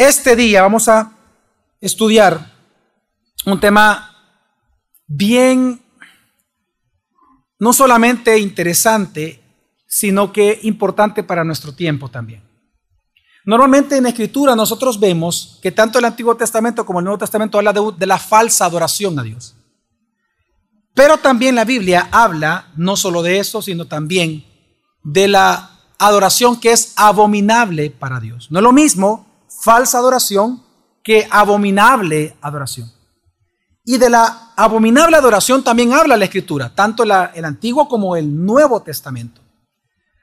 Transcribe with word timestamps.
Este 0.00 0.34
día 0.34 0.62
vamos 0.62 0.88
a 0.88 1.12
estudiar 1.78 2.54
un 3.44 3.60
tema 3.60 4.10
bien, 5.06 5.78
no 7.58 7.74
solamente 7.74 8.38
interesante, 8.38 9.42
sino 9.86 10.32
que 10.32 10.58
importante 10.62 11.22
para 11.22 11.44
nuestro 11.44 11.74
tiempo 11.74 12.08
también. 12.08 12.42
Normalmente 13.44 13.98
en 13.98 14.06
Escritura 14.06 14.56
nosotros 14.56 14.98
vemos 14.98 15.58
que 15.60 15.70
tanto 15.70 15.98
el 15.98 16.06
Antiguo 16.06 16.34
Testamento 16.34 16.86
como 16.86 17.00
el 17.00 17.04
Nuevo 17.04 17.18
Testamento 17.18 17.58
habla 17.58 17.74
de, 17.74 17.82
de 17.98 18.06
la 18.06 18.18
falsa 18.18 18.64
adoración 18.64 19.18
a 19.18 19.22
Dios. 19.22 19.54
Pero 20.94 21.18
también 21.18 21.54
la 21.54 21.66
Biblia 21.66 22.08
habla 22.10 22.68
no 22.74 22.96
solo 22.96 23.22
de 23.22 23.38
eso, 23.38 23.60
sino 23.60 23.86
también 23.86 24.46
de 25.04 25.28
la 25.28 25.72
adoración 25.98 26.58
que 26.58 26.72
es 26.72 26.94
abominable 26.96 27.90
para 27.90 28.18
Dios. 28.18 28.50
No 28.50 28.60
es 28.60 28.62
lo 28.62 28.72
mismo 28.72 29.29
falsa 29.60 29.98
adoración 29.98 30.62
que 31.02 31.28
abominable 31.30 32.36
adoración. 32.40 32.90
Y 33.84 33.98
de 33.98 34.10
la 34.10 34.52
abominable 34.56 35.16
adoración 35.16 35.62
también 35.62 35.92
habla 35.92 36.16
la 36.16 36.24
Escritura, 36.24 36.74
tanto 36.74 37.02
el 37.02 37.44
Antiguo 37.44 37.88
como 37.88 38.16
el 38.16 38.44
Nuevo 38.44 38.82
Testamento. 38.82 39.40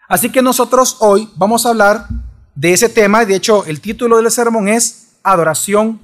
Así 0.08 0.32
que 0.32 0.42
nosotros 0.42 0.98
hoy 1.00 1.30
vamos 1.36 1.66
a 1.66 1.70
hablar 1.70 2.08
de 2.56 2.74
ese 2.74 2.90
tema. 2.90 3.26
De 3.26 3.36
hecho, 3.36 3.66
el 3.66 3.82
título 3.82 4.18
del 4.18 4.32
sermón 4.32 4.70
es 4.70 5.18
Adoración 5.24 6.00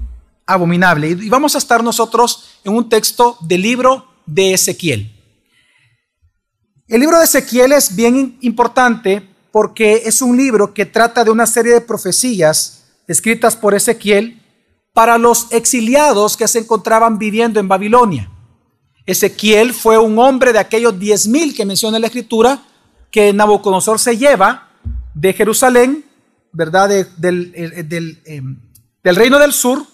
abominable. 0.45 1.09
Y 1.09 1.30
vamos 1.30 1.55
a 1.55 1.58
estar 1.58 1.84
nosotros 1.84 2.59
en 2.63 2.75
un 2.75 2.89
texto 2.89 3.38
del 3.41 3.61
libro 3.61 4.08
de 4.25 4.53
Ezequiel. 4.53 5.09
El 6.88 7.00
libro 7.00 7.17
de 7.17 7.23
Ezequiel 7.23 7.72
es 7.72 7.95
bien 7.95 8.38
importante 8.41 9.27
porque 9.52 10.03
es 10.05 10.22
un 10.22 10.36
libro 10.36 10.73
que 10.73 10.86
trata 10.86 11.23
de 11.23 11.31
una 11.31 11.45
serie 11.45 11.73
de 11.73 11.81
profecías 11.81 12.83
escritas 13.07 13.55
por 13.55 13.73
Ezequiel 13.73 14.41
para 14.93 15.17
los 15.17 15.52
exiliados 15.52 16.38
que 16.38 16.48
se 16.48 16.59
encontraban 16.59 17.17
viviendo 17.17 17.59
en 17.59 17.67
Babilonia. 17.67 18.30
Ezequiel 19.05 19.73
fue 19.73 19.97
un 19.97 20.17
hombre 20.19 20.53
de 20.53 20.59
aquellos 20.59 20.97
diez 20.97 21.28
mil 21.28 21.53
que 21.53 21.66
menciona 21.66 22.00
la 22.00 22.08
escritura 22.08 22.63
que 23.11 23.33
Nabucodonosor 23.33 24.00
se 24.00 24.17
lleva 24.17 24.69
de 25.13 25.33
Jerusalén, 25.33 26.05
¿verdad? 26.52 26.89
del, 27.17 27.52
em, 28.25 28.59
del, 29.03 29.16
reino 29.16 29.39
del 29.39 29.52
sur 29.52 29.85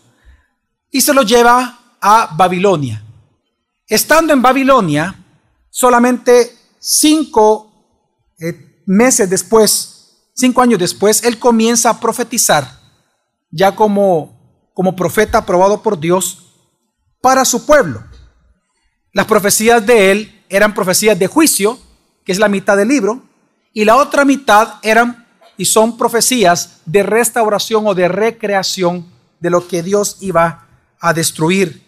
y 0.91 1.02
se 1.02 1.14
lo 1.14 1.23
lleva 1.23 1.95
a 2.00 2.34
Babilonia. 2.36 3.03
Estando 3.88 4.34
en 4.34 4.41
Babilonia, 4.41 5.16
solamente 5.69 6.56
cinco 6.78 7.72
eh, 8.39 8.81
meses 8.86 9.30
después, 9.30 10.30
cinco 10.34 10.62
años 10.62 10.80
después, 10.80 11.23
él 11.23 11.39
comienza 11.39 11.89
a 11.89 12.00
profetizar 12.00 12.78
ya 13.52 13.75
como, 13.75 14.69
como 14.73 14.95
profeta 14.95 15.39
aprobado 15.39 15.81
por 15.81 16.00
Dios 16.00 16.45
para 17.22 17.45
su 17.45 17.66
pueblo. 17.66 18.03
Las 19.14 19.25
profecías 19.25 19.86
de 19.86 20.11
él 20.11 20.44
eran 20.50 20.73
profecías 20.73 21.17
de 21.17 21.28
juicio, 21.28 21.80
que 22.23 22.31
es 22.31 22.39
la 22.39 22.47
mitad 22.47 22.78
del 22.78 22.88
libro, 22.88 23.23
y 23.73 23.86
la 23.86 23.95
otra 23.95 24.25
mitad 24.25 24.75
eran 24.81 25.28
y 25.58 25.66
son 25.66 25.97
profecías 25.97 26.80
de 26.86 27.03
restauración 27.03 27.86
o 27.86 27.94
de 27.94 28.08
recreación 28.08 29.06
de 29.41 29.50
lo 29.50 29.67
que 29.67 29.84
Dios 29.84 30.17
iba 30.22 30.67
a 31.02 31.13
destruir. 31.13 31.84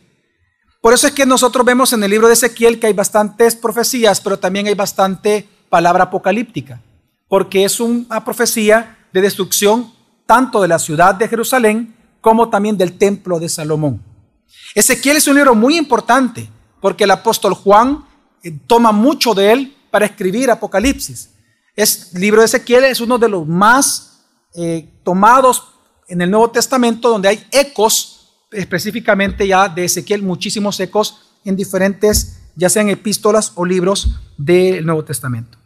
Por 0.81 0.93
eso 0.93 1.07
es 1.07 1.13
que 1.13 1.25
nosotros 1.25 1.65
vemos 1.65 1.93
en 1.93 2.03
el 2.03 2.11
libro 2.11 2.27
de 2.27 2.33
Ezequiel 2.33 2.79
que 2.79 2.87
hay 2.87 2.93
bastantes 2.93 3.55
profecías, 3.55 4.19
pero 4.19 4.37
también 4.37 4.67
hay 4.67 4.73
bastante 4.73 5.47
palabra 5.69 6.05
apocalíptica, 6.05 6.81
porque 7.29 7.63
es 7.63 7.79
una 7.79 8.25
profecía 8.25 8.97
de 9.13 9.21
destrucción 9.21 9.93
tanto 10.31 10.61
de 10.61 10.69
la 10.69 10.79
ciudad 10.79 11.13
de 11.13 11.27
Jerusalén 11.27 11.93
como 12.21 12.49
también 12.49 12.77
del 12.77 12.97
templo 12.97 13.37
de 13.37 13.49
Salomón. 13.49 14.01
Ezequiel 14.73 15.17
es 15.17 15.27
un 15.27 15.35
libro 15.35 15.53
muy 15.53 15.77
importante 15.77 16.49
porque 16.79 17.03
el 17.03 17.11
apóstol 17.11 17.53
Juan 17.53 18.05
eh, 18.41 18.57
toma 18.65 18.93
mucho 18.93 19.33
de 19.33 19.51
él 19.51 19.77
para 19.91 20.05
escribir 20.05 20.49
Apocalipsis. 20.49 21.31
Es 21.75 22.13
libro 22.13 22.39
de 22.39 22.45
Ezequiel 22.45 22.85
es 22.85 23.01
uno 23.01 23.17
de 23.17 23.27
los 23.27 23.45
más 23.45 24.21
eh, 24.55 24.87
tomados 25.03 25.67
en 26.07 26.21
el 26.21 26.31
Nuevo 26.31 26.49
Testamento 26.49 27.09
donde 27.09 27.27
hay 27.27 27.45
ecos 27.51 28.45
específicamente 28.53 29.45
ya 29.45 29.67
de 29.67 29.83
Ezequiel, 29.83 30.23
muchísimos 30.23 30.79
ecos 30.79 31.23
en 31.43 31.57
diferentes, 31.57 32.37
ya 32.55 32.69
sean 32.69 32.87
epístolas 32.87 33.51
o 33.55 33.65
libros 33.65 34.15
del 34.37 34.85
Nuevo 34.85 35.03
Testamento. 35.03 35.57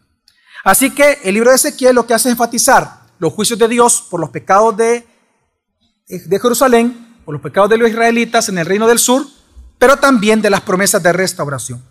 Así 0.63 0.89
que 0.89 1.19
el 1.23 1.35
libro 1.35 1.51
de 1.51 1.57
Ezequiel 1.57 1.93
lo 1.93 2.07
que 2.07 2.15
hace 2.15 2.29
es 2.29 2.33
enfatizar 2.33 3.04
los 3.19 3.33
juicios 3.33 3.59
de 3.59 3.67
Dios 3.67 4.05
por 4.09 4.19
los 4.19 4.29
pecados 4.29 4.75
de, 4.77 5.07
de 6.07 6.39
Jerusalén, 6.39 7.15
por 7.25 7.33
los 7.33 7.41
pecados 7.41 7.69
de 7.69 7.77
los 7.77 7.89
israelitas 7.89 8.49
en 8.49 8.57
el 8.57 8.65
reino 8.65 8.87
del 8.87 8.99
sur, 8.99 9.25
pero 9.77 9.97
también 9.97 10.41
de 10.41 10.49
las 10.49 10.61
promesas 10.61 11.01
de 11.01 11.13
restauración. 11.13 11.83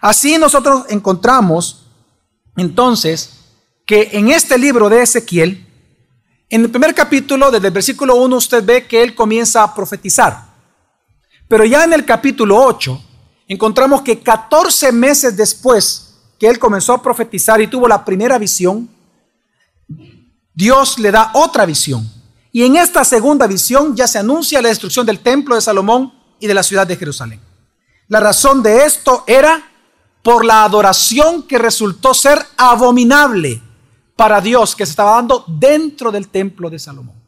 Así 0.00 0.36
nosotros 0.38 0.84
encontramos 0.88 1.86
entonces 2.56 3.40
que 3.86 4.10
en 4.12 4.30
este 4.30 4.58
libro 4.58 4.88
de 4.88 5.02
Ezequiel, 5.02 5.66
en 6.48 6.62
el 6.62 6.70
primer 6.70 6.94
capítulo, 6.94 7.50
desde 7.50 7.68
el 7.68 7.72
versículo 7.72 8.16
1, 8.16 8.36
usted 8.36 8.64
ve 8.64 8.86
que 8.86 9.02
él 9.02 9.14
comienza 9.14 9.62
a 9.62 9.74
profetizar. 9.74 10.44
Pero 11.48 11.64
ya 11.64 11.84
en 11.84 11.92
el 11.92 12.04
capítulo 12.04 12.62
8, 12.64 13.02
encontramos 13.48 14.02
que 14.02 14.20
14 14.20 14.92
meses 14.92 15.36
después 15.36 16.14
que 16.38 16.48
él 16.48 16.58
comenzó 16.58 16.92
a 16.92 17.02
profetizar 17.02 17.60
y 17.60 17.66
tuvo 17.66 17.88
la 17.88 18.04
primera 18.04 18.38
visión, 18.38 18.88
Dios 20.54 20.98
le 20.98 21.10
da 21.10 21.30
otra 21.34 21.66
visión. 21.66 22.08
Y 22.52 22.64
en 22.64 22.76
esta 22.76 23.04
segunda 23.04 23.46
visión 23.46 23.96
ya 23.96 24.06
se 24.06 24.18
anuncia 24.18 24.62
la 24.62 24.68
destrucción 24.68 25.04
del 25.04 25.18
templo 25.18 25.56
de 25.56 25.60
Salomón 25.60 26.14
y 26.38 26.46
de 26.46 26.54
la 26.54 26.62
ciudad 26.62 26.86
de 26.86 26.96
Jerusalén. 26.96 27.40
La 28.08 28.20
razón 28.20 28.62
de 28.62 28.84
esto 28.84 29.24
era 29.26 29.70
por 30.22 30.44
la 30.44 30.64
adoración 30.64 31.42
que 31.42 31.58
resultó 31.58 32.14
ser 32.14 32.38
abominable 32.56 33.60
para 34.16 34.40
Dios 34.40 34.76
que 34.76 34.86
se 34.86 34.90
estaba 34.90 35.16
dando 35.16 35.44
dentro 35.48 36.12
del 36.12 36.28
templo 36.28 36.70
de 36.70 36.78
Salomón. 36.78 37.20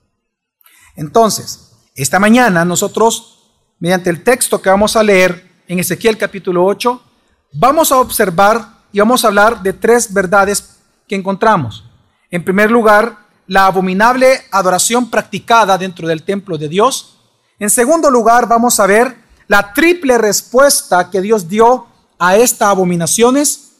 Entonces, 0.94 1.72
esta 1.94 2.18
mañana 2.18 2.64
nosotros, 2.64 3.50
mediante 3.80 4.10
el 4.10 4.22
texto 4.22 4.62
que 4.62 4.70
vamos 4.70 4.96
a 4.96 5.02
leer 5.02 5.64
en 5.66 5.78
Ezequiel 5.78 6.16
capítulo 6.16 6.64
8, 6.64 7.02
vamos 7.54 7.90
a 7.90 7.98
observar 7.98 8.84
y 8.92 9.00
vamos 9.00 9.24
a 9.24 9.28
hablar 9.28 9.62
de 9.62 9.72
tres 9.72 10.12
verdades 10.12 10.78
que 11.08 11.16
encontramos. 11.16 11.84
En 12.30 12.44
primer 12.44 12.70
lugar, 12.70 13.26
la 13.46 13.66
abominable 13.66 14.42
adoración 14.50 15.10
practicada 15.10 15.78
dentro 15.78 16.08
del 16.08 16.22
templo 16.22 16.58
de 16.58 16.68
Dios. 16.68 17.18
En 17.58 17.70
segundo 17.70 18.10
lugar, 18.10 18.48
vamos 18.48 18.80
a 18.80 18.86
ver 18.86 19.16
la 19.46 19.72
triple 19.72 20.18
respuesta 20.18 21.10
que 21.10 21.20
Dios 21.20 21.48
dio 21.48 21.86
a 22.18 22.36
estas 22.36 22.68
abominaciones. 22.68 23.72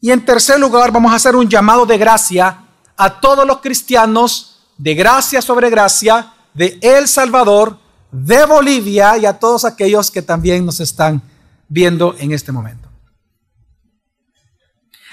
Y 0.00 0.10
en 0.10 0.24
tercer 0.24 0.60
lugar, 0.60 0.92
vamos 0.92 1.12
a 1.12 1.16
hacer 1.16 1.34
un 1.34 1.48
llamado 1.48 1.86
de 1.86 1.96
gracia 1.96 2.58
a 2.96 3.20
todos 3.20 3.46
los 3.46 3.58
cristianos, 3.58 4.68
de 4.76 4.94
gracia 4.94 5.40
sobre 5.40 5.70
gracia, 5.70 6.32
de 6.52 6.78
El 6.82 7.08
Salvador, 7.08 7.78
de 8.12 8.44
Bolivia 8.44 9.16
y 9.18 9.26
a 9.26 9.38
todos 9.38 9.64
aquellos 9.64 10.10
que 10.10 10.22
también 10.22 10.64
nos 10.64 10.78
están 10.78 11.22
viendo 11.68 12.14
en 12.18 12.32
este 12.32 12.52
momento. 12.52 12.88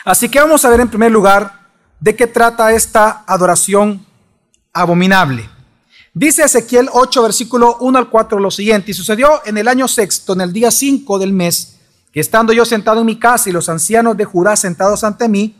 Así 0.03 0.29
que 0.29 0.40
vamos 0.40 0.63
a 0.66 0.69
ver 0.69 0.81
en 0.81 0.90
primer 0.90 1.12
lugar 1.12 1.60
¿De 2.01 2.16
qué 2.16 2.25
trata 2.25 2.73
esta 2.73 3.23
adoración 3.28 4.03
abominable? 4.73 5.47
Dice 6.16 6.44
Ezequiel 6.44 6.89
8, 6.91 7.22
versículo 7.22 7.78
1 7.79 8.00
al 8.00 8.09
4 8.09 8.39
lo 8.39 8.50
siguiente, 8.50 8.89
y 8.89 8.95
sucedió 8.95 9.45
en 9.45 9.59
el 9.59 9.67
año 9.67 9.88
sexto, 9.88 10.34
en 10.34 10.41
el 10.41 10.51
día 10.51 10.72
5 10.72 11.19
del 11.19 11.31
mes, 11.31 11.75
que 12.11 12.19
estando 12.19 12.53
yo 12.53 12.66
sentado 12.66 13.01
en 13.01 13.06
mi 13.06 13.19
casa 13.19 13.50
y 13.50 13.53
los 13.53 13.69
ancianos 13.69 14.17
de 14.17 14.25
Judá 14.25 14.56
sentados 14.56 15.03
ante 15.03 15.29
mí, 15.29 15.56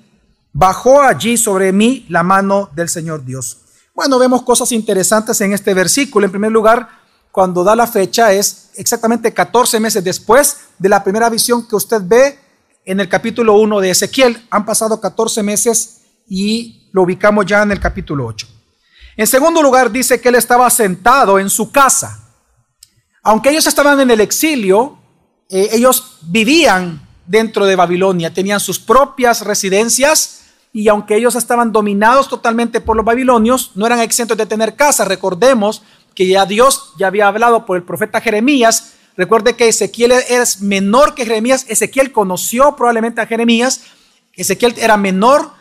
bajó 0.51 1.03
allí 1.03 1.38
sobre 1.38 1.72
mí 1.72 2.07
la 2.09 2.24
mano 2.24 2.72
del 2.75 2.90
Señor 2.90 3.24
Dios. 3.24 3.59
Bueno, 3.94 4.18
vemos 4.18 4.41
cosas 4.41 4.72
interesantes 4.72 5.40
en 5.41 5.53
este 5.53 5.75
versículo. 5.75 6.25
En 6.25 6.31
primer 6.31 6.51
lugar, 6.51 6.89
cuando 7.31 7.63
da 7.63 7.75
la 7.75 7.86
fecha 7.86 8.33
es 8.33 8.71
exactamente 8.77 9.31
14 9.31 9.80
meses 9.80 10.04
después 10.04 10.57
de 10.80 10.89
la 10.89 11.04
primera 11.04 11.30
visión 11.30 11.68
que 11.68 11.75
usted 11.75 12.01
ve 12.04 12.39
en 12.83 13.00
el 13.00 13.07
capítulo 13.07 13.54
1 13.57 13.80
de 13.80 13.92
Ezequiel. 13.92 14.44
Han 14.50 14.66
pasado 14.66 15.00
14 15.00 15.44
meses 15.44 16.00
y 16.27 16.89
lo 16.91 17.03
ubicamos 17.03 17.45
ya 17.45 17.63
en 17.63 17.71
el 17.71 17.79
capítulo 17.79 18.25
8. 18.25 18.47
En 19.18 19.27
segundo 19.27 19.62
lugar, 19.62 19.91
dice 19.91 20.21
que 20.21 20.29
él 20.29 20.35
estaba 20.35 20.69
sentado 20.69 21.38
en 21.39 21.50
su 21.50 21.71
casa. 21.71 22.29
Aunque 23.23 23.50
ellos 23.50 23.68
estaban 23.68 24.00
en 24.00 24.09
el 24.09 24.21
exilio, 24.21 24.97
eh, 25.50 25.69
ellos 25.73 26.18
vivían 26.21 27.07
dentro 27.25 27.65
de 27.65 27.75
Babilonia, 27.75 28.33
tenían 28.33 28.59
sus 28.59 28.79
propias 28.79 29.45
residencias 29.45 30.41
y 30.73 30.88
aunque 30.88 31.18
ellos 31.18 31.35
estaban 31.35 31.71
dominados 31.71 32.29
totalmente 32.29 32.81
por 32.81 32.95
los 32.95 33.06
babilonios, 33.06 33.71
no 33.75 33.85
eran 33.85 34.00
exentos 34.00 34.38
de 34.38 34.45
tener 34.45 34.75
casa. 34.75 35.06
Recordemos 35.06 35.83
que 36.15 36.27
ya 36.27 36.45
Dios 36.45 36.94
ya 36.97 37.07
había 37.07 37.27
hablado 37.27 37.65
por 37.65 37.77
el 37.77 37.83
profeta 37.83 38.21
Jeremías. 38.21 38.94
Recuerde 39.18 39.56
que 39.56 39.68
Ezequiel 39.68 40.13
es 40.13 40.62
menor 40.62 41.13
que 41.13 41.25
Jeremías. 41.25 41.65
Ezequiel 41.68 42.12
conoció 42.12 42.75
probablemente 42.75 43.21
a 43.21 43.27
Jeremías. 43.27 43.81
Ezequiel 44.33 44.73
era 44.77 44.95
menor 44.95 45.51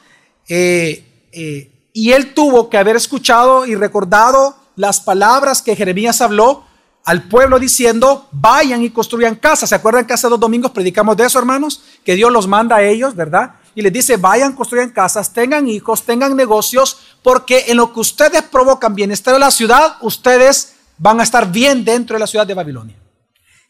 eh, 0.50 1.28
eh, 1.30 1.70
y 1.92 2.10
él 2.10 2.34
tuvo 2.34 2.68
que 2.68 2.76
haber 2.76 2.96
escuchado 2.96 3.66
y 3.66 3.76
recordado 3.76 4.56
las 4.74 5.00
palabras 5.00 5.62
que 5.62 5.76
Jeremías 5.76 6.20
habló 6.20 6.64
al 7.04 7.28
pueblo 7.28 7.58
diciendo, 7.58 8.28
vayan 8.32 8.82
y 8.82 8.90
construyan 8.90 9.36
casas. 9.36 9.68
¿Se 9.68 9.74
acuerdan 9.76 10.06
que 10.06 10.12
hace 10.12 10.28
dos 10.28 10.40
domingos 10.40 10.72
predicamos 10.72 11.16
de 11.16 11.24
eso, 11.24 11.38
hermanos? 11.38 11.82
Que 12.04 12.16
Dios 12.16 12.32
los 12.32 12.48
manda 12.48 12.76
a 12.76 12.82
ellos, 12.82 13.14
¿verdad? 13.14 13.54
Y 13.76 13.82
les 13.82 13.92
dice, 13.92 14.16
vayan, 14.16 14.52
construyan 14.54 14.90
casas, 14.90 15.32
tengan 15.32 15.68
hijos, 15.68 16.02
tengan 16.02 16.36
negocios, 16.36 16.98
porque 17.22 17.66
en 17.68 17.76
lo 17.76 17.92
que 17.92 18.00
ustedes 18.00 18.42
provocan 18.42 18.94
bienestar 18.94 19.34
en 19.34 19.40
la 19.40 19.52
ciudad, 19.52 19.96
ustedes 20.00 20.74
van 20.98 21.20
a 21.20 21.22
estar 21.22 21.50
bien 21.50 21.84
dentro 21.84 22.14
de 22.14 22.20
la 22.20 22.26
ciudad 22.26 22.46
de 22.46 22.54
Babilonia. 22.54 22.96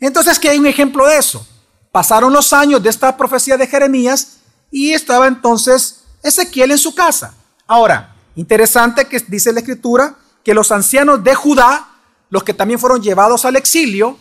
Entonces, 0.01 0.39
que 0.39 0.49
hay 0.49 0.59
un 0.59 0.67
ejemplo 0.67 1.07
de 1.07 1.19
eso. 1.19 1.47
Pasaron 1.93 2.33
los 2.33 2.55
años 2.55 2.83
de 2.83 2.89
esta 2.89 3.15
profecía 3.17 3.59
de 3.59 3.67
Jeremías 3.67 4.39
y 4.71 4.93
estaba 4.93 5.27
entonces 5.27 6.00
Ezequiel 6.23 6.71
en 6.71 6.79
su 6.79 6.95
casa. 6.95 7.35
Ahora, 7.67 8.15
interesante 8.37 9.07
que 9.07 9.21
dice 9.21 9.53
la 9.53 9.61
escritura 9.61 10.17
que 10.45 10.55
los 10.55 10.73
ancianos 10.73 11.23
de 11.23 11.35
Judá, 11.35 11.89
los 12.31 12.43
que 12.43 12.55
también 12.55 12.81
fueron 12.81 13.03
llevados 13.03 13.45
al 13.45 13.57
exilio, 13.57 14.19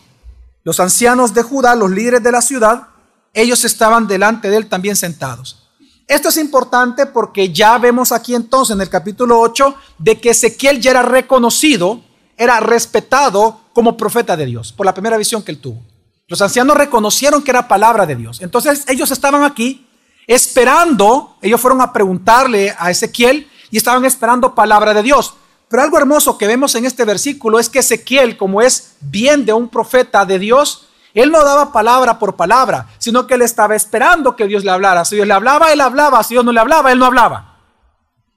los 0.64 0.80
ancianos 0.80 1.32
de 1.32 1.42
Judá, 1.42 1.74
los 1.74 1.90
líderes 1.90 2.22
de 2.22 2.32
la 2.32 2.42
ciudad, 2.42 2.88
ellos 3.32 3.64
estaban 3.64 4.06
delante 4.06 4.50
de 4.50 4.56
él 4.56 4.68
también 4.68 4.96
sentados. 4.96 5.68
Esto 6.06 6.28
es 6.28 6.36
importante 6.38 7.06
porque 7.06 7.52
ya 7.52 7.78
vemos 7.78 8.10
aquí 8.10 8.34
entonces 8.34 8.74
en 8.74 8.80
el 8.80 8.88
capítulo 8.88 9.38
8 9.40 9.74
de 9.98 10.20
que 10.20 10.30
Ezequiel 10.30 10.80
ya 10.80 10.90
era 10.90 11.02
reconocido, 11.02 12.02
era 12.36 12.58
respetado 12.58 13.60
como 13.72 13.96
profeta 13.96 14.36
de 14.36 14.46
Dios 14.46 14.72
por 14.72 14.86
la 14.86 14.92
primera 14.92 15.16
visión 15.16 15.42
que 15.42 15.52
él 15.52 15.60
tuvo. 15.60 15.82
Los 16.26 16.42
ancianos 16.42 16.76
reconocieron 16.76 17.42
que 17.42 17.52
era 17.52 17.68
palabra 17.68 18.06
de 18.06 18.16
Dios. 18.16 18.40
Entonces 18.40 18.84
ellos 18.88 19.10
estaban 19.10 19.44
aquí 19.44 19.86
esperando, 20.34 21.36
ellos 21.42 21.60
fueron 21.60 21.80
a 21.80 21.92
preguntarle 21.92 22.72
a 22.78 22.90
Ezequiel 22.90 23.50
y 23.70 23.76
estaban 23.76 24.04
esperando 24.04 24.54
palabra 24.54 24.94
de 24.94 25.02
Dios. 25.02 25.34
Pero 25.68 25.82
algo 25.82 25.98
hermoso 25.98 26.38
que 26.38 26.46
vemos 26.46 26.74
en 26.76 26.84
este 26.84 27.04
versículo 27.04 27.58
es 27.58 27.68
que 27.68 27.80
Ezequiel, 27.80 28.36
como 28.36 28.62
es 28.62 28.94
bien 29.00 29.44
de 29.44 29.52
un 29.52 29.68
profeta 29.68 30.24
de 30.24 30.38
Dios, 30.38 30.86
él 31.14 31.32
no 31.32 31.44
daba 31.44 31.72
palabra 31.72 32.20
por 32.20 32.36
palabra, 32.36 32.88
sino 32.98 33.26
que 33.26 33.34
él 33.34 33.42
estaba 33.42 33.74
esperando 33.74 34.36
que 34.36 34.46
Dios 34.46 34.64
le 34.64 34.70
hablara. 34.70 35.04
Si 35.04 35.16
Dios 35.16 35.26
le 35.26 35.34
hablaba, 35.34 35.72
él 35.72 35.80
hablaba. 35.80 36.22
Si 36.22 36.34
Dios 36.34 36.44
no 36.44 36.52
le 36.52 36.60
hablaba, 36.60 36.92
él 36.92 36.98
no 37.00 37.06
hablaba. 37.06 37.58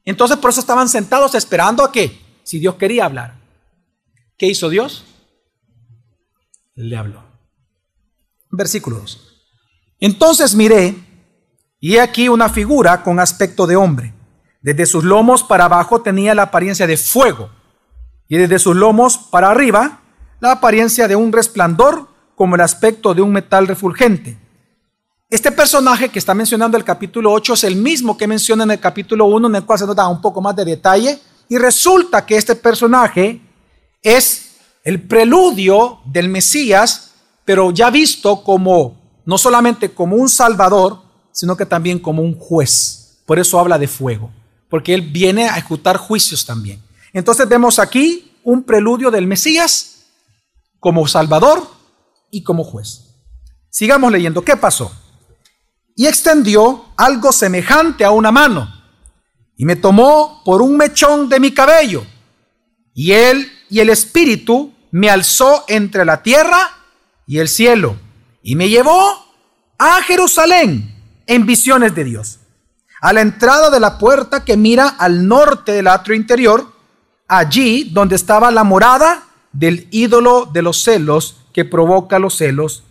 Entonces 0.04 0.38
por 0.38 0.50
eso 0.50 0.62
estaban 0.62 0.90
sentados 0.90 1.36
esperando 1.36 1.84
a 1.84 1.92
que, 1.92 2.19
si 2.44 2.57
Dios 2.57 2.75
quería 2.75 3.06
hablar. 3.06 3.36
¿Qué 4.36 4.48
hizo 4.48 4.69
Dios? 4.69 5.06
Le 6.74 6.98
habló. 6.98 7.24
Versículo 8.50 8.98
2. 8.98 9.30
Entonces 10.00 10.56
miré, 10.56 11.03
y 11.85 11.97
aquí 11.97 12.30
una 12.30 12.47
figura 12.47 13.03
con 13.03 13.19
aspecto 13.19 13.68
de 13.68 13.75
hombre. 13.75 14.13
Desde 14.62 14.85
sus 14.85 15.03
lomos 15.03 15.44
para 15.44 15.65
abajo 15.65 16.01
tenía 16.01 16.33
la 16.33 16.44
apariencia 16.44 16.88
de 16.88 16.95
fuego, 16.95 17.50
y 18.30 18.38
desde 18.38 18.57
sus 18.57 18.74
lomos 18.74 19.18
para 19.18 19.51
arriba 19.51 20.00
la 20.39 20.53
apariencia 20.53 21.09
de 21.09 21.18
un 21.18 21.33
resplandor 21.33 22.07
como 22.35 22.56
el 22.56 22.62
aspecto 22.62 23.13
de 23.13 23.21
un 23.21 23.33
metal 23.33 23.68
refulgente. 23.68 24.39
Este 25.30 25.51
personaje 25.51 26.07
que 26.07 26.19
está 26.19 26.33
mencionando 26.33 26.77
el 26.77 26.85
capítulo 26.85 27.33
8 27.33 27.56
es 27.56 27.65
el 27.65 27.75
mismo 27.75 28.18
que 28.18 28.27
menciona 28.27 28.63
en 28.63 28.71
el 28.71 28.80
capítulo 28.80 29.25
1, 29.25 29.50
en 29.50 29.56
el 29.56 29.65
cual 29.65 29.80
se 29.80 29.85
nos 29.85 29.97
da 29.97 30.07
un 30.07 30.21
poco 30.21 30.39
más 30.39 30.56
de 30.56 30.63
detalle, 30.63 31.19
y 31.50 31.57
resulta 31.57 32.25
que 32.25 32.38
este 32.38 32.56
personaje 32.56 33.41
es 34.01 34.56
el 34.85 35.01
preludio 35.01 36.00
del 36.06 36.30
Mesías, 36.30 37.12
pero 37.44 37.71
ya 37.71 37.89
visto 37.89 38.41
como 38.41 39.21
no 39.25 39.38
solamente 39.38 39.94
como 39.94 40.15
un 40.15 40.30
salvador, 40.30 41.03
sino 41.33 41.57
que 41.57 41.65
también 41.65 42.00
como 42.00 42.21
un 42.21 42.38
juez. 42.38 43.18
Por 43.25 43.39
eso 43.39 43.59
habla 43.59 43.77
de 43.77 43.88
fuego, 43.88 44.31
porque 44.69 44.94
él 44.94 45.01
viene 45.01 45.50
a 45.50 45.57
ejecutar 45.57 45.97
juicios 45.97 46.45
también. 46.45 46.81
Entonces 47.12 47.50
vemos 47.50 47.80
aquí 47.80 48.31
un 48.44 48.63
preludio 48.63 49.12
del 49.12 49.27
Mesías 49.27 50.06
como 50.80 51.07
salvador 51.07 51.68
y 52.31 52.44
como 52.44 52.63
juez. 52.63 53.01
Sigamos 53.69 54.12
leyendo, 54.12 54.44
¿qué 54.44 54.56
pasó? 54.56 54.91
Y 55.95 56.06
extendió 56.06 56.85
algo 56.95 57.31
semejante 57.31 58.06
a 58.06 58.12
una 58.12 58.31
mano 58.31 58.71
y 59.56 59.65
me 59.65 59.75
tomó 59.75 60.41
por 60.44 60.62
un 60.62 60.77
mechón 60.77 61.30
de 61.30 61.39
mi 61.39 61.51
cabello 61.51 62.06
y 62.94 63.12
él 63.12 63.51
y 63.69 63.80
el 63.80 63.89
espíritu 63.89 64.74
me 64.91 65.09
alzó 65.09 65.65
entre 65.68 66.06
la 66.06 66.21
tierra 66.21 66.77
y 67.25 67.39
el 67.39 67.47
cielo 67.47 67.95
y 68.41 68.56
me 68.56 68.69
llevó 68.69 69.25
a 69.77 70.01
Jerusalén 70.03 70.93
en 71.28 71.46
visiones 71.46 71.96
de 71.96 72.04
Dios, 72.04 72.40
a 73.02 73.14
la 73.14 73.22
entrada 73.22 73.70
de 73.70 73.80
la 73.80 73.98
puerta 73.98 74.44
que 74.46 74.58
mira 74.58 74.88
al 74.88 75.28
norte 75.28 75.72
del 75.72 75.88
atrio 75.88 76.16
interior, 76.16 76.72
allí 77.28 77.90
donde 77.92 78.16
estaba 78.16 78.52
la 78.52 78.64
morada 78.64 79.24
del 79.52 79.88
ídolo 79.92 80.50
de 80.52 80.62
los 80.62 80.84
celos 80.84 81.38
que 81.54 81.66
provoca 81.66 82.20
los 82.20 82.36
celos. 82.38 82.84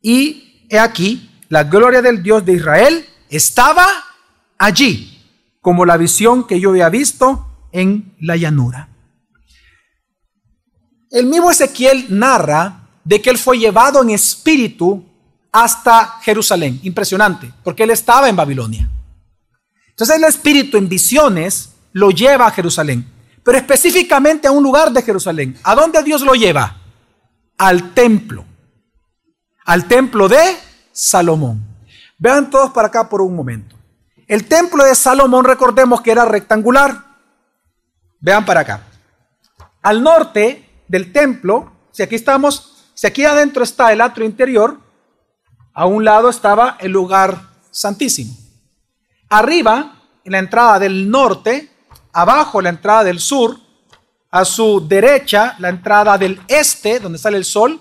Y 0.00 0.66
he 0.68 0.78
aquí, 0.78 1.30
la 1.48 1.64
gloria 1.64 2.02
del 2.02 2.22
Dios 2.22 2.44
de 2.44 2.54
Israel 2.54 3.06
estaba 3.28 3.86
allí, 4.58 5.22
como 5.60 5.84
la 5.84 5.96
visión 5.96 6.46
que 6.46 6.60
yo 6.60 6.70
había 6.70 6.88
visto 6.88 7.46
en 7.72 8.14
la 8.20 8.36
llanura. 8.36 8.88
El 11.10 11.26
mismo 11.26 11.50
Ezequiel 11.50 12.06
narra 12.08 12.88
de 13.04 13.20
que 13.20 13.30
él 13.30 13.38
fue 13.38 13.58
llevado 13.58 14.02
en 14.02 14.10
espíritu 14.10 15.04
hasta 15.54 16.18
Jerusalén. 16.20 16.80
Impresionante, 16.82 17.52
porque 17.62 17.84
él 17.84 17.90
estaba 17.90 18.28
en 18.28 18.34
Babilonia. 18.34 18.90
Entonces 19.88 20.16
el 20.16 20.24
espíritu 20.24 20.76
en 20.76 20.88
visiones 20.88 21.70
lo 21.92 22.10
lleva 22.10 22.48
a 22.48 22.50
Jerusalén, 22.50 23.08
pero 23.44 23.56
específicamente 23.56 24.48
a 24.48 24.50
un 24.50 24.64
lugar 24.64 24.90
de 24.90 25.00
Jerusalén. 25.00 25.56
¿A 25.62 25.76
dónde 25.76 26.02
Dios 26.02 26.22
lo 26.22 26.34
lleva? 26.34 26.76
Al 27.56 27.94
templo. 27.94 28.44
Al 29.64 29.86
templo 29.86 30.28
de 30.28 30.42
Salomón. 30.90 31.64
Vean 32.18 32.50
todos 32.50 32.70
para 32.72 32.88
acá 32.88 33.08
por 33.08 33.22
un 33.22 33.36
momento. 33.36 33.76
El 34.26 34.46
templo 34.46 34.84
de 34.84 34.96
Salomón, 34.96 35.44
recordemos 35.44 36.00
que 36.00 36.10
era 36.10 36.24
rectangular. 36.24 37.04
Vean 38.18 38.44
para 38.44 38.60
acá. 38.60 38.82
Al 39.82 40.02
norte 40.02 40.68
del 40.88 41.12
templo, 41.12 41.72
si 41.92 42.02
aquí 42.02 42.16
estamos 42.16 42.72
si 42.94 43.06
aquí 43.06 43.24
adentro 43.24 43.62
está 43.64 43.92
el 43.92 44.00
atrio 44.00 44.24
interior, 44.24 44.78
a 45.74 45.86
un 45.86 46.04
lado 46.04 46.30
estaba 46.30 46.78
el 46.80 46.92
lugar 46.92 47.50
santísimo. 47.70 48.36
Arriba, 49.28 50.02
la 50.24 50.38
entrada 50.38 50.78
del 50.78 51.10
norte, 51.10 51.70
abajo 52.12 52.62
la 52.62 52.70
entrada 52.70 53.04
del 53.04 53.20
sur, 53.20 53.58
a 54.30 54.44
su 54.44 54.86
derecha 54.86 55.56
la 55.58 55.68
entrada 55.68 56.16
del 56.16 56.40
este, 56.48 57.00
donde 57.00 57.18
sale 57.18 57.36
el 57.36 57.44
sol, 57.44 57.80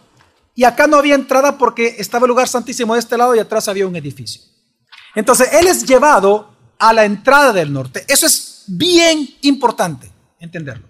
y 0.55 0.65
acá 0.65 0.85
no 0.85 0.97
había 0.97 1.15
entrada 1.15 1.57
porque 1.57 1.95
estaba 1.97 2.25
el 2.25 2.29
lugar 2.29 2.47
santísimo 2.47 2.93
de 2.93 2.99
este 2.99 3.17
lado 3.17 3.35
y 3.35 3.39
atrás 3.39 3.67
había 3.67 3.87
un 3.87 3.95
edificio. 3.95 4.41
Entonces, 5.15 5.49
él 5.53 5.67
es 5.67 5.85
llevado 5.85 6.55
a 6.77 6.93
la 6.93 7.05
entrada 7.05 7.53
del 7.53 7.71
norte. 7.71 8.03
Eso 8.07 8.25
es 8.25 8.65
bien 8.67 9.27
importante 9.41 10.11
entenderlo. 10.39 10.87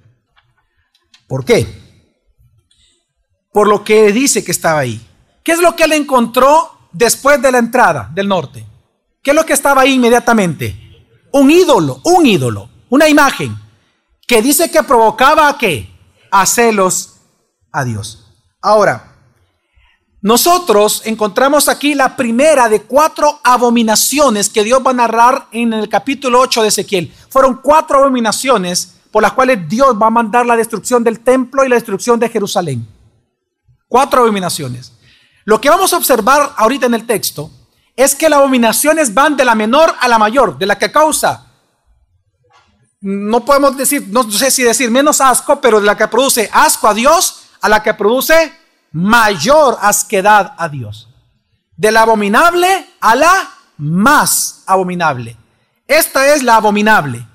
¿Por 1.28 1.46
qué? 1.46 1.84
por 3.54 3.68
lo 3.68 3.84
que 3.84 4.12
dice 4.12 4.44
que 4.44 4.52
estaba 4.52 4.80
ahí. 4.80 5.00
¿Qué 5.44 5.54
es 5.54 5.60
lo 5.60 5.76
que 5.76 5.84
él 5.84 5.94
encontró 5.94 6.72
después 6.94 7.42
de 7.42 7.52
la 7.52 7.58
entrada 7.58 8.10
del 8.14 8.28
norte? 8.28 8.66
¿Qué 9.22 9.32
es 9.32 9.36
lo 9.36 9.46
que 9.46 9.54
estaba 9.54 9.82
ahí 9.82 9.94
inmediatamente? 9.94 10.78
Un 11.32 11.52
ídolo, 11.52 12.00
un 12.04 12.26
ídolo, 12.26 12.70
una 12.90 13.10
imagen 13.10 13.58
que 14.28 14.42
dice 14.42 14.72
que 14.72 14.84
provocaba 14.84 15.50
a 15.50 15.58
qué? 15.58 15.90
A 16.32 16.46
celos 16.46 17.16
a 17.72 17.84
Dios. 17.84 18.32
Ahora, 18.62 19.14
nosotros 20.24 21.02
encontramos 21.04 21.68
aquí 21.68 21.96
la 21.96 22.16
primera 22.16 22.70
de 22.70 22.84
cuatro 22.84 23.42
abominaciones 23.44 24.48
que 24.48 24.64
Dios 24.64 24.82
va 24.86 24.92
a 24.92 24.94
narrar 24.94 25.48
en 25.52 25.74
el 25.74 25.90
capítulo 25.90 26.40
8 26.40 26.62
de 26.62 26.68
Ezequiel. 26.70 27.14
Fueron 27.28 27.58
cuatro 27.58 27.98
abominaciones 27.98 28.96
por 29.12 29.22
las 29.22 29.34
cuales 29.34 29.68
Dios 29.68 29.96
va 30.02 30.08
a 30.08 30.12
mandar 30.12 30.46
la 30.46 30.56
destrucción 30.56 31.04
del 31.04 31.20
templo 31.20 31.66
y 31.66 31.70
la 31.70 31.76
destrucción 31.76 32.22
de 32.22 32.30
Jerusalén. 32.30 32.88
Cuatro 33.90 34.22
abominaciones. 34.22 34.93
Lo 35.46 35.60
que 35.60 35.70
vamos 35.70 35.94
a 35.94 35.98
observar 35.98 36.54
ahorita 36.58 36.86
en 36.86 36.94
el 36.94 37.06
texto 37.06 37.52
es 37.96 38.16
que 38.16 38.30
las 38.30 38.40
abominaciones 38.40 39.14
van 39.14 39.38
de 39.38 39.46
la 39.46 39.56
menor 39.56 39.94
a 40.00 40.08
la 40.08 40.18
mayor, 40.18 40.58
de 40.58 40.66
la 40.66 40.78
que 40.78 40.92
causa, 40.92 41.54
no 43.04 43.44
podemos 43.44 43.76
decir, 43.76 44.08
no 44.12 44.24
sé 44.32 44.50
si 44.50 44.64
decir 44.64 44.90
menos 44.90 45.20
asco, 45.20 45.60
pero 45.60 45.82
de 45.82 45.86
la 45.86 45.98
que 45.98 46.08
produce 46.08 46.50
asco 46.54 46.88
a 46.88 46.94
Dios 46.94 47.42
a 47.60 47.68
la 47.68 47.84
que 47.84 47.94
produce 47.94 48.54
mayor 48.94 49.78
asquedad 49.82 50.54
a 50.58 50.70
Dios. 50.70 51.10
De 51.76 51.92
la 51.92 52.04
abominable 52.04 52.88
a 53.02 53.16
la 53.16 53.50
más 53.78 54.64
abominable. 54.68 55.36
Esta 55.86 56.34
es 56.34 56.44
la 56.44 56.56
abominable. 56.56 57.28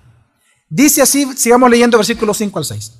Dice 0.70 1.02
así, 1.02 1.36
sigamos 1.36 1.68
leyendo 1.68 1.98
versículos 1.98 2.38
5 2.38 2.58
al 2.58 2.64
6. 2.64 2.92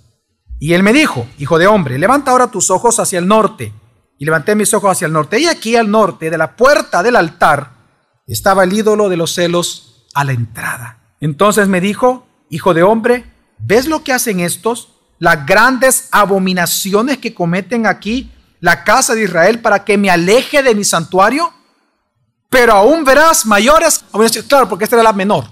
Y 0.61 0.75
él 0.75 0.83
me 0.83 0.93
dijo, 0.93 1.27
hijo 1.39 1.59
de 1.59 1.69
hombre, 1.69 1.99
levanta 1.99 2.33
ahora 2.33 2.49
tus 2.49 2.71
ojos 2.71 2.99
hacia 2.99 3.19
el 3.19 3.27
norte. 3.27 3.73
Y 4.19 4.25
levanté 4.25 4.55
mis 4.55 4.75
ojos 4.75 4.91
hacia 4.91 5.07
el 5.07 5.13
norte. 5.13 5.39
Y 5.39 5.47
aquí 5.47 5.77
al 5.77 5.91
norte, 5.91 6.31
de 6.31 6.39
la 6.39 6.57
puerta 6.57 7.03
del 7.03 7.17
altar, 7.17 7.73
estaba 8.27 8.65
el 8.65 8.73
ídolo 8.73 9.09
de 9.09 9.17
los 9.17 9.35
celos 9.35 10.07
a 10.15 10.25
la 10.25 10.33
entrada. 10.33 11.15
Entonces 11.21 11.69
me 11.69 11.81
dijo, 11.81 12.27
hijo 12.51 12.75
de 12.75 12.83
hombre, 12.83 13.33
¿ves 13.59 13.87
lo 13.87 14.03
que 14.03 14.13
hacen 14.13 14.41
estos? 14.41 14.99
las 15.19 15.47
grandes 15.47 16.09
abominaciones 16.13 17.19
que 17.19 17.35
cometen 17.35 17.87
aquí 17.87 18.31
la 18.61 18.85
casa 18.85 19.15
de 19.15 19.25
Israel 19.25 19.61
para 19.61 19.85
que 19.85 19.99
me 19.99 20.11
aleje 20.11 20.63
de 20.63 20.75
mi 20.75 20.85
santuario? 20.85 21.53
Pero 22.49 22.73
aún 22.73 23.05
verás 23.05 23.45
mayores 23.45 24.05
abominaciones. 24.09 24.49
Claro, 24.49 24.69
porque 24.69 24.85
esta 24.85 24.97
era 24.97 25.03
la 25.03 25.13
menor. 25.13 25.45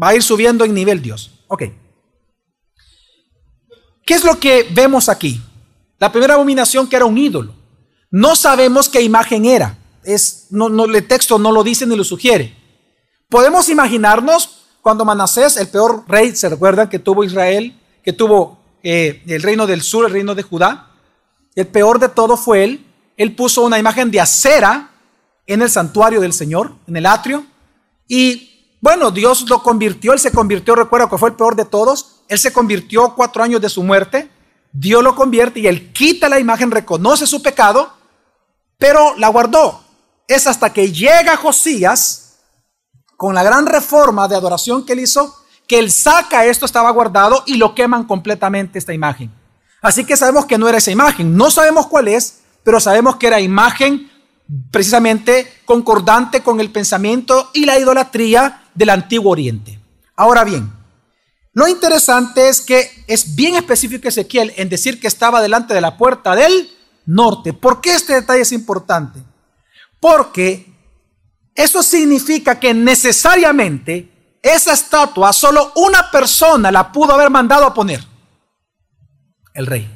Va 0.00 0.08
a 0.08 0.14
ir 0.14 0.22
subiendo 0.22 0.64
en 0.64 0.74
nivel 0.74 1.00
Dios. 1.00 1.44
Ok. 1.46 1.64
¿Qué 4.04 4.14
es 4.14 4.24
lo 4.24 4.40
que 4.40 4.66
vemos 4.72 5.08
aquí? 5.08 5.40
La 5.98 6.10
primera 6.10 6.34
abominación 6.34 6.88
que 6.88 6.96
era 6.96 7.04
un 7.04 7.16
ídolo. 7.16 7.54
No 8.10 8.34
sabemos 8.34 8.88
qué 8.88 9.02
imagen 9.02 9.44
era. 9.44 9.78
Es, 10.02 10.46
no, 10.50 10.68
no, 10.68 10.84
el 10.84 11.06
texto 11.06 11.38
no 11.38 11.52
lo 11.52 11.62
dice 11.62 11.86
ni 11.86 11.96
lo 11.96 12.04
sugiere. 12.04 12.56
Podemos 13.28 13.68
imaginarnos 13.68 14.66
cuando 14.82 15.04
Manasés, 15.04 15.56
el 15.56 15.68
peor 15.68 16.04
rey, 16.08 16.34
se 16.34 16.48
recuerdan 16.48 16.88
que 16.88 16.98
tuvo 16.98 17.22
Israel, 17.22 17.78
que 18.02 18.12
tuvo 18.12 18.58
eh, 18.82 19.22
el 19.26 19.42
reino 19.42 19.66
del 19.66 19.82
sur, 19.82 20.06
el 20.06 20.12
reino 20.12 20.34
de 20.34 20.42
Judá. 20.42 20.90
El 21.54 21.66
peor 21.66 21.98
de 21.98 22.08
todo 22.08 22.36
fue 22.36 22.64
él. 22.64 22.86
Él 23.16 23.36
puso 23.36 23.62
una 23.62 23.78
imagen 23.78 24.10
de 24.10 24.20
acera 24.20 24.90
en 25.46 25.62
el 25.62 25.70
santuario 25.70 26.20
del 26.20 26.32
Señor, 26.32 26.72
en 26.88 26.96
el 26.96 27.06
atrio. 27.06 27.44
Y 28.08 28.76
bueno, 28.80 29.10
Dios 29.10 29.48
lo 29.48 29.62
convirtió, 29.62 30.12
él 30.12 30.18
se 30.18 30.32
convirtió, 30.32 30.74
recuerda 30.74 31.08
que 31.08 31.18
fue 31.18 31.28
el 31.28 31.36
peor 31.36 31.54
de 31.54 31.66
todos. 31.66 32.22
Él 32.28 32.38
se 32.38 32.52
convirtió 32.52 33.14
cuatro 33.14 33.42
años 33.42 33.60
de 33.60 33.68
su 33.68 33.82
muerte. 33.82 34.30
Dios 34.72 35.02
lo 35.02 35.14
convierte 35.14 35.60
y 35.60 35.66
él 35.66 35.92
quita 35.92 36.28
la 36.28 36.40
imagen, 36.40 36.70
reconoce 36.70 37.26
su 37.26 37.42
pecado, 37.42 37.92
pero 38.80 39.14
la 39.16 39.28
guardó. 39.28 39.84
Es 40.26 40.48
hasta 40.48 40.72
que 40.72 40.90
llega 40.90 41.36
Josías 41.36 42.38
con 43.16 43.34
la 43.34 43.44
gran 43.44 43.66
reforma 43.66 44.26
de 44.26 44.34
adoración 44.34 44.84
que 44.84 44.94
él 44.94 45.00
hizo, 45.00 45.36
que 45.68 45.78
él 45.78 45.92
saca 45.92 46.46
esto, 46.46 46.66
estaba 46.66 46.90
guardado 46.90 47.44
y 47.46 47.54
lo 47.54 47.74
queman 47.76 48.04
completamente 48.04 48.78
esta 48.78 48.94
imagen. 48.94 49.30
Así 49.82 50.04
que 50.04 50.16
sabemos 50.16 50.46
que 50.46 50.58
no 50.58 50.68
era 50.68 50.78
esa 50.78 50.90
imagen. 50.90 51.36
No 51.36 51.50
sabemos 51.50 51.86
cuál 51.86 52.08
es, 52.08 52.40
pero 52.64 52.80
sabemos 52.80 53.16
que 53.16 53.26
era 53.26 53.40
imagen 53.40 54.10
precisamente 54.70 55.60
concordante 55.64 56.42
con 56.42 56.58
el 56.60 56.70
pensamiento 56.70 57.50
y 57.52 57.66
la 57.66 57.78
idolatría 57.78 58.64
del 58.74 58.90
antiguo 58.90 59.32
oriente. 59.32 59.78
Ahora 60.16 60.42
bien, 60.42 60.72
lo 61.52 61.68
interesante 61.68 62.48
es 62.48 62.62
que 62.62 62.90
es 63.06 63.34
bien 63.34 63.56
específico 63.56 64.08
Ezequiel 64.08 64.54
en 64.56 64.70
decir 64.70 64.98
que 64.98 65.06
estaba 65.06 65.42
delante 65.42 65.74
de 65.74 65.80
la 65.82 65.98
puerta 65.98 66.34
del 66.34 66.70
norte. 67.10 67.52
¿Por 67.52 67.80
qué 67.80 67.94
este 67.94 68.14
detalle 68.14 68.42
es 68.42 68.52
importante? 68.52 69.20
Porque 69.98 70.72
eso 71.54 71.82
significa 71.82 72.58
que 72.58 72.72
necesariamente 72.72 74.38
esa 74.42 74.72
estatua 74.72 75.32
solo 75.32 75.72
una 75.76 76.10
persona 76.10 76.70
la 76.70 76.90
pudo 76.90 77.12
haber 77.12 77.30
mandado 77.30 77.66
a 77.66 77.74
poner. 77.74 78.04
El 79.52 79.66
rey. 79.66 79.90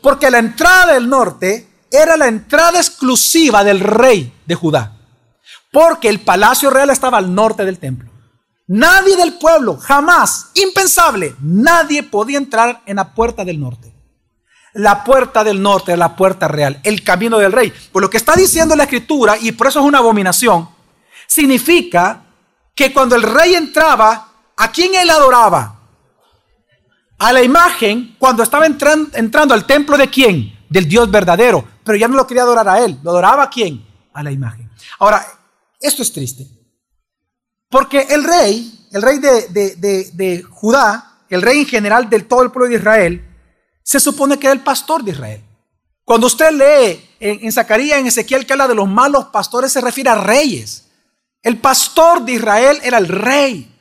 Porque 0.00 0.30
la 0.30 0.38
entrada 0.38 0.94
del 0.94 1.08
norte 1.08 1.68
era 1.90 2.16
la 2.16 2.28
entrada 2.28 2.78
exclusiva 2.78 3.64
del 3.64 3.80
rey 3.80 4.32
de 4.46 4.54
Judá. 4.54 4.96
Porque 5.72 6.08
el 6.08 6.20
palacio 6.20 6.70
real 6.70 6.90
estaba 6.90 7.18
al 7.18 7.34
norte 7.34 7.64
del 7.64 7.78
templo. 7.78 8.10
Nadie 8.68 9.16
del 9.16 9.34
pueblo, 9.34 9.76
jamás, 9.76 10.50
impensable, 10.54 11.36
nadie 11.40 12.02
podía 12.02 12.38
entrar 12.38 12.82
en 12.86 12.96
la 12.96 13.14
puerta 13.14 13.44
del 13.44 13.60
norte. 13.60 13.95
La 14.76 15.04
puerta 15.04 15.42
del 15.42 15.62
norte 15.62 15.96
la 15.96 16.14
puerta 16.16 16.48
real, 16.48 16.80
el 16.84 17.02
camino 17.02 17.38
del 17.38 17.52
rey. 17.52 17.72
Por 17.92 18.02
lo 18.02 18.10
que 18.10 18.16
está 18.16 18.34
diciendo 18.34 18.76
la 18.76 18.84
escritura, 18.84 19.36
y 19.40 19.52
por 19.52 19.66
eso 19.66 19.80
es 19.80 19.86
una 19.86 19.98
abominación, 19.98 20.68
significa 21.26 22.22
que 22.74 22.92
cuando 22.92 23.16
el 23.16 23.22
rey 23.22 23.54
entraba, 23.54 24.28
¿a 24.56 24.70
quién 24.70 24.94
él 24.94 25.08
adoraba? 25.10 25.80
A 27.18 27.32
la 27.32 27.42
imagen, 27.42 28.16
cuando 28.18 28.42
estaba 28.42 28.66
entrando 28.66 29.54
al 29.54 29.66
templo 29.66 29.96
de 29.96 30.10
quién? 30.10 30.58
Del 30.68 30.86
Dios 30.86 31.10
verdadero. 31.10 31.64
Pero 31.82 31.96
ya 31.96 32.08
no 32.08 32.16
lo 32.16 32.26
quería 32.26 32.42
adorar 32.42 32.68
a 32.68 32.80
él, 32.80 32.98
lo 33.02 33.10
adoraba 33.10 33.44
a 33.44 33.50
quién? 33.50 33.86
A 34.12 34.22
la 34.22 34.30
imagen. 34.30 34.70
Ahora, 34.98 35.24
esto 35.80 36.02
es 36.02 36.12
triste. 36.12 36.46
Porque 37.70 38.06
el 38.10 38.24
rey, 38.24 38.86
el 38.92 39.02
rey 39.02 39.18
de, 39.18 40.44
Judá, 40.50 41.22
el 41.28 41.42
rey 41.42 41.60
en 41.60 41.66
general 41.66 42.08
del 42.10 42.26
todo 42.26 42.42
el 42.42 42.50
pueblo 42.50 42.68
de 42.68 42.76
Israel, 42.76 43.25
se 43.86 44.00
supone 44.00 44.36
que 44.36 44.48
era 44.48 44.54
el 44.54 44.64
pastor 44.64 45.04
de 45.04 45.12
Israel. 45.12 45.40
Cuando 46.04 46.26
usted 46.26 46.50
lee 46.50 47.08
en, 47.20 47.44
en 47.44 47.52
Zacarías, 47.52 48.00
en 48.00 48.08
Ezequiel, 48.08 48.44
que 48.44 48.52
habla 48.52 48.66
de 48.66 48.74
los 48.74 48.88
malos 48.88 49.26
pastores, 49.26 49.70
se 49.70 49.80
refiere 49.80 50.10
a 50.10 50.16
reyes. 50.16 50.88
El 51.40 51.58
pastor 51.58 52.24
de 52.24 52.32
Israel 52.32 52.80
era 52.82 52.98
el 52.98 53.06
rey. 53.06 53.72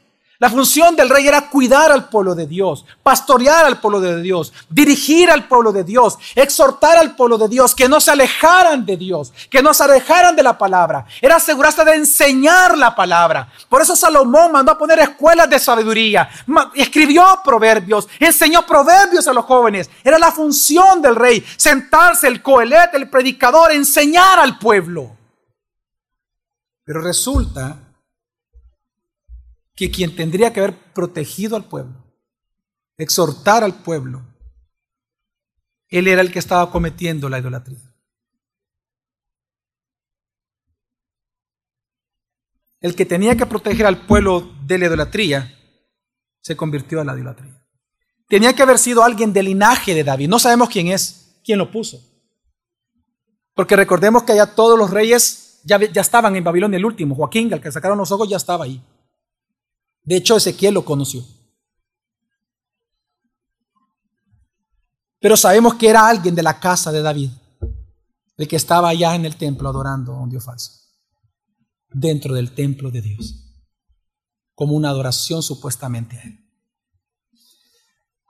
La 0.46 0.52
función 0.52 0.96
del 0.96 1.10
rey 1.10 1.28
era 1.28 1.50
cuidar 1.50 1.92
al 1.92 2.08
pueblo 2.08 2.36
de 2.36 2.46
Dios, 2.46 2.86
pastorear 3.02 3.66
al 3.66 3.80
pueblo 3.80 4.00
de 4.00 4.22
Dios, 4.22 4.54
dirigir 4.70 5.32
al 5.32 5.48
pueblo 5.48 5.72
de 5.72 5.84
Dios, 5.84 6.20
exhortar 6.36 7.00
al 7.00 7.16
pueblo 7.16 7.40
de 7.40 7.48
Dios, 7.48 7.74
que 7.74 7.90
no 7.90 8.00
se 8.00 8.12
alejaran 8.12 8.86
de 8.86 8.96
Dios, 8.96 9.34
que 9.50 9.64
no 9.64 9.74
se 9.74 9.84
alejaran 9.86 10.36
de 10.36 10.44
la 10.44 10.56
palabra. 10.56 11.08
Era 11.20 11.38
asegurarse 11.38 11.84
de 11.84 11.96
enseñar 11.96 12.78
la 12.78 12.96
palabra. 12.96 13.52
Por 13.68 13.82
eso 13.82 13.96
Salomón 13.96 14.52
mandó 14.52 14.74
a 14.74 14.78
poner 14.78 15.00
escuelas 15.00 15.50
de 15.50 15.58
sabiduría, 15.58 16.30
escribió 16.76 17.26
proverbios, 17.44 18.08
enseñó 18.20 18.68
proverbios 18.68 19.28
a 19.28 19.34
los 19.34 19.46
jóvenes. 19.46 19.90
Era 20.04 20.20
la 20.20 20.32
función 20.32 21.02
del 21.02 21.16
rey, 21.16 21.44
sentarse 21.58 22.28
el 22.28 22.44
coelet, 22.44 22.94
el 22.94 23.10
predicador, 23.10 23.72
enseñar 23.72 24.38
al 24.38 24.60
pueblo. 24.60 25.10
Pero 26.84 27.02
resulta 27.02 27.80
que 29.76 29.92
quien 29.92 30.16
tendría 30.16 30.54
que 30.54 30.62
haber 30.62 30.94
protegido 30.94 31.56
al 31.56 31.66
pueblo, 31.66 32.04
exhortar 32.98 33.64
al 33.64 33.84
pueblo, 33.84 34.26
él 35.90 36.08
era 36.08 36.22
el 36.22 36.32
que 36.32 36.40
estaba 36.40 36.72
cometiendo 36.72 37.30
la 37.30 37.40
idolatría. 37.40 37.94
El 42.80 42.96
que 42.96 43.06
tenía 43.06 43.36
que 43.36 43.46
proteger 43.46 43.86
al 43.86 44.06
pueblo 44.06 44.54
de 44.66 44.78
la 44.78 44.86
idolatría 44.86 45.60
se 46.42 46.56
convirtió 46.56 47.02
en 47.02 47.08
la 47.08 47.16
idolatría. 47.16 47.66
Tenía 48.28 48.54
que 48.54 48.64
haber 48.64 48.78
sido 48.78 49.04
alguien 49.04 49.34
del 49.34 49.46
linaje 49.46 49.94
de 49.94 50.04
David. 50.04 50.30
No 50.30 50.40
sabemos 50.40 50.70
quién 50.70 50.88
es, 50.88 51.40
quién 51.44 51.58
lo 51.58 51.72
puso. 51.72 52.00
Porque 53.54 53.76
recordemos 53.76 54.24
que 54.24 54.34
allá 54.34 54.54
todos 54.54 54.78
los 54.78 54.92
reyes 54.92 55.62
ya, 55.64 55.80
ya 55.80 56.02
estaban 56.02 56.36
en 56.36 56.44
Babilonia. 56.44 56.78
El 56.78 56.86
último, 56.86 57.16
Joaquín, 57.16 57.52
al 57.54 57.62
que 57.62 57.72
sacaron 57.72 57.98
los 57.98 58.12
ojos, 58.12 58.30
ya 58.30 58.38
estaba 58.38 58.66
ahí. 58.66 58.82
De 60.06 60.16
hecho, 60.16 60.38
Ezequiel 60.38 60.76
lo 60.76 60.86
conoció. 60.86 61.26
Pero 65.20 65.36
sabemos 65.36 65.74
que 65.74 65.90
era 65.90 66.08
alguien 66.08 66.36
de 66.36 66.44
la 66.44 66.60
casa 66.60 66.92
de 66.92 67.02
David, 67.02 67.32
el 68.38 68.48
que 68.48 68.56
estaba 68.56 68.90
allá 68.90 69.16
en 69.16 69.26
el 69.26 69.36
templo 69.36 69.68
adorando 69.68 70.14
a 70.14 70.22
un 70.22 70.30
Dios 70.30 70.46
falso, 70.46 70.72
dentro 71.90 72.36
del 72.36 72.54
templo 72.54 72.92
de 72.92 73.02
Dios, 73.02 73.34
como 74.54 74.76
una 74.76 74.90
adoración 74.90 75.42
supuestamente 75.42 76.20
a 76.20 76.22
él. 76.22 76.40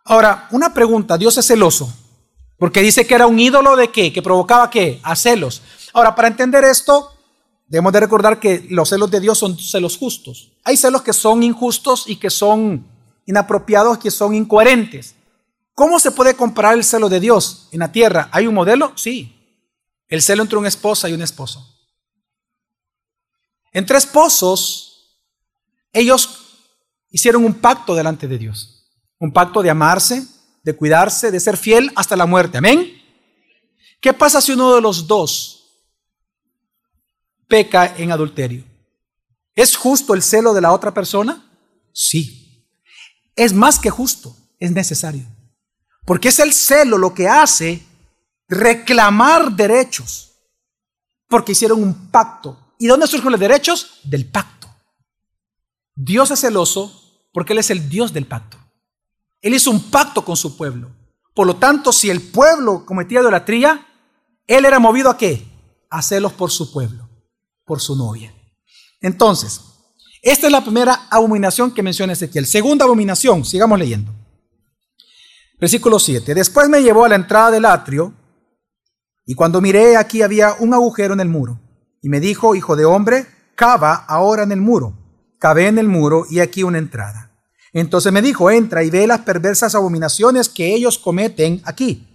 Ahora, 0.05 0.47
una 0.51 0.73
pregunta, 0.73 1.17
Dios 1.17 1.37
es 1.37 1.47
celoso, 1.47 1.93
porque 2.57 2.81
dice 2.81 3.05
que 3.05 3.15
era 3.15 3.27
un 3.27 3.39
ídolo 3.39 3.75
de 3.75 3.91
qué, 3.91 4.13
que 4.13 4.21
provocaba 4.21 4.69
qué, 4.69 5.01
a 5.03 5.17
celos. 5.17 5.61
Ahora, 5.91 6.15
para 6.15 6.29
entender 6.29 6.63
esto, 6.63 7.14
Debemos 7.67 7.93
de 7.93 7.99
recordar 7.99 8.39
que 8.39 8.65
los 8.69 8.89
celos 8.89 9.09
de 9.09 9.19
Dios 9.19 9.39
son 9.39 9.57
celos 9.57 9.97
justos. 9.97 10.51
Hay 10.63 10.77
celos 10.77 11.01
que 11.01 11.13
son 11.13 11.41
injustos 11.41 12.05
y 12.07 12.17
que 12.17 12.29
son 12.29 12.85
inapropiados, 13.25 13.97
que 13.97 14.11
son 14.11 14.35
incoherentes. 14.35 15.15
¿Cómo 15.73 15.99
se 15.99 16.11
puede 16.11 16.35
comparar 16.35 16.75
el 16.75 16.83
celo 16.83 17.09
de 17.09 17.19
Dios 17.19 17.67
en 17.71 17.79
la 17.79 17.91
tierra? 17.91 18.29
¿Hay 18.31 18.47
un 18.47 18.53
modelo? 18.53 18.93
Sí. 18.95 19.31
El 20.07 20.21
celo 20.21 20.43
entre 20.43 20.57
una 20.57 20.67
esposa 20.67 21.09
y 21.09 21.13
un 21.13 21.21
esposo. 21.21 21.67
Entre 23.73 23.97
esposos, 23.97 25.19
ellos 25.91 26.69
hicieron 27.09 27.43
un 27.43 27.55
pacto 27.55 27.95
delante 27.95 28.27
de 28.27 28.37
Dios. 28.37 28.91
Un 29.19 29.33
pacto 29.33 29.63
de 29.63 29.71
amarse, 29.71 30.25
de 30.63 30.75
cuidarse, 30.75 31.31
de 31.31 31.39
ser 31.39 31.57
fiel 31.57 31.91
hasta 31.95 32.15
la 32.15 32.25
muerte. 32.25 32.59
Amén. 32.59 33.01
¿Qué 33.99 34.13
pasa 34.13 34.39
si 34.39 34.51
uno 34.51 34.75
de 34.75 34.81
los 34.81 35.07
dos 35.07 35.54
peca 37.47 37.95
en 37.97 38.11
adulterio. 38.11 38.63
¿Es 39.55 39.75
justo 39.75 40.13
el 40.13 40.21
celo 40.21 40.53
de 40.53 40.61
la 40.61 40.73
otra 40.73 40.93
persona? 40.93 41.43
Sí. 41.93 42.67
Es 43.35 43.53
más 43.53 43.79
que 43.79 43.89
justo, 43.89 44.35
es 44.59 44.71
necesario. 44.71 45.25
Porque 46.05 46.29
es 46.29 46.39
el 46.39 46.53
celo 46.53 46.97
lo 46.97 47.13
que 47.13 47.27
hace 47.27 47.83
reclamar 48.47 49.51
derechos. 49.51 50.33
Porque 51.27 51.53
hicieron 51.53 51.81
un 51.81 52.11
pacto. 52.11 52.73
¿Y 52.77 52.87
dónde 52.87 53.07
surgen 53.07 53.31
los 53.31 53.39
derechos? 53.39 53.99
Del 54.03 54.25
pacto. 54.25 54.67
Dios 55.95 56.29
es 56.31 56.41
celoso 56.41 57.01
porque 57.33 57.53
Él 57.53 57.59
es 57.59 57.69
el 57.69 57.89
Dios 57.89 58.13
del 58.13 58.27
pacto. 58.27 58.57
Él 59.41 59.53
hizo 59.53 59.71
un 59.71 59.89
pacto 59.89 60.25
con 60.25 60.35
su 60.35 60.57
pueblo. 60.57 60.91
Por 61.33 61.47
lo 61.47 61.55
tanto, 61.55 61.91
si 61.91 62.09
el 62.09 62.21
pueblo 62.21 62.85
cometía 62.85 63.21
idolatría, 63.21 63.87
Él 64.47 64.65
era 64.65 64.79
movido 64.79 65.09
a 65.09 65.17
qué? 65.17 65.45
A 65.89 66.01
celos 66.01 66.33
por 66.33 66.51
su 66.51 66.71
pueblo 66.71 67.04
por 67.65 67.81
su 67.81 67.95
novia. 67.95 68.33
Entonces, 69.01 69.61
esta 70.21 70.47
es 70.47 70.51
la 70.51 70.63
primera 70.63 71.07
abominación 71.09 71.71
que 71.71 71.83
menciona 71.83 72.13
Ezequiel. 72.13 72.45
Segunda 72.45 72.85
abominación, 72.85 73.45
sigamos 73.45 73.77
leyendo. 73.77 74.11
Versículo 75.59 75.99
7. 75.99 76.33
Después 76.33 76.69
me 76.69 76.81
llevó 76.81 77.05
a 77.05 77.09
la 77.09 77.15
entrada 77.15 77.51
del 77.51 77.65
atrio 77.65 78.13
y 79.25 79.35
cuando 79.35 79.61
miré 79.61 79.97
aquí 79.97 80.21
había 80.21 80.53
un 80.59 80.73
agujero 80.73 81.13
en 81.13 81.19
el 81.19 81.29
muro. 81.29 81.59
Y 82.01 82.09
me 82.09 82.19
dijo, 82.19 82.55
hijo 82.55 82.75
de 82.75 82.85
hombre, 82.85 83.25
cava 83.55 83.93
ahora 84.07 84.43
en 84.43 84.51
el 84.51 84.61
muro. 84.61 84.97
Cavé 85.39 85.67
en 85.67 85.77
el 85.77 85.87
muro 85.87 86.25
y 86.29 86.39
aquí 86.39 86.63
una 86.63 86.77
entrada. 86.77 87.31
Entonces 87.73 88.11
me 88.11 88.21
dijo, 88.21 88.49
entra 88.49 88.83
y 88.83 88.89
ve 88.89 89.05
las 89.05 89.21
perversas 89.21 89.75
abominaciones 89.75 90.49
que 90.49 90.73
ellos 90.73 90.97
cometen 90.97 91.61
aquí. 91.65 92.07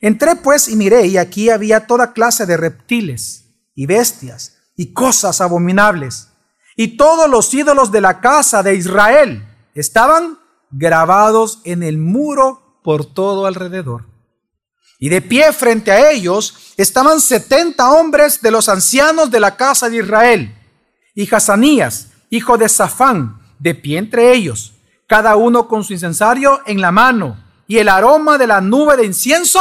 Entré 0.00 0.36
pues 0.36 0.68
y 0.68 0.76
miré 0.76 1.06
y 1.06 1.16
aquí 1.18 1.50
había 1.50 1.86
toda 1.86 2.12
clase 2.12 2.46
de 2.46 2.56
reptiles 2.56 3.44
y 3.74 3.86
bestias 3.86 4.59
y 4.76 4.92
cosas 4.92 5.40
abominables. 5.40 6.28
Y 6.76 6.96
todos 6.96 7.28
los 7.28 7.52
ídolos 7.52 7.90
de 7.92 8.00
la 8.00 8.20
casa 8.20 8.62
de 8.62 8.74
Israel 8.74 9.46
estaban 9.74 10.38
grabados 10.70 11.60
en 11.64 11.82
el 11.82 11.98
muro 11.98 12.80
por 12.82 13.04
todo 13.04 13.46
alrededor. 13.46 14.06
Y 14.98 15.08
de 15.08 15.22
pie 15.22 15.52
frente 15.52 15.90
a 15.90 16.10
ellos 16.10 16.74
estaban 16.76 17.20
setenta 17.20 17.90
hombres 17.90 18.42
de 18.42 18.50
los 18.50 18.68
ancianos 18.68 19.30
de 19.30 19.40
la 19.40 19.56
casa 19.56 19.88
de 19.88 19.98
Israel. 19.98 20.54
Y 21.14 21.34
Hazanías, 21.34 22.08
hijo 22.28 22.58
de 22.58 22.68
Safán, 22.68 23.40
de 23.58 23.74
pie 23.74 23.98
entre 23.98 24.32
ellos, 24.32 24.74
cada 25.06 25.36
uno 25.36 25.68
con 25.68 25.84
su 25.84 25.92
incensario 25.92 26.60
en 26.66 26.80
la 26.80 26.92
mano. 26.92 27.42
Y 27.66 27.78
el 27.78 27.88
aroma 27.88 28.36
de 28.36 28.46
la 28.46 28.60
nube 28.60 28.96
de 28.96 29.06
incienso 29.06 29.60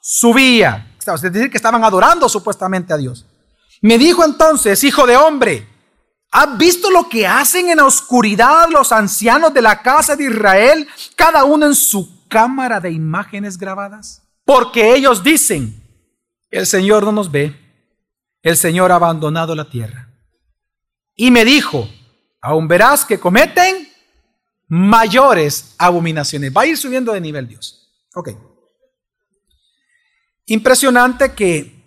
subía. 0.00 0.96
Es 0.98 1.22
decir, 1.22 1.50
que 1.50 1.56
estaban 1.56 1.84
adorando 1.84 2.28
supuestamente 2.28 2.92
a 2.92 2.96
Dios. 2.96 3.26
Me 3.80 3.98
dijo 3.98 4.24
entonces, 4.24 4.82
hijo 4.84 5.06
de 5.06 5.16
hombre, 5.16 5.66
¿has 6.30 6.56
visto 6.58 6.90
lo 6.90 7.08
que 7.08 7.26
hacen 7.26 7.68
en 7.68 7.76
la 7.76 7.86
oscuridad 7.86 8.68
los 8.70 8.92
ancianos 8.92 9.54
de 9.54 9.62
la 9.62 9.82
casa 9.82 10.16
de 10.16 10.24
Israel, 10.24 10.88
cada 11.16 11.44
uno 11.44 11.66
en 11.66 11.74
su 11.74 12.26
cámara 12.28 12.80
de 12.80 12.90
imágenes 12.90 13.56
grabadas? 13.56 14.22
Porque 14.44 14.94
ellos 14.94 15.22
dicen, 15.22 15.82
el 16.50 16.66
Señor 16.66 17.04
no 17.04 17.12
nos 17.12 17.30
ve, 17.30 17.54
el 18.42 18.56
Señor 18.56 18.92
ha 18.92 18.96
abandonado 18.96 19.54
la 19.54 19.68
tierra. 19.68 20.08
Y 21.14 21.30
me 21.30 21.44
dijo, 21.44 21.88
aún 22.40 22.68
verás 22.68 23.04
que 23.04 23.18
cometen 23.18 23.88
mayores 24.68 25.74
abominaciones. 25.78 26.52
Va 26.56 26.62
a 26.62 26.66
ir 26.66 26.76
subiendo 26.76 27.12
de 27.12 27.20
nivel 27.20 27.48
Dios. 27.48 27.90
Ok. 28.14 28.30
Impresionante 30.46 31.34
que 31.34 31.77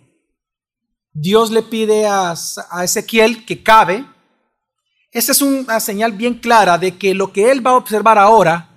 Dios 1.12 1.50
le 1.50 1.62
pide 1.62 2.06
a, 2.06 2.34
Ezequiel 2.82 3.44
que 3.44 3.62
cabe. 3.62 4.06
Esa 5.10 5.32
es 5.32 5.42
una 5.42 5.78
señal 5.80 6.12
bien 6.12 6.34
clara 6.38 6.78
de 6.78 6.96
que 6.96 7.14
lo 7.14 7.32
que 7.32 7.50
él 7.50 7.64
va 7.64 7.72
a 7.72 7.76
observar 7.76 8.18
ahora, 8.18 8.70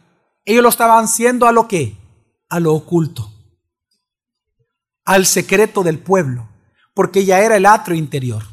ellos 0.44 0.64
lo 0.64 0.70
estaban 0.70 1.06
haciendo 1.06 1.48
a 1.48 1.52
lo 1.52 1.68
que? 1.68 1.98
A 2.50 2.60
lo 2.60 2.74
oculto. 2.74 3.32
Al 5.06 5.26
secreto 5.26 5.82
del 5.82 6.00
pueblo. 6.00 6.50
Porque 6.94 7.26
ya 7.26 7.40
era 7.40 7.56
el 7.56 7.66
atrio 7.66 7.98
interior. 7.98 8.44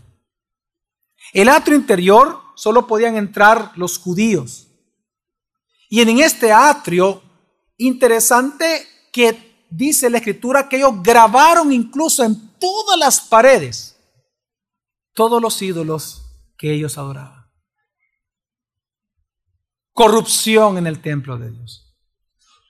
El 1.32 1.48
atrio 1.48 1.76
interior 1.76 2.40
solo 2.54 2.86
podían 2.86 3.16
entrar 3.16 3.72
los 3.76 3.98
judíos. 3.98 4.68
Y 5.88 6.00
en 6.00 6.20
este 6.20 6.52
atrio, 6.52 7.22
interesante 7.78 8.86
que 9.12 9.66
dice 9.70 10.08
la 10.08 10.18
escritura 10.18 10.68
que 10.68 10.76
ellos 10.76 11.02
grabaron 11.02 11.72
incluso 11.72 12.24
en 12.24 12.51
todas 12.62 12.96
las 12.96 13.20
paredes 13.20 13.92
todos 15.14 15.42
los 15.42 15.60
ídolos 15.60 16.22
que 16.56 16.72
ellos 16.72 16.96
adoraban. 16.96 17.50
Corrupción 19.92 20.78
en 20.78 20.86
el 20.86 21.02
templo 21.02 21.36
de 21.36 21.50
Dios. 21.50 21.94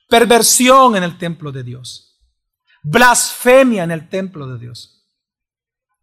Perversión 0.09 0.95
en 0.95 1.03
el 1.03 1.17
templo 1.17 1.51
de 1.51 1.63
Dios. 1.63 2.19
Blasfemia 2.83 3.83
en 3.83 3.91
el 3.91 4.09
templo 4.09 4.47
de 4.47 4.59
Dios. 4.59 5.07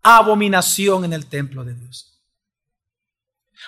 Abominación 0.02 1.04
en 1.04 1.12
el 1.12 1.26
templo 1.26 1.62
de 1.64 1.74
Dios. 1.74 2.06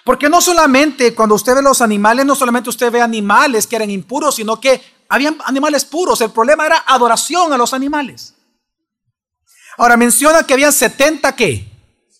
Porque 0.04 0.30
no 0.30 0.40
solamente 0.40 1.14
cuando 1.14 1.34
usted 1.34 1.54
ve 1.56 1.62
los 1.62 1.82
animales, 1.82 2.24
no 2.24 2.34
solamente 2.34 2.70
usted 2.70 2.90
ve 2.90 3.02
animales 3.02 3.66
que 3.66 3.76
eran 3.76 3.90
impuros, 3.90 4.36
sino 4.36 4.58
que 4.58 4.80
habían 5.10 5.36
animales 5.44 5.84
puros. 5.84 6.22
El 6.22 6.30
problema 6.30 6.64
era 6.64 6.84
adoración 6.86 7.52
a 7.52 7.58
los 7.58 7.74
animales. 7.74 8.34
Ahora 9.78 9.96
menciona 9.96 10.44
que 10.44 10.54
habían 10.54 10.72
70 10.72 11.34
qué? 11.34 11.70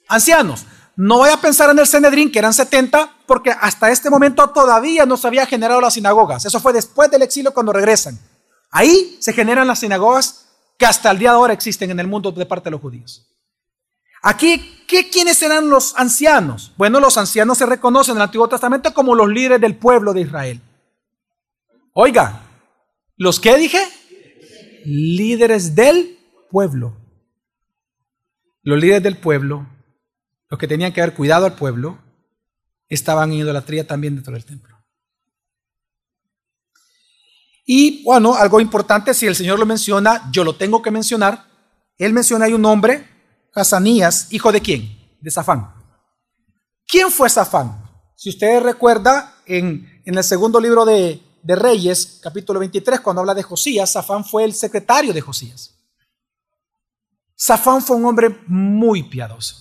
Ancianos. 0.09 0.67
No 0.97 1.19
voy 1.19 1.31
a 1.31 1.39
pensar 1.39 1.71
en 1.71 1.79
el 1.79 1.87
Cenedrín, 1.87 2.31
que 2.31 2.39
eran 2.39 2.53
70, 2.53 3.17
porque 3.27 3.51
hasta 3.51 3.91
este 3.91 4.11
momento 4.11 4.49
todavía 4.51 5.07
no 5.07 5.17
se 5.17 5.27
había 5.27 5.47
generado 5.47 5.81
las 5.81 5.95
sinagogas. 5.95 6.45
Eso 6.45 6.61
fue 6.61 6.73
después 6.73 7.11
del 7.11 7.23
exilio 7.23 7.55
cuando 7.55 7.73
regresan. 7.73 8.19
Ahí 8.71 9.17
se 9.21 9.33
generan 9.33 9.67
las 9.67 9.81
sinagogas 9.81 10.47
que 10.79 10.87
hasta 10.87 11.11
el 11.11 11.19
día 11.19 11.31
de 11.31 11.37
ahora 11.37 11.53
existen 11.53 11.91
en 11.91 12.01
el 12.01 12.07
mundo 12.07 12.31
de 12.33 12.47
parte 12.47 12.65
de 12.65 12.73
los 12.73 12.81
judíos. 12.81 13.27
Aquí, 14.23 14.85
¿qué, 14.87 15.09
¿quiénes 15.11 15.43
eran 15.43 15.69
los 15.69 15.95
ancianos? 15.97 16.73
Bueno, 16.77 17.01
los 17.01 17.17
ancianos 17.17 17.59
se 17.59 17.67
reconocen 17.67 18.13
en 18.13 18.19
el 18.19 18.23
Antiguo 18.23 18.49
Testamento 18.49 18.93
como 18.95 19.15
los 19.15 19.29
líderes 19.29 19.61
del 19.61 19.77
pueblo 19.77 20.13
de 20.13 20.21
Israel. 20.21 20.61
Oiga, 21.95 22.43
¿Los 23.23 23.39
qué 23.39 23.57
dije? 23.57 23.79
Líderes 24.85 25.77
del 25.77 26.19
pueblo. 26.51 26.97
Los 28.63 28.81
líderes 28.81 29.03
del 29.03 29.17
pueblo, 29.17 29.67
los 30.49 30.59
que 30.59 30.69
tenían 30.69 30.93
que 30.93 31.03
haber 31.03 31.15
cuidado 31.15 31.47
al 31.47 31.55
pueblo, 31.55 31.99
estaban 32.89 33.33
en 33.33 33.39
idolatría 33.39 33.87
también 33.87 34.15
dentro 34.15 34.33
del 34.33 34.45
templo. 34.45 34.77
Y 37.65 38.03
bueno, 38.05 38.35
algo 38.35 38.61
importante, 38.61 39.15
si 39.15 39.27
el 39.27 39.37
Señor 39.37 39.59
lo 39.59 39.67
menciona, 39.67 40.29
yo 40.33 40.45
lo 40.45 40.57
tengo 40.57 40.83
que 40.83 40.91
mencionar. 40.91 41.47
Él 41.97 42.13
menciona 42.13 42.47
hay 42.47 42.55
un 42.55 42.65
hombre, 42.65 43.09
Hazanías, 43.55 44.33
hijo 44.33 44.53
de 44.53 44.61
quién? 44.61 44.99
De 45.21 45.31
Safán. 45.31 45.73
¿Quién 46.87 47.11
fue 47.11 47.31
Safán? 47.31 47.83
Si 48.17 48.31
usted 48.31 48.61
recuerda, 48.63 49.37
en, 49.47 50.03
en 50.05 50.17
el 50.17 50.25
segundo 50.25 50.61
libro 50.61 50.85
de, 50.85 51.21
de 51.43 51.57
Reyes, 51.57 52.21
capítulo 52.23 52.61
23, 52.61 53.01
cuando 53.01 53.21
habla 53.21 53.35
de 53.35 53.43
Josías, 53.43 53.91
Safán 53.91 54.25
fue 54.25 54.45
el 54.45 54.55
secretario 54.55 55.13
de 55.13 55.21
Josías. 55.21 55.82
Safán 57.45 57.83
fue 57.83 57.97
un 57.97 58.05
hombre 58.05 58.45
muy 58.47 59.03
piadoso. 59.03 59.57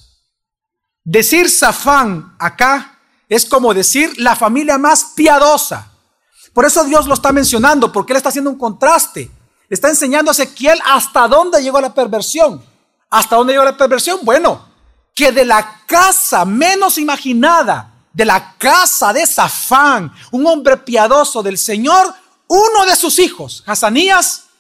Decir 1.03 1.49
Safán 1.49 2.35
acá 2.37 2.99
es 3.27 3.43
como 3.43 3.73
decir 3.73 4.13
la 4.19 4.35
familia 4.35 4.77
más 4.77 5.13
piadosa. 5.15 5.91
Por 6.53 6.63
eso 6.63 6.83
Dios 6.83 7.07
lo 7.07 7.15
está 7.15 7.31
mencionando, 7.31 7.91
porque 7.91 8.13
Él 8.13 8.17
está 8.17 8.29
haciendo 8.29 8.51
un 8.51 8.59
contraste. 8.59 9.31
Le 9.67 9.73
está 9.73 9.89
enseñando 9.89 10.29
a 10.29 10.33
Ezequiel 10.33 10.79
hasta 10.85 11.27
dónde 11.27 11.59
llegó 11.63 11.81
la 11.81 11.91
perversión. 11.91 12.63
¿Hasta 13.09 13.35
dónde 13.35 13.53
llegó 13.53 13.65
la 13.65 13.75
perversión? 13.75 14.19
Bueno, 14.21 14.63
que 15.15 15.31
de 15.31 15.43
la 15.43 15.81
casa 15.87 16.45
menos 16.45 16.99
imaginada 16.99 17.95
de 18.13 18.25
la 18.25 18.57
casa 18.59 19.11
de 19.11 19.25
Safán, 19.25 20.13
un 20.29 20.45
hombre 20.45 20.77
piadoso 20.77 21.41
del 21.41 21.57
Señor, 21.57 22.13
uno 22.45 22.85
de 22.87 22.95
sus 22.95 23.17
hijos, 23.17 23.63
Hazanías, 23.65 24.50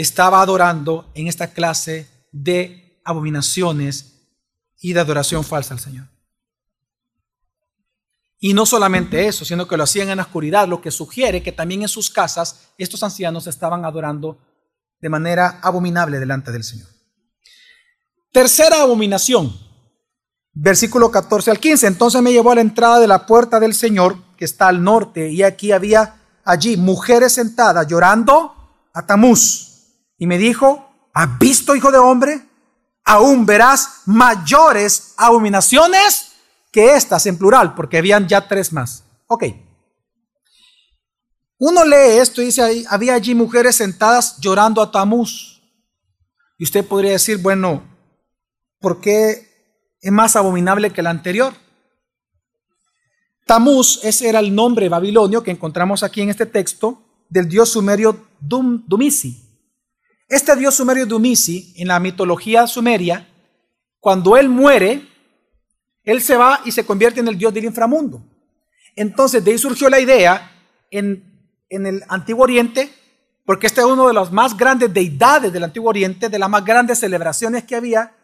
estaba 0.00 0.40
adorando 0.40 1.10
en 1.14 1.26
esta 1.26 1.52
clase 1.52 2.08
de 2.32 3.00
abominaciones 3.04 4.28
y 4.80 4.92
de 4.92 5.00
adoración 5.00 5.44
falsa 5.44 5.74
al 5.74 5.80
Señor. 5.80 6.08
Y 8.38 8.54
no 8.54 8.64
solamente 8.64 9.26
eso, 9.26 9.44
sino 9.44 9.68
que 9.68 9.76
lo 9.76 9.84
hacían 9.84 10.08
en 10.08 10.16
la 10.16 10.22
oscuridad, 10.22 10.66
lo 10.66 10.80
que 10.80 10.90
sugiere 10.90 11.42
que 11.42 11.52
también 11.52 11.82
en 11.82 11.88
sus 11.88 12.08
casas 12.10 12.68
estos 12.78 13.02
ancianos 13.02 13.46
estaban 13.46 13.84
adorando 13.84 14.38
de 15.00 15.08
manera 15.08 15.60
abominable 15.62 16.18
delante 16.18 16.50
del 16.50 16.64
Señor. 16.64 16.88
Tercera 18.32 18.80
abominación, 18.82 19.52
Versículo 20.52 21.10
14 21.10 21.50
al 21.50 21.58
15. 21.58 21.86
Entonces 21.86 22.20
me 22.22 22.32
llevó 22.32 22.50
a 22.52 22.56
la 22.56 22.60
entrada 22.60 22.98
de 22.98 23.06
la 23.06 23.26
puerta 23.26 23.60
del 23.60 23.74
Señor, 23.74 24.16
que 24.36 24.44
está 24.44 24.68
al 24.68 24.82
norte, 24.82 25.30
y 25.30 25.42
aquí 25.42 25.72
había 25.72 26.16
allí 26.44 26.76
mujeres 26.76 27.34
sentadas 27.34 27.86
llorando 27.86 28.54
a 28.92 29.06
Tamuz. 29.06 29.69
Y 30.20 30.28
me 30.28 30.38
dijo, 30.38 30.88
¿has 31.12 31.36
visto, 31.40 31.74
hijo 31.74 31.90
de 31.90 31.98
hombre? 31.98 32.40
Aún 33.04 33.44
verás 33.44 34.02
mayores 34.06 35.14
abominaciones 35.16 36.30
que 36.70 36.94
estas 36.94 37.26
en 37.26 37.36
plural, 37.36 37.74
porque 37.74 37.98
habían 37.98 38.28
ya 38.28 38.46
tres 38.46 38.72
más. 38.72 39.02
Ok. 39.26 39.46
Uno 41.58 41.84
lee 41.84 42.20
esto 42.20 42.40
y 42.40 42.44
dice, 42.44 42.84
había 42.88 43.14
allí 43.14 43.34
mujeres 43.34 43.74
sentadas 43.74 44.38
llorando 44.38 44.80
a 44.80 44.92
Tamuz. 44.92 45.60
Y 46.56 46.62
usted 46.62 46.86
podría 46.86 47.10
decir, 47.10 47.38
bueno, 47.38 47.82
¿por 48.78 49.00
qué 49.00 49.50
es 50.00 50.12
más 50.12 50.36
abominable 50.36 50.90
que 50.90 51.02
la 51.02 51.10
anterior. 51.10 51.54
Tamuz, 53.46 54.00
ese 54.04 54.28
era 54.28 54.38
el 54.38 54.54
nombre 54.54 54.88
babilonio 54.88 55.42
que 55.42 55.50
encontramos 55.50 56.02
aquí 56.02 56.22
en 56.22 56.30
este 56.30 56.46
texto 56.46 57.02
del 57.28 57.48
dios 57.48 57.70
sumerio 57.70 58.28
Dum, 58.40 58.84
Dumisi. 58.86 59.49
Este 60.30 60.54
dios 60.54 60.76
sumerio 60.76 61.06
Dumisi, 61.06 61.74
en 61.76 61.88
la 61.88 61.98
mitología 61.98 62.68
sumeria, 62.68 63.26
cuando 63.98 64.36
él 64.36 64.48
muere, 64.48 65.08
él 66.04 66.22
se 66.22 66.36
va 66.36 66.60
y 66.64 66.70
se 66.70 66.86
convierte 66.86 67.18
en 67.18 67.26
el 67.26 67.36
dios 67.36 67.52
del 67.52 67.64
inframundo. 67.64 68.22
Entonces 68.94 69.44
de 69.44 69.50
ahí 69.50 69.58
surgió 69.58 69.90
la 69.90 69.98
idea 69.98 70.52
en, 70.88 71.24
en 71.68 71.84
el 71.84 72.04
Antiguo 72.08 72.44
Oriente, 72.44 72.94
porque 73.44 73.66
este 73.66 73.80
es 73.80 73.86
uno 73.88 74.06
de 74.06 74.14
las 74.14 74.30
más 74.30 74.56
grandes 74.56 74.94
deidades 74.94 75.52
del 75.52 75.64
Antiguo 75.64 75.90
Oriente, 75.90 76.28
de 76.28 76.38
las 76.38 76.48
más 76.48 76.64
grandes 76.64 77.00
celebraciones 77.00 77.64
que 77.64 77.74
había, 77.74 78.14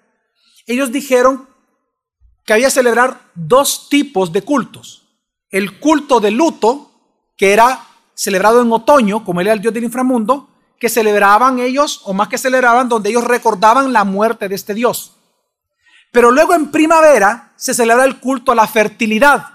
ellos 0.65 0.93
dijeron 0.93 1.49
que 2.45 2.53
había 2.53 2.69
que 2.69 2.71
celebrar 2.71 3.21
dos 3.35 3.89
tipos 3.89 4.33
de 4.33 4.43
cultos. 4.43 5.09
El 5.51 5.81
culto 5.81 6.21
de 6.21 6.31
luto, 6.31 6.89
que 7.37 7.53
era 7.53 7.85
celebrado 8.15 8.63
en 8.63 8.71
otoño, 8.71 9.25
como 9.25 9.41
él 9.41 9.49
era 9.49 9.55
el 9.55 9.61
dios 9.61 9.75
del 9.75 9.83
inframundo, 9.83 10.51
que 10.79 10.89
celebraban 10.89 11.59
ellos, 11.59 12.01
o 12.05 12.13
más 12.13 12.29
que 12.29 12.39
celebraban, 12.39 12.89
donde 12.89 13.11
ellos 13.11 13.25
recordaban 13.25 13.93
la 13.93 14.05
muerte 14.05 14.49
de 14.49 14.55
este 14.55 14.75
dios. 14.75 15.13
Pero 16.13 16.31
luego 16.31 16.55
en 16.55 16.71
primavera 16.71 17.53
se 17.57 17.75
celebra 17.75 18.05
el 18.05 18.21
culto 18.21 18.53
a 18.53 18.55
la 18.55 18.67
fertilidad, 18.67 19.47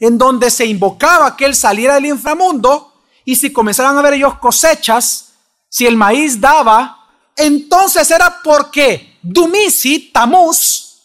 en 0.00 0.18
donde 0.18 0.50
se 0.50 0.66
invocaba 0.66 1.36
que 1.36 1.44
él 1.44 1.54
saliera 1.54 1.94
del 1.94 2.06
inframundo 2.06 2.92
y 3.24 3.36
si 3.36 3.52
comenzaban 3.52 3.96
a 3.98 4.02
ver 4.02 4.14
ellos 4.14 4.38
cosechas, 4.38 5.34
si 5.68 5.86
el 5.86 5.96
maíz 5.96 6.40
daba, 6.40 7.06
entonces 7.36 8.10
era 8.10 8.40
porque 8.42 9.18
Dumisi, 9.22 10.10
Tamuz, 10.12 11.02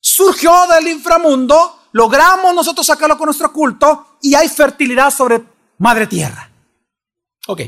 surgió 0.00 0.52
del 0.66 0.88
inframundo, 0.88 1.80
logramos 1.92 2.54
nosotros 2.54 2.86
sacarlo 2.86 3.16
con 3.16 3.26
nuestro 3.26 3.52
culto 3.52 4.18
y 4.20 4.34
hay 4.34 4.48
fertilidad 4.48 5.10
sobre 5.10 5.42
madre 5.78 6.06
tierra. 6.06 6.50
Ok. 7.46 7.62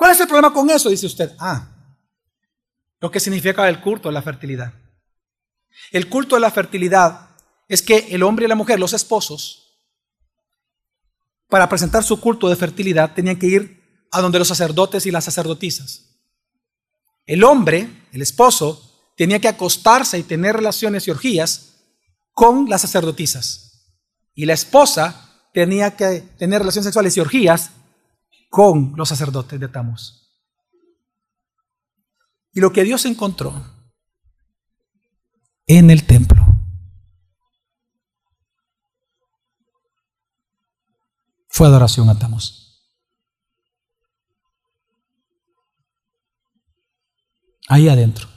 ¿Cuál 0.00 0.12
es 0.12 0.20
el 0.20 0.28
problema 0.28 0.50
con 0.50 0.70
eso? 0.70 0.88
Dice 0.88 1.04
usted. 1.04 1.36
Ah, 1.38 1.68
lo 3.00 3.10
que 3.10 3.20
significa 3.20 3.68
el 3.68 3.82
culto 3.82 4.08
de 4.08 4.14
la 4.14 4.22
fertilidad. 4.22 4.72
El 5.92 6.08
culto 6.08 6.36
de 6.36 6.40
la 6.40 6.50
fertilidad 6.50 7.28
es 7.68 7.82
que 7.82 8.06
el 8.08 8.22
hombre 8.22 8.46
y 8.46 8.48
la 8.48 8.54
mujer, 8.54 8.80
los 8.80 8.94
esposos, 8.94 9.78
para 11.50 11.68
presentar 11.68 12.02
su 12.02 12.18
culto 12.18 12.48
de 12.48 12.56
fertilidad 12.56 13.12
tenían 13.12 13.38
que 13.38 13.46
ir 13.46 14.06
a 14.10 14.22
donde 14.22 14.38
los 14.38 14.48
sacerdotes 14.48 15.04
y 15.04 15.10
las 15.10 15.24
sacerdotisas. 15.24 16.06
El 17.26 17.44
hombre, 17.44 18.06
el 18.10 18.22
esposo, 18.22 19.12
tenía 19.18 19.38
que 19.38 19.48
acostarse 19.48 20.18
y 20.18 20.22
tener 20.22 20.56
relaciones 20.56 21.06
y 21.06 21.10
orgías 21.10 21.74
con 22.32 22.70
las 22.70 22.80
sacerdotisas. 22.80 23.84
Y 24.34 24.46
la 24.46 24.54
esposa 24.54 25.42
tenía 25.52 25.94
que 25.94 26.22
tener 26.38 26.60
relaciones 26.60 26.86
sexuales 26.86 27.18
y 27.18 27.20
orgías 27.20 27.72
con 28.50 28.92
los 28.96 29.08
sacerdotes 29.08 29.58
de 29.58 29.68
Tamos. 29.68 30.28
Y 32.52 32.60
lo 32.60 32.72
que 32.72 32.82
Dios 32.82 33.06
encontró 33.06 33.54
en 35.66 35.88
el 35.88 36.04
templo 36.04 36.44
fue 41.48 41.68
adoración 41.68 42.10
a 42.10 42.18
Tamos. 42.18 42.90
Ahí 47.68 47.88
adentro. 47.88 48.28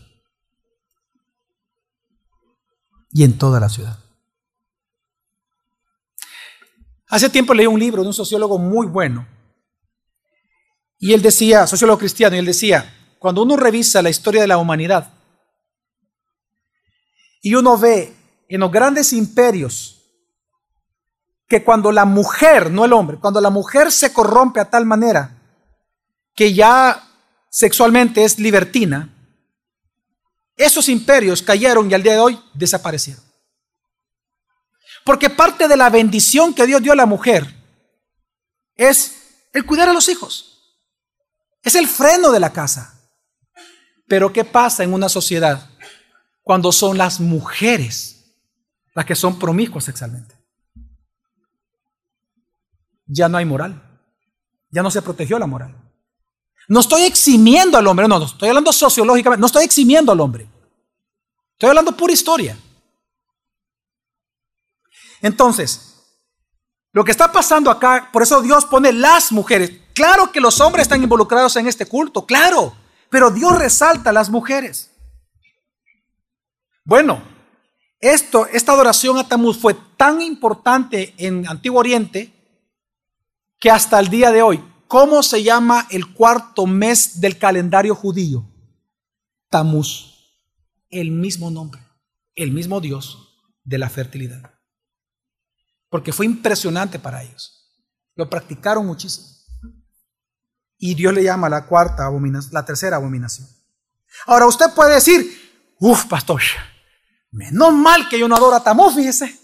Y 3.10 3.23
en 3.23 3.36
toda 3.36 3.60
la 3.60 3.67
ciudad. 3.67 3.97
Hace 7.08 7.32
tiempo 7.32 7.56
leí 7.56 7.65
un 7.65 7.80
libro 7.80 8.04
de 8.04 8.10
un 8.10 8.13
sociólogo 8.13 8.60
muy 8.60 8.86
bueno. 8.86 9.33
Y 11.04 11.12
él 11.12 11.22
decía, 11.22 11.68
sociólogo 11.68 12.00
cristiano, 12.00 12.34
y 12.34 12.39
él 12.39 12.46
decía, 12.46 13.13
cuando 13.20 13.42
uno 13.42 13.58
revisa 13.58 14.02
la 14.02 14.10
historia 14.10 14.39
de 14.39 14.48
la 14.48 14.58
humanidad 14.58 15.12
y 17.42 17.56
uno 17.56 17.78
ve 17.78 18.16
en 18.48 18.62
los 18.62 18.72
grandes 18.72 19.12
imperios 19.12 20.02
que 21.46 21.62
cuando 21.62 21.92
la 21.92 22.06
mujer, 22.06 22.72
no 22.72 22.86
el 22.86 22.94
hombre, 22.94 23.18
cuando 23.20 23.42
la 23.42 23.50
mujer 23.50 23.92
se 23.92 24.13
corrompe 24.13 24.62
a 24.62 24.70
tal 24.70 24.86
manera 24.86 25.42
que 26.34 26.54
ya 26.54 27.06
sexualmente 27.50 28.24
es 28.24 28.39
libertina, 28.39 29.13
esos 30.56 30.88
imperios 30.88 31.42
cayeron 31.42 31.92
y 31.92 31.96
al 31.96 32.04
día 32.04 32.13
de 32.13 32.20
hoy 32.20 32.39
desaparecieron. 32.54 33.26
Porque 35.04 35.30
parte 35.30 35.68
de 35.68 35.76
la 35.76 35.89
bendición 35.89 36.54
que 36.54 36.66
Dios 36.66 36.82
dio 36.82 36.94
a 36.94 36.96
la 36.96 37.06
mujer 37.06 37.46
es 38.78 39.50
el 39.52 39.66
cuidar 39.66 39.89
a 39.89 39.94
los 39.94 40.08
hijos. 40.08 40.53
Es 41.63 41.76
el 41.76 41.88
freno 41.88 42.32
de 42.32 42.39
la 42.39 42.52
casa. 42.52 42.99
Pero 44.08 44.32
¿qué 44.32 44.43
pasa 44.43 44.84
en 44.84 44.93
una 44.93 45.10
sociedad 45.10 45.69
cuando 46.43 46.71
son 46.71 46.97
las 46.97 47.19
mujeres 47.19 48.36
las 48.93 49.06
que 49.06 49.15
son 49.15 49.39
promiscuas 49.39 49.86
sexualmente? 49.86 50.43
ya 53.13 53.30
no 53.30 53.38
hay 53.38 53.45
moral. 53.45 53.82
Ya 54.71 54.82
no 54.82 54.89
se 54.89 55.02
protegió 55.02 55.38
la 55.38 55.45
moral. 55.45 55.76
No 56.67 56.80
estoy 56.80 57.04
eximiendo 57.04 57.78
al 57.78 57.86
hombre, 57.88 58.08
no, 58.08 58.17
no, 58.19 58.26
estoy 58.26 58.49
hablando 58.49 58.71
sociológicamente, 58.71 59.39
no 59.39 59.47
estoy 59.47 59.65
eximiendo 59.65 60.12
al 60.12 60.19
hombre. 60.19 60.47
Estoy 61.52 61.69
hablando 61.69 61.95
pura 61.95 62.13
historia. 62.13 62.58
Entonces, 65.21 65.93
lo 66.94 67.04
que 67.04 67.12
está 67.12 67.32
pasando 67.32 67.72
acá, 67.72 68.10
por 68.14 68.22
eso 68.22 68.42
Dios 68.42 68.66
pone 68.66 68.94
las 68.94 69.32
mujeres. 69.32 69.72
Claro 69.94 70.32
que 70.32 70.40
los 70.40 70.62
hombres 70.62 70.84
están 70.84 71.02
involucrados 71.02 71.56
en 71.56 71.68
este 71.68 71.88
culto, 71.88 72.26
claro, 72.26 72.76
pero 73.10 73.32
Dios 73.32 73.58
resalta 73.58 74.12
a 74.12 74.14
las 74.14 74.30
mujeres. 74.30 74.92
Bueno, 76.86 77.22
esto, 78.00 78.46
esta 78.48 78.74
adoración 78.74 79.18
a 79.18 79.28
Tamuz 79.28 79.58
fue 79.58 79.76
tan 79.98 80.22
importante 80.22 81.16
en 81.18 81.48
Antiguo 81.48 81.80
Oriente 81.80 82.32
que 83.60 83.72
hasta 83.72 84.00
el 84.00 84.10
día 84.10 84.32
de 84.32 84.44
hoy, 84.44 84.64
¿cómo 84.88 85.24
se 85.24 85.42
llama 85.42 85.88
el 85.90 86.14
cuarto 86.14 86.68
mes 86.68 87.22
del 87.22 87.40
calendario 87.40 87.96
judío? 87.96 88.46
Tamuz, 89.50 90.36
el 90.90 91.12
mismo 91.12 91.50
nombre, 91.50 91.82
el 92.36 92.52
mismo 92.52 92.82
Dios 92.82 93.40
de 93.64 93.78
la 93.80 93.90
fertilidad. 93.90 94.53
Porque 95.94 96.12
fue 96.12 96.26
impresionante 96.26 96.98
para 96.98 97.22
ellos. 97.22 97.70
Lo 98.16 98.28
practicaron 98.28 98.84
muchísimo. 98.84 99.28
Y 100.76 100.96
Dios 100.96 101.14
le 101.14 101.24
llama 101.24 101.48
la 101.50 101.68
cuarta 101.68 102.08
abominación, 102.08 102.52
la 102.52 102.66
tercera 102.66 102.96
abominación. 102.96 103.48
Ahora 104.26 104.48
usted 104.48 104.74
puede 104.74 104.96
decir, 104.96 105.76
uff, 105.80 106.06
pastor, 106.06 106.42
menos 107.30 107.74
mal 107.74 108.10
que 108.10 108.18
yo 108.18 108.28
no 108.28 108.36
adoro 108.36 108.56
a 108.56 108.64
Tamuz, 108.64 108.96
fíjese. 108.96 109.40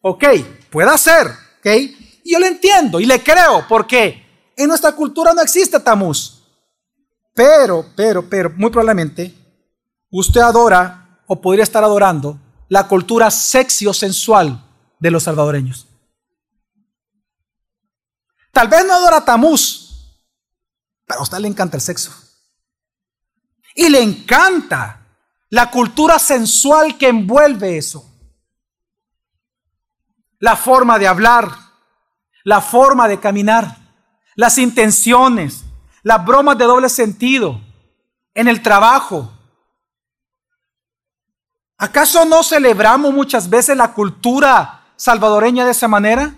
Ok, 0.00 0.24
puede 0.70 0.96
ser, 0.96 1.26
ok. 1.58 1.68
Yo 2.24 2.38
le 2.38 2.46
entiendo 2.46 3.00
y 3.00 3.04
le 3.04 3.22
creo, 3.22 3.66
porque 3.68 4.50
en 4.56 4.68
nuestra 4.68 4.92
cultura 4.92 5.34
no 5.34 5.42
existe 5.42 5.78
Tamuz. 5.78 6.42
Pero, 7.34 7.84
pero, 7.94 8.26
pero, 8.26 8.48
muy 8.56 8.70
probablemente, 8.70 9.34
usted 10.10 10.40
adora 10.40 11.20
o 11.26 11.38
podría 11.38 11.64
estar 11.64 11.84
adorando 11.84 12.40
la 12.68 12.88
cultura 12.88 13.30
sexy 13.30 13.86
o 13.86 13.94
sensual 13.94 14.64
de 14.98 15.10
los 15.10 15.22
salvadoreños. 15.22 15.86
Tal 18.52 18.68
vez 18.68 18.86
no 18.86 18.94
adora 18.94 19.24
Tamuz, 19.24 19.84
pero 21.06 21.20
a 21.20 21.22
usted 21.24 21.38
le 21.38 21.48
encanta 21.48 21.76
el 21.76 21.82
sexo. 21.82 22.12
Y 23.74 23.88
le 23.88 24.00
encanta 24.00 25.04
la 25.50 25.70
cultura 25.70 26.18
sensual 26.18 26.96
que 26.96 27.08
envuelve 27.08 27.76
eso. 27.76 28.08
La 30.38 30.56
forma 30.56 30.98
de 30.98 31.08
hablar, 31.08 31.50
la 32.44 32.60
forma 32.60 33.08
de 33.08 33.18
caminar, 33.18 33.76
las 34.36 34.58
intenciones, 34.58 35.64
las 36.02 36.24
bromas 36.24 36.56
de 36.58 36.64
doble 36.64 36.88
sentido 36.88 37.60
en 38.34 38.46
el 38.46 38.62
trabajo. 38.62 39.32
¿Acaso 41.76 42.24
no 42.24 42.42
celebramos 42.42 43.12
muchas 43.12 43.48
veces 43.48 43.76
la 43.76 43.92
cultura 43.92 44.84
salvadoreña 44.96 45.64
de 45.64 45.72
esa 45.72 45.88
manera? 45.88 46.34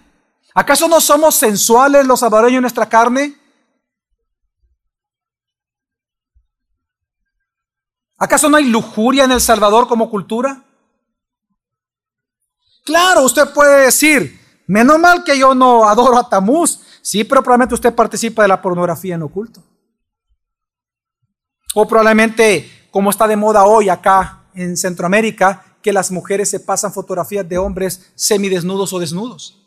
¿Acaso 0.54 0.88
no 0.88 1.00
somos 1.00 1.34
sensuales 1.34 2.06
los 2.06 2.20
salvadoreños 2.20 2.58
en 2.58 2.62
nuestra 2.62 2.88
carne? 2.88 3.36
¿Acaso 8.18 8.48
no 8.48 8.56
hay 8.56 8.64
lujuria 8.64 9.24
en 9.24 9.32
El 9.32 9.40
Salvador 9.42 9.86
como 9.86 10.08
cultura? 10.08 10.64
Claro, 12.84 13.22
usted 13.22 13.52
puede 13.52 13.84
decir, 13.84 14.40
Menos 14.66 14.98
mal 14.98 15.22
que 15.22 15.38
yo 15.38 15.54
no 15.54 15.88
adoro 15.88 16.18
a 16.18 16.28
Tamuz. 16.28 16.80
Sí, 17.00 17.24
pero 17.24 17.42
probablemente 17.42 17.74
usted 17.74 17.94
participa 17.94 18.42
de 18.42 18.48
la 18.48 18.60
pornografía 18.60 19.14
en 19.14 19.22
oculto. 19.22 19.62
O 21.74 21.86
probablemente, 21.86 22.88
como 22.90 23.10
está 23.10 23.28
de 23.28 23.36
moda 23.36 23.64
hoy 23.64 23.88
acá 23.88 24.42
en 24.56 24.76
Centroamérica, 24.76 25.64
que 25.82 25.92
las 25.92 26.10
mujeres 26.10 26.50
se 26.50 26.58
pasan 26.58 26.92
fotografías 26.92 27.48
de 27.48 27.58
hombres 27.58 28.10
semidesnudos 28.16 28.92
o 28.92 28.98
desnudos. 28.98 29.62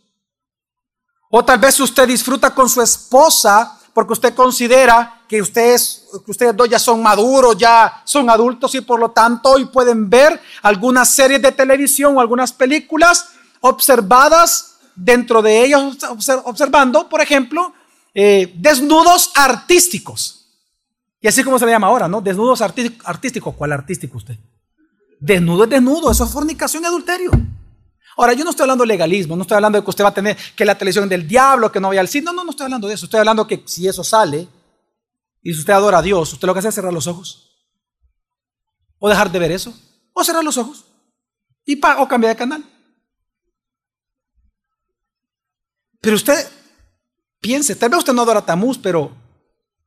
O 1.30 1.46
tal 1.46 1.60
vez 1.60 1.80
usted 1.80 2.08
disfruta 2.08 2.54
con 2.54 2.68
su 2.68 2.82
esposa 2.82 3.80
porque 3.94 4.14
usted 4.14 4.34
considera 4.34 5.22
que 5.28 5.42
ustedes, 5.42 6.08
que 6.26 6.32
ustedes 6.32 6.56
dos 6.56 6.68
ya 6.70 6.80
son 6.80 7.04
maduros, 7.04 7.58
ya 7.58 8.02
son 8.04 8.30
adultos 8.30 8.74
y 8.76 8.82
por 8.82 9.00
lo 9.00 9.12
tanto 9.12 9.52
hoy 9.52 9.66
pueden 9.66 10.10
ver 10.10 10.42
algunas 10.62 11.14
series 11.14 11.42
de 11.42 11.52
televisión 11.52 12.18
o 12.18 12.20
algunas 12.20 12.52
películas 12.52 13.30
observadas 13.62 14.78
dentro 14.96 15.42
de 15.42 15.64
ellos 15.64 15.98
observando, 16.44 17.08
por 17.08 17.22
ejemplo, 17.22 17.74
eh, 18.14 18.54
desnudos 18.58 19.32
artísticos. 19.36 20.48
Y 21.22 21.28
así 21.28 21.44
como 21.44 21.60
se 21.60 21.66
le 21.66 21.72
llama 21.72 21.88
ahora, 21.88 22.08
¿no? 22.08 22.22
Desnudos 22.22 22.62
artísticos. 22.62 23.56
¿Cuál 23.56 23.74
artístico 23.74 24.18
usted? 24.18 24.38
Desnudo 25.20 25.66
es 25.66 25.70
desnudo, 25.70 26.12
eso 26.12 26.24
es 26.24 26.32
fornicación 26.32 26.84
y 26.84 26.86
adulterio. 26.86 27.32
Ahora, 28.18 28.34
yo 28.34 28.44
no 28.44 28.50
estoy 28.50 28.64
hablando 28.64 28.84
de 28.84 28.88
legalismo, 28.88 29.36
no 29.36 29.44
estoy 29.44 29.56
hablando 29.56 29.78
de 29.78 29.84
que 29.84 29.90
usted 29.90 30.04
va 30.04 30.10
a 30.10 30.14
tener 30.14 30.38
que 30.56 30.66
la 30.66 30.78
televisión 30.78 31.08
del 31.08 31.28
diablo, 31.28 31.72
que 31.72 31.80
no 31.80 31.90
vaya 31.90 32.02
al 32.02 32.08
cine. 32.08 32.26
No, 32.26 32.34
no, 32.34 32.44
no 32.44 32.52
estoy 32.52 32.66
hablando 32.66 32.88
de 32.88 32.94
eso. 32.94 33.06
Estoy 33.06 33.20
hablando 33.20 33.48
que 33.48 33.64
si 33.66 33.88
eso 33.88 34.04
sale 34.04 34.48
y 35.42 35.54
si 35.54 35.60
usted 35.60 35.74
adora 35.74 36.00
a 36.00 36.02
Dios, 36.02 36.34
usted 36.34 36.46
lo 36.46 36.54
que 36.54 36.60
hace 36.60 36.70
es 36.70 36.76
cerrar 36.76 36.94
los 36.94 37.08
ojos. 37.08 37.50
O 38.98 39.08
dejar 39.08 39.32
de 39.32 39.40
ver 39.40 39.52
eso. 39.52 39.74
O 40.14 40.24
cerrar 40.24 40.44
los 40.44 40.58
ojos. 40.58 40.86
Y 41.66 41.80
o 41.80 42.08
cambiar 42.08 42.34
de 42.34 42.38
canal. 42.38 42.64
Pero 46.02 46.16
usted 46.16 46.48
piense, 47.40 47.76
tal 47.76 47.90
vez 47.90 48.00
usted 48.00 48.14
no 48.14 48.22
adora 48.22 48.40
a 48.40 48.46
Tamuz, 48.46 48.78
pero 48.78 49.16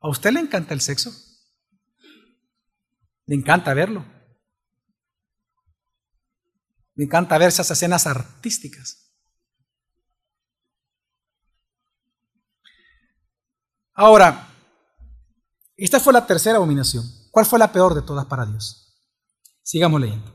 ¿a 0.01 0.09
usted 0.09 0.31
le 0.31 0.40
encanta 0.40 0.75
el 0.75 0.81
sexo? 0.81 1.11
Le 3.27 3.35
encanta 3.35 3.75
verlo. 3.75 4.05
Me 7.03 7.07
encanta 7.07 7.37
ver 7.37 7.49
esas 7.49 7.69
escenas 7.69 8.07
artísticas. 8.07 9.11
Ahora, 13.93 14.55
esta 15.77 15.99
fue 15.99 16.12
la 16.12 16.25
tercera 16.25 16.59
abominación. 16.59 17.05
¿Cuál 17.33 17.45
fue 17.45 17.59
la 17.59 17.73
peor 17.73 17.97
de 17.97 18.03
todas 18.03 18.27
para 18.27 18.47
Dios? 18.47 19.03
Sigamos 19.65 20.01
leyendo. 20.01 20.33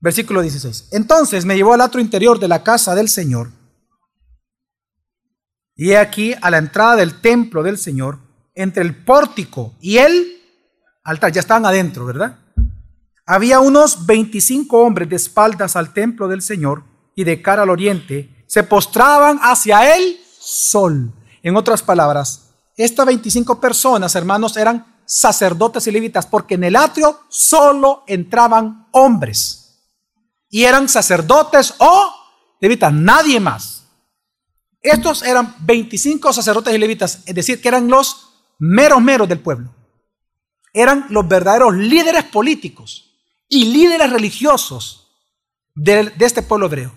Versículo 0.00 0.42
16. 0.42 0.88
Entonces 0.90 1.44
me 1.44 1.54
llevó 1.54 1.74
al 1.74 1.80
atrio 1.80 2.02
interior 2.02 2.40
de 2.40 2.48
la 2.48 2.64
casa 2.64 2.96
del 2.96 3.08
Señor. 3.08 3.52
Y 5.76 5.92
he 5.92 5.98
aquí 5.98 6.34
a 6.42 6.50
la 6.50 6.58
entrada 6.58 6.96
del 6.96 7.20
templo 7.20 7.62
del 7.62 7.78
Señor, 7.78 8.18
entre 8.56 8.82
el 8.82 9.04
pórtico 9.04 9.76
y 9.80 9.98
el 9.98 10.42
altar. 11.04 11.30
Ya 11.30 11.38
estaban 11.38 11.64
adentro, 11.64 12.04
¿verdad? 12.04 12.40
Había 13.28 13.58
unos 13.58 14.06
25 14.06 14.78
hombres 14.78 15.08
de 15.08 15.16
espaldas 15.16 15.74
al 15.74 15.92
templo 15.92 16.28
del 16.28 16.42
Señor 16.42 16.84
y 17.16 17.24
de 17.24 17.42
cara 17.42 17.64
al 17.64 17.70
oriente, 17.70 18.44
se 18.46 18.62
postraban 18.62 19.40
hacia 19.42 19.96
el 19.96 20.20
sol. 20.38 21.12
En 21.42 21.56
otras 21.56 21.82
palabras, 21.82 22.50
estas 22.76 23.04
25 23.04 23.60
personas, 23.60 24.14
hermanos, 24.14 24.56
eran 24.56 25.00
sacerdotes 25.04 25.88
y 25.88 25.90
levitas, 25.90 26.24
porque 26.26 26.54
en 26.54 26.64
el 26.64 26.76
atrio 26.76 27.18
solo 27.28 28.04
entraban 28.06 28.86
hombres. 28.92 29.80
Y 30.48 30.62
eran 30.62 30.88
sacerdotes 30.88 31.74
o 31.78 32.12
levitas, 32.60 32.92
nadie 32.92 33.40
más. 33.40 33.88
Estos 34.80 35.24
eran 35.24 35.52
25 35.60 36.32
sacerdotes 36.32 36.72
y 36.72 36.78
levitas, 36.78 37.22
es 37.26 37.34
decir, 37.34 37.60
que 37.60 37.66
eran 37.66 37.88
los 37.88 38.28
meros 38.60 39.02
meros 39.02 39.28
del 39.28 39.40
pueblo. 39.40 39.74
Eran 40.72 41.06
los 41.08 41.26
verdaderos 41.26 41.74
líderes 41.74 42.22
políticos 42.24 43.05
y 43.48 43.64
líderes 43.64 44.10
religiosos 44.10 45.06
de, 45.74 46.12
este 46.20 46.42
pueblo 46.42 46.66
hebreo. 46.66 46.92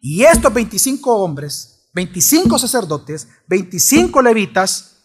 Y 0.00 0.24
estos 0.24 0.52
25 0.52 1.16
hombres, 1.16 1.88
25 1.94 2.58
sacerdotes, 2.58 3.28
25 3.46 4.20
levitas, 4.22 5.04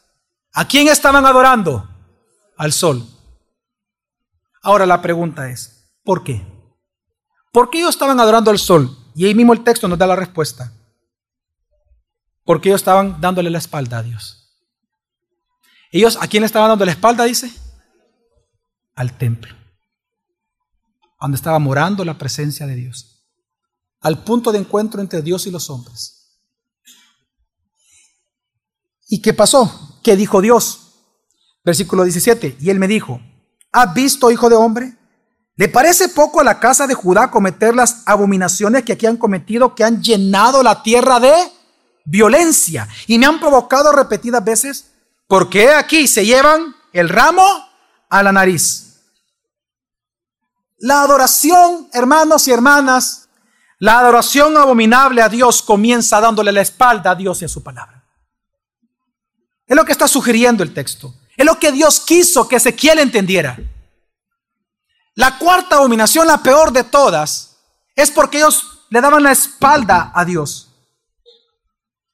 ¿a 0.53 0.67
quién 0.67 0.87
estaban 0.87 1.25
adorando? 1.25 1.87
Al 2.57 2.73
sol. 2.73 3.05
Ahora 4.61 4.85
la 4.85 5.01
pregunta 5.01 5.49
es, 5.49 5.93
¿por 6.03 6.23
qué? 6.23 6.45
¿Por 7.53 7.69
qué 7.69 7.79
ellos 7.79 7.91
estaban 7.91 8.19
adorando 8.19 8.51
al 8.51 8.59
sol? 8.59 8.97
Y 9.15 9.25
ahí 9.25 9.33
mismo 9.33 9.53
el 9.53 9.63
texto 9.63 9.87
nos 9.87 9.97
da 9.97 10.07
la 10.07 10.15
respuesta. 10.15 10.73
Porque 12.43 12.69
ellos 12.69 12.81
estaban 12.81 13.21
dándole 13.21 13.49
la 13.49 13.59
espalda 13.59 13.99
a 13.99 14.03
Dios. 14.03 14.35
Ellos, 15.91 16.17
¿a 16.21 16.27
quién 16.27 16.43
estaban 16.43 16.69
dando 16.69 16.85
la 16.85 16.91
espalda? 16.91 17.23
Dice. 17.23 17.51
Al 18.95 19.17
templo 19.17 19.58
donde 21.19 21.35
estaba 21.35 21.59
morando 21.59 22.05
la 22.05 22.17
presencia 22.17 22.65
de 22.65 22.75
Dios, 22.75 23.25
al 24.01 24.23
punto 24.23 24.51
de 24.51 24.59
encuentro 24.59 25.01
entre 25.01 25.21
Dios 25.21 25.47
y 25.47 25.51
los 25.51 25.69
hombres. 25.69 26.19
¿Y 29.07 29.21
qué 29.21 29.33
pasó? 29.33 29.99
¿Qué 30.03 30.15
dijo 30.15 30.39
Dios? 30.39 30.91
Versículo 31.65 32.03
17. 32.03 32.57
Y 32.59 32.69
él 32.69 32.79
me 32.79 32.87
dijo, 32.87 33.19
¿has 33.71 33.93
visto, 33.93 34.31
hijo 34.31 34.49
de 34.49 34.55
hombre? 34.55 34.95
¿Le 35.55 35.67
parece 35.67 36.07
poco 36.09 36.39
a 36.39 36.43
la 36.43 36.59
casa 36.59 36.87
de 36.87 36.93
Judá 36.93 37.29
cometer 37.29 37.75
las 37.75 38.03
abominaciones 38.05 38.83
que 38.83 38.93
aquí 38.93 39.07
han 39.07 39.17
cometido, 39.17 39.75
que 39.75 39.83
han 39.83 40.01
llenado 40.01 40.63
la 40.63 40.83
tierra 40.83 41.19
de 41.19 41.33
violencia 42.05 42.87
y 43.07 43.19
me 43.19 43.25
han 43.25 43.39
provocado 43.39 43.91
repetidas 43.91 44.43
veces? 44.43 44.91
Porque 45.27 45.69
aquí 45.69 46.07
se 46.07 46.25
llevan 46.25 46.75
el 46.93 47.09
ramo 47.09 47.45
a 48.09 48.23
la 48.23 48.31
nariz. 48.31 48.88
La 50.79 51.01
adoración, 51.01 51.89
hermanos 51.93 52.47
y 52.47 52.51
hermanas, 52.51 53.29
la 53.79 53.99
adoración 53.99 54.55
abominable 54.57 55.21
a 55.21 55.29
Dios 55.29 55.61
comienza 55.61 56.19
dándole 56.19 56.51
la 56.51 56.61
espalda 56.61 57.11
a 57.11 57.15
Dios 57.15 57.41
y 57.41 57.45
a 57.45 57.49
su 57.49 57.63
palabra. 57.63 58.03
Es 59.65 59.75
lo 59.75 59.85
que 59.85 59.91
está 59.91 60.07
sugiriendo 60.07 60.63
el 60.63 60.73
texto. 60.73 61.13
Es 61.37 61.45
lo 61.45 61.59
que 61.59 61.71
Dios 61.71 62.01
quiso 62.01 62.47
que 62.47 62.57
Ezequiel 62.57 62.99
entendiera. 62.99 63.57
La 65.15 65.37
cuarta 65.37 65.75
abominación, 65.75 66.27
la 66.27 66.41
peor 66.41 66.71
de 66.71 66.83
todas, 66.83 67.57
es 67.95 68.09
porque 68.09 68.37
ellos 68.39 68.85
le 68.89 69.01
daban 69.01 69.23
la 69.23 69.31
espalda 69.31 70.11
a 70.15 70.25
Dios. 70.25 70.68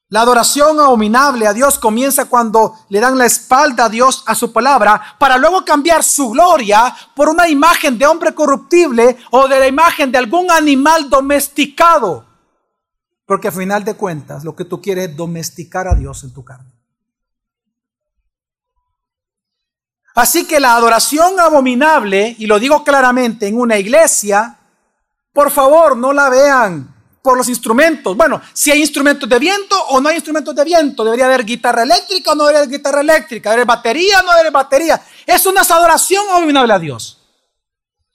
La 0.09 0.21
adoración 0.21 0.79
abominable 0.79 1.47
a 1.47 1.53
Dios 1.53 1.79
comienza 1.79 2.25
cuando 2.25 2.75
le 2.89 2.99
dan 2.99 3.17
la 3.17 3.25
espalda 3.25 3.85
a 3.85 3.89
Dios, 3.89 4.23
a 4.27 4.35
su 4.35 4.53
palabra, 4.53 5.01
para 5.17 5.37
luego 5.37 5.65
cambiar 5.65 6.03
su 6.03 6.29
gloria 6.29 6.95
por 7.15 7.27
una 7.27 7.49
imagen 7.49 7.97
de 7.97 8.05
hombre 8.05 8.35
corruptible 8.35 9.17
o 9.31 9.47
de 9.47 9.59
la 9.59 9.67
imagen 9.67 10.11
de 10.11 10.19
algún 10.19 10.51
animal 10.51 11.09
domesticado. 11.09 12.23
Porque 13.25 13.47
a 13.47 13.51
final 13.51 13.83
de 13.83 13.95
cuentas 13.95 14.43
lo 14.43 14.55
que 14.55 14.65
tú 14.65 14.79
quieres 14.79 15.09
es 15.09 15.17
domesticar 15.17 15.87
a 15.87 15.95
Dios 15.95 16.23
en 16.23 16.33
tu 16.33 16.45
carne. 16.45 16.71
Así 20.13 20.47
que 20.47 20.59
la 20.59 20.75
adoración 20.75 21.39
abominable, 21.39 22.35
y 22.37 22.45
lo 22.45 22.59
digo 22.59 22.83
claramente, 22.83 23.47
en 23.47 23.59
una 23.59 23.77
iglesia, 23.77 24.59
por 25.33 25.49
favor 25.49 25.97
no 25.97 26.13
la 26.13 26.29
vean 26.29 26.94
por 27.25 27.35
los 27.35 27.49
instrumentos. 27.49 28.15
Bueno, 28.15 28.39
si 28.53 28.69
hay 28.69 28.81
instrumentos 28.81 29.27
de 29.27 29.39
viento 29.39 29.75
o 29.87 29.99
no 29.99 30.09
hay 30.09 30.15
instrumentos 30.17 30.53
de 30.53 30.63
viento, 30.63 31.03
debería 31.03 31.25
haber 31.25 31.43
guitarra 31.43 31.81
eléctrica 31.81 32.31
o 32.31 32.35
no 32.35 32.43
debería 32.43 32.59
haber 32.59 32.77
guitarra 32.77 33.01
eléctrica, 33.01 33.49
debería 33.49 33.63
haber 33.63 33.77
batería 33.77 34.19
o 34.19 34.21
no 34.21 34.29
debería 34.29 34.41
haber 34.41 34.53
batería. 34.53 35.01
Es 35.25 35.43
una 35.47 35.61
adoración 35.61 36.23
abominable 36.29 36.71
a 36.71 36.77
Dios. 36.77 37.17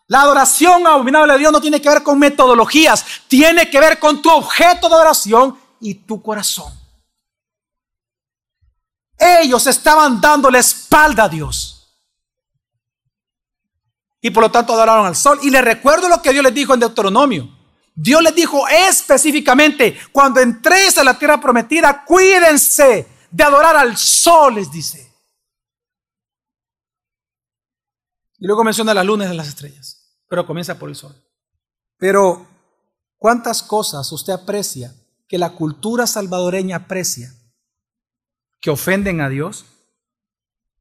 La 0.07 0.20
adoración 0.20 0.87
abominable 0.87 1.33
a 1.33 1.37
Dios 1.37 1.51
no 1.51 1.61
tiene 1.61 1.83
que 1.83 1.88
ver 1.88 2.05
con 2.05 2.20
metodologías, 2.20 3.05
tiene 3.27 3.68
que 3.68 3.81
ver 3.81 3.99
con 3.99 4.23
tu 4.23 4.31
objeto 4.31 4.88
de 4.88 4.94
adoración 4.94 5.59
y 5.81 5.94
tu 5.94 6.23
corazón. 6.23 6.73
Ellos 9.18 9.66
estaban 9.66 10.20
dando 10.20 10.49
la 10.53 10.61
espalda 10.61 11.25
a 11.25 11.29
Dios. 11.29 11.96
Y 14.20 14.31
por 14.31 14.44
lo 14.44 14.51
tanto 14.53 14.73
adoraron 14.73 15.05
al 15.05 15.16
sol. 15.16 15.40
Y 15.42 15.51
les 15.51 15.64
recuerdo 15.64 16.09
lo 16.09 16.23
que 16.23 16.33
Dios 16.33 16.44
les 16.44 16.55
dijo 16.55 16.75
en 16.75 16.81
Deuteronomio. 16.81 17.60
Dios 17.94 18.22
les 18.22 18.35
dijo 18.35 18.66
específicamente, 18.68 19.98
cuando 20.12 20.40
entréis 20.40 20.96
a 20.98 21.05
la 21.05 21.18
tierra 21.18 21.40
prometida, 21.40 22.05
cuídense 22.05 23.07
de 23.31 23.44
adorar 23.44 23.76
al 23.76 23.96
sol, 23.96 24.55
les 24.55 24.70
dice. 24.70 25.11
Y 28.38 28.46
luego 28.46 28.64
menciona 28.64 28.94
las 28.94 29.05
lunas 29.05 29.33
y 29.33 29.37
las 29.37 29.48
estrellas, 29.48 30.18
pero 30.29 30.46
comienza 30.46 30.79
por 30.79 30.88
el 30.88 30.96
sol. 30.96 31.14
Pero, 31.98 32.46
¿cuántas 33.18 33.62
cosas 33.62 34.11
usted 34.12 34.33
aprecia 34.33 34.94
que 35.29 35.37
la 35.37 35.50
cultura 35.50 36.07
salvadoreña 36.07 36.76
aprecia, 36.76 37.35
que 38.61 38.70
ofenden 38.70 39.20
a 39.20 39.29
Dios 39.29 39.66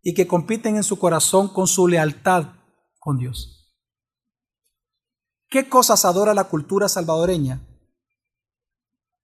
y 0.01 0.13
que 0.13 0.27
compiten 0.27 0.77
en 0.77 0.83
su 0.83 0.97
corazón 0.97 1.49
con 1.49 1.67
su 1.67 1.87
lealtad 1.89 2.45
con 2.97 3.17
Dios? 3.17 3.58
¿Qué 5.49 5.67
cosas 5.67 6.05
adora 6.05 6.35
la 6.35 6.43
cultura 6.43 6.87
salvadoreña 6.87 7.65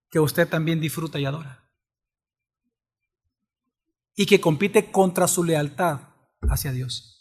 que 0.10 0.20
usted 0.20 0.50
también 0.50 0.82
disfruta 0.82 1.20
y 1.20 1.26
adora? 1.26 1.72
Y 4.16 4.26
que 4.26 4.42
compite 4.42 4.92
contra 4.92 5.28
su 5.28 5.44
lealtad 5.44 6.00
hacia 6.50 6.72
Dios. 6.72 7.16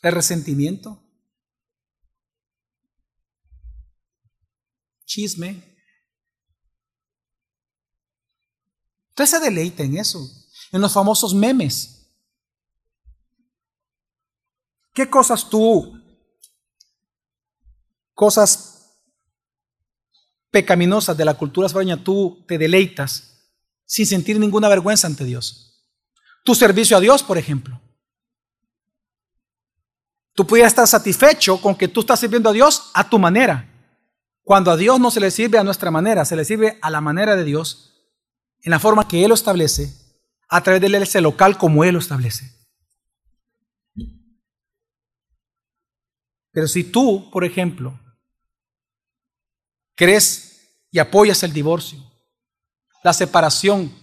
¿El 0.00 0.12
resentimiento? 0.12 1.02
¿Chisme? 5.04 5.76
Usted 9.10 9.26
se 9.26 9.40
deleita 9.40 9.82
en 9.82 9.96
eso, 9.98 10.20
en 10.72 10.80
los 10.80 10.92
famosos 10.92 11.34
memes. 11.34 11.95
¿Qué 14.96 15.10
cosas 15.10 15.50
tú, 15.50 15.92
cosas 18.14 18.96
pecaminosas 20.50 21.14
de 21.14 21.26
la 21.26 21.34
cultura 21.34 21.68
salvadoreña 21.68 22.02
tú 22.02 22.42
te 22.48 22.56
deleitas 22.56 23.52
sin 23.84 24.06
sentir 24.06 24.40
ninguna 24.40 24.70
vergüenza 24.70 25.06
ante 25.06 25.26
Dios. 25.26 25.84
Tu 26.44 26.54
servicio 26.54 26.96
a 26.96 27.00
Dios, 27.00 27.22
por 27.22 27.36
ejemplo. 27.36 27.78
Tú 30.32 30.46
pudieras 30.46 30.72
estar 30.72 30.88
satisfecho 30.88 31.60
con 31.60 31.74
que 31.74 31.88
tú 31.88 32.00
estás 32.00 32.18
sirviendo 32.18 32.48
a 32.48 32.54
Dios 32.54 32.90
a 32.94 33.06
tu 33.06 33.18
manera. 33.18 33.68
Cuando 34.44 34.70
a 34.70 34.78
Dios 34.78 34.98
no 34.98 35.10
se 35.10 35.20
le 35.20 35.30
sirve 35.30 35.58
a 35.58 35.64
nuestra 35.64 35.90
manera, 35.90 36.24
se 36.24 36.36
le 36.36 36.46
sirve 36.46 36.78
a 36.80 36.88
la 36.88 37.02
manera 37.02 37.36
de 37.36 37.44
Dios, 37.44 37.92
en 38.62 38.70
la 38.70 38.78
forma 38.78 39.06
que 39.06 39.22
Él 39.22 39.28
lo 39.28 39.34
establece, 39.34 39.92
a 40.48 40.62
través 40.62 40.80
de 40.80 40.96
ese 40.96 41.20
local 41.20 41.58
como 41.58 41.84
Él 41.84 41.92
lo 41.92 41.98
establece. 41.98 42.55
Pero 46.56 46.68
si 46.68 46.84
tú, 46.84 47.30
por 47.30 47.44
ejemplo, 47.44 48.00
crees 49.94 50.74
y 50.90 50.98
apoyas 50.98 51.42
el 51.42 51.52
divorcio, 51.52 51.98
la 53.04 53.12
separación, 53.12 53.94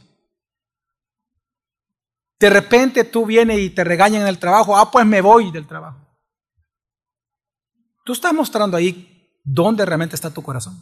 de 2.39 2.49
repente 2.51 3.05
tú 3.05 3.25
vienes 3.25 3.57
y 3.57 3.71
te 3.71 3.83
regañan 3.83 4.21
en 4.21 4.27
el 4.27 4.37
trabajo, 4.37 4.77
ah, 4.77 4.91
pues 4.91 5.03
me 5.03 5.19
voy 5.19 5.49
del 5.49 5.65
trabajo. 5.65 5.99
Tú 8.05 8.13
estás 8.13 8.33
mostrando 8.33 8.77
ahí 8.77 9.35
dónde 9.43 9.83
realmente 9.83 10.15
está 10.15 10.31
tu 10.31 10.43
corazón. 10.43 10.77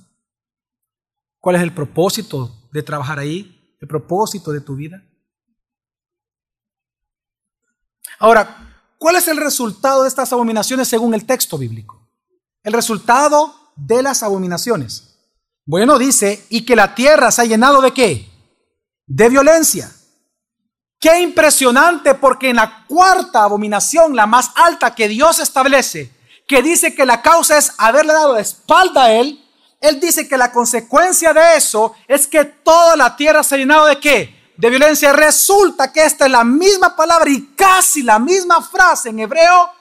¿Cuál 1.39 1.55
es 1.55 1.61
el 1.61 1.73
propósito 1.73 2.67
de 2.73 2.83
trabajar 2.83 3.17
ahí? 3.17 3.77
¿El 3.79 3.87
propósito 3.87 4.51
de 4.51 4.59
tu 4.59 4.75
vida? 4.75 5.01
Ahora, 8.19 8.70
¿cuál 9.01 9.15
es 9.15 9.27
el 9.27 9.37
resultado 9.37 10.03
de 10.03 10.07
estas 10.07 10.31
abominaciones 10.31 10.87
según 10.87 11.15
el 11.15 11.25
texto 11.25 11.57
bíblico? 11.57 12.07
El 12.63 12.71
resultado 12.71 13.73
de 13.75 14.03
las 14.03 14.21
abominaciones. 14.21 15.17
Bueno, 15.65 15.97
dice, 15.97 16.45
y 16.49 16.63
que 16.65 16.75
la 16.75 16.93
tierra 16.93 17.31
se 17.31 17.41
ha 17.41 17.45
llenado 17.45 17.81
de 17.81 17.93
qué? 17.93 18.29
De 19.07 19.27
violencia. 19.27 19.91
Qué 20.99 21.19
impresionante 21.19 22.13
porque 22.13 22.51
en 22.51 22.57
la 22.57 22.85
cuarta 22.87 23.43
abominación, 23.43 24.15
la 24.15 24.27
más 24.27 24.51
alta 24.53 24.93
que 24.93 25.07
Dios 25.07 25.39
establece, 25.39 26.15
que 26.47 26.61
dice 26.61 26.93
que 26.93 27.07
la 27.07 27.23
causa 27.23 27.57
es 27.57 27.73
haberle 27.79 28.13
dado 28.13 28.35
la 28.35 28.41
espalda 28.41 29.05
a 29.05 29.13
Él, 29.13 29.43
Él 29.79 29.99
dice 29.99 30.27
que 30.27 30.37
la 30.37 30.51
consecuencia 30.51 31.33
de 31.33 31.55
eso 31.57 31.95
es 32.07 32.27
que 32.27 32.45
toda 32.45 32.95
la 32.95 33.15
tierra 33.15 33.41
se 33.41 33.55
ha 33.55 33.57
llenado 33.57 33.87
de 33.87 33.99
qué? 33.99 34.40
De 34.61 34.69
violencia. 34.69 35.11
Resulta 35.11 35.91
que 35.91 36.05
esta 36.05 36.25
es 36.25 36.31
la 36.31 36.43
misma 36.43 36.95
palabra 36.95 37.27
y 37.31 37.47
casi 37.55 38.03
la 38.03 38.19
misma 38.19 38.61
frase 38.61 39.09
en 39.09 39.17
hebreo 39.17 39.71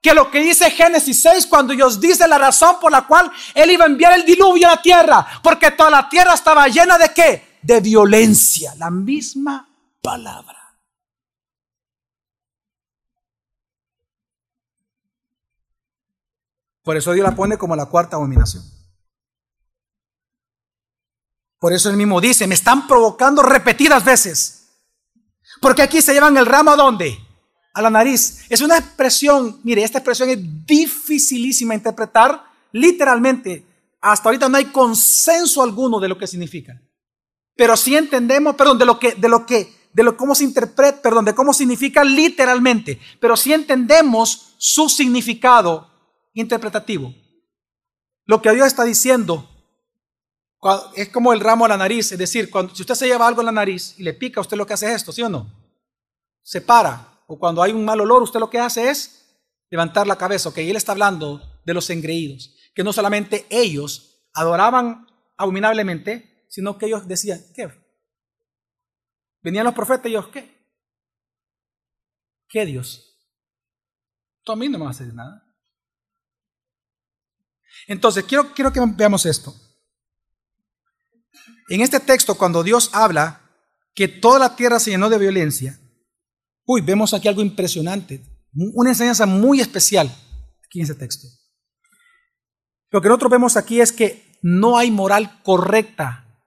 que 0.00 0.14
lo 0.14 0.30
que 0.30 0.38
dice 0.38 0.70
Génesis 0.70 1.20
6 1.20 1.48
cuando 1.48 1.74
Dios 1.74 2.00
dice 2.00 2.28
la 2.28 2.38
razón 2.38 2.76
por 2.80 2.92
la 2.92 3.08
cual 3.08 3.28
Él 3.54 3.72
iba 3.72 3.86
a 3.86 3.88
enviar 3.88 4.12
el 4.12 4.24
diluvio 4.24 4.68
a 4.68 4.76
la 4.76 4.82
tierra. 4.82 5.26
Porque 5.42 5.72
toda 5.72 5.90
la 5.90 6.08
tierra 6.08 6.34
estaba 6.34 6.68
llena 6.68 6.96
de 6.96 7.12
qué? 7.12 7.58
De 7.60 7.80
violencia. 7.80 8.72
La 8.76 8.88
misma 8.88 9.68
palabra. 10.00 10.76
Por 16.84 16.96
eso 16.96 17.12
Dios 17.12 17.28
la 17.28 17.34
pone 17.34 17.58
como 17.58 17.74
la 17.74 17.86
cuarta 17.86 18.14
abominación. 18.14 18.79
Por 21.60 21.74
eso 21.74 21.90
él 21.90 21.96
mismo 21.98 22.22
dice, 22.22 22.46
me 22.46 22.54
están 22.54 22.88
provocando 22.88 23.42
repetidas 23.42 24.02
veces. 24.02 24.60
Porque 25.60 25.82
aquí 25.82 26.00
se 26.00 26.14
llevan 26.14 26.36
el 26.38 26.46
ramo 26.46 26.70
a 26.70 26.76
dónde? 26.76 27.18
A 27.74 27.82
la 27.82 27.90
nariz. 27.90 28.46
Es 28.48 28.62
una 28.62 28.78
expresión, 28.78 29.60
mire, 29.62 29.84
esta 29.84 29.98
expresión 29.98 30.30
es 30.30 30.38
dificilísima 30.66 31.74
de 31.74 31.78
interpretar 31.78 32.42
literalmente. 32.72 33.66
Hasta 34.00 34.30
ahorita 34.30 34.48
no 34.48 34.56
hay 34.56 34.66
consenso 34.66 35.62
alguno 35.62 36.00
de 36.00 36.08
lo 36.08 36.16
que 36.16 36.26
significa. 36.26 36.80
Pero 37.54 37.76
sí 37.76 37.94
entendemos, 37.94 38.56
perdón, 38.56 38.78
de 38.78 38.86
lo 38.86 38.98
que, 38.98 39.12
de 39.12 39.28
lo 39.28 39.44
que, 39.44 39.70
de 39.92 40.02
lo 40.02 40.16
cómo 40.16 40.34
se 40.34 40.44
interpreta, 40.44 41.02
perdón, 41.02 41.26
de 41.26 41.34
cómo 41.34 41.52
significa 41.52 42.02
literalmente. 42.02 42.98
Pero 43.20 43.36
sí 43.36 43.52
entendemos 43.52 44.54
su 44.56 44.88
significado 44.88 45.90
interpretativo. 46.32 47.12
Lo 48.24 48.40
que 48.40 48.50
Dios 48.52 48.66
está 48.66 48.84
diciendo 48.84 49.46
es 50.94 51.08
como 51.08 51.32
el 51.32 51.40
ramo 51.40 51.64
a 51.64 51.68
la 51.68 51.76
nariz, 51.76 52.12
es 52.12 52.18
decir, 52.18 52.50
cuando, 52.50 52.74
si 52.74 52.82
usted 52.82 52.94
se 52.94 53.06
lleva 53.06 53.26
algo 53.26 53.40
en 53.40 53.46
la 53.46 53.52
nariz 53.52 53.94
y 53.98 54.02
le 54.02 54.12
pica, 54.12 54.40
usted 54.40 54.56
lo 54.56 54.66
que 54.66 54.74
hace 54.74 54.86
es 54.86 54.96
esto, 54.96 55.12
¿sí 55.12 55.22
o 55.22 55.28
no? 55.28 55.50
Se 56.42 56.60
para. 56.60 57.22
O 57.26 57.38
cuando 57.38 57.62
hay 57.62 57.72
un 57.72 57.84
mal 57.84 58.00
olor, 58.00 58.22
usted 58.22 58.40
lo 58.40 58.50
que 58.50 58.58
hace 58.58 58.90
es 58.90 59.40
levantar 59.70 60.06
la 60.06 60.18
cabeza. 60.18 60.48
Ok, 60.48 60.58
él 60.58 60.76
está 60.76 60.92
hablando 60.92 61.40
de 61.64 61.74
los 61.74 61.88
engreídos, 61.88 62.56
que 62.74 62.84
no 62.84 62.92
solamente 62.92 63.46
ellos 63.48 64.26
adoraban 64.34 65.06
abominablemente, 65.36 66.46
sino 66.48 66.76
que 66.76 66.86
ellos 66.86 67.06
decían, 67.08 67.40
¿qué? 67.54 67.70
Venían 69.42 69.64
los 69.64 69.74
profetas 69.74 70.06
y 70.06 70.10
ellos, 70.10 70.28
¿qué? 70.28 70.60
¿Qué 72.48 72.66
Dios? 72.66 73.16
Tú 74.42 74.52
a 74.52 74.56
mí 74.56 74.68
no 74.68 74.78
me 74.78 74.84
vas 74.84 75.00
a 75.00 75.04
decir 75.04 75.14
nada. 75.14 75.46
Entonces, 77.86 78.24
quiero, 78.24 78.52
quiero 78.52 78.72
que 78.72 78.80
veamos 78.84 79.24
esto. 79.24 79.54
En 81.68 81.80
este 81.80 82.00
texto, 82.00 82.36
cuando 82.36 82.62
Dios 82.62 82.90
habla 82.92 83.40
que 83.94 84.08
toda 84.08 84.38
la 84.38 84.56
tierra 84.56 84.80
se 84.80 84.90
llenó 84.90 85.08
de 85.08 85.18
violencia, 85.18 85.78
uy, 86.64 86.80
vemos 86.80 87.14
aquí 87.14 87.28
algo 87.28 87.42
impresionante, 87.42 88.22
una 88.52 88.90
enseñanza 88.90 89.26
muy 89.26 89.60
especial 89.60 90.10
aquí 90.64 90.80
en 90.80 90.84
ese 90.84 90.94
texto. 90.94 91.28
Lo 92.90 93.00
que 93.00 93.08
nosotros 93.08 93.30
vemos 93.30 93.56
aquí 93.56 93.80
es 93.80 93.92
que 93.92 94.38
no 94.42 94.76
hay 94.76 94.90
moral 94.90 95.42
correcta 95.42 96.44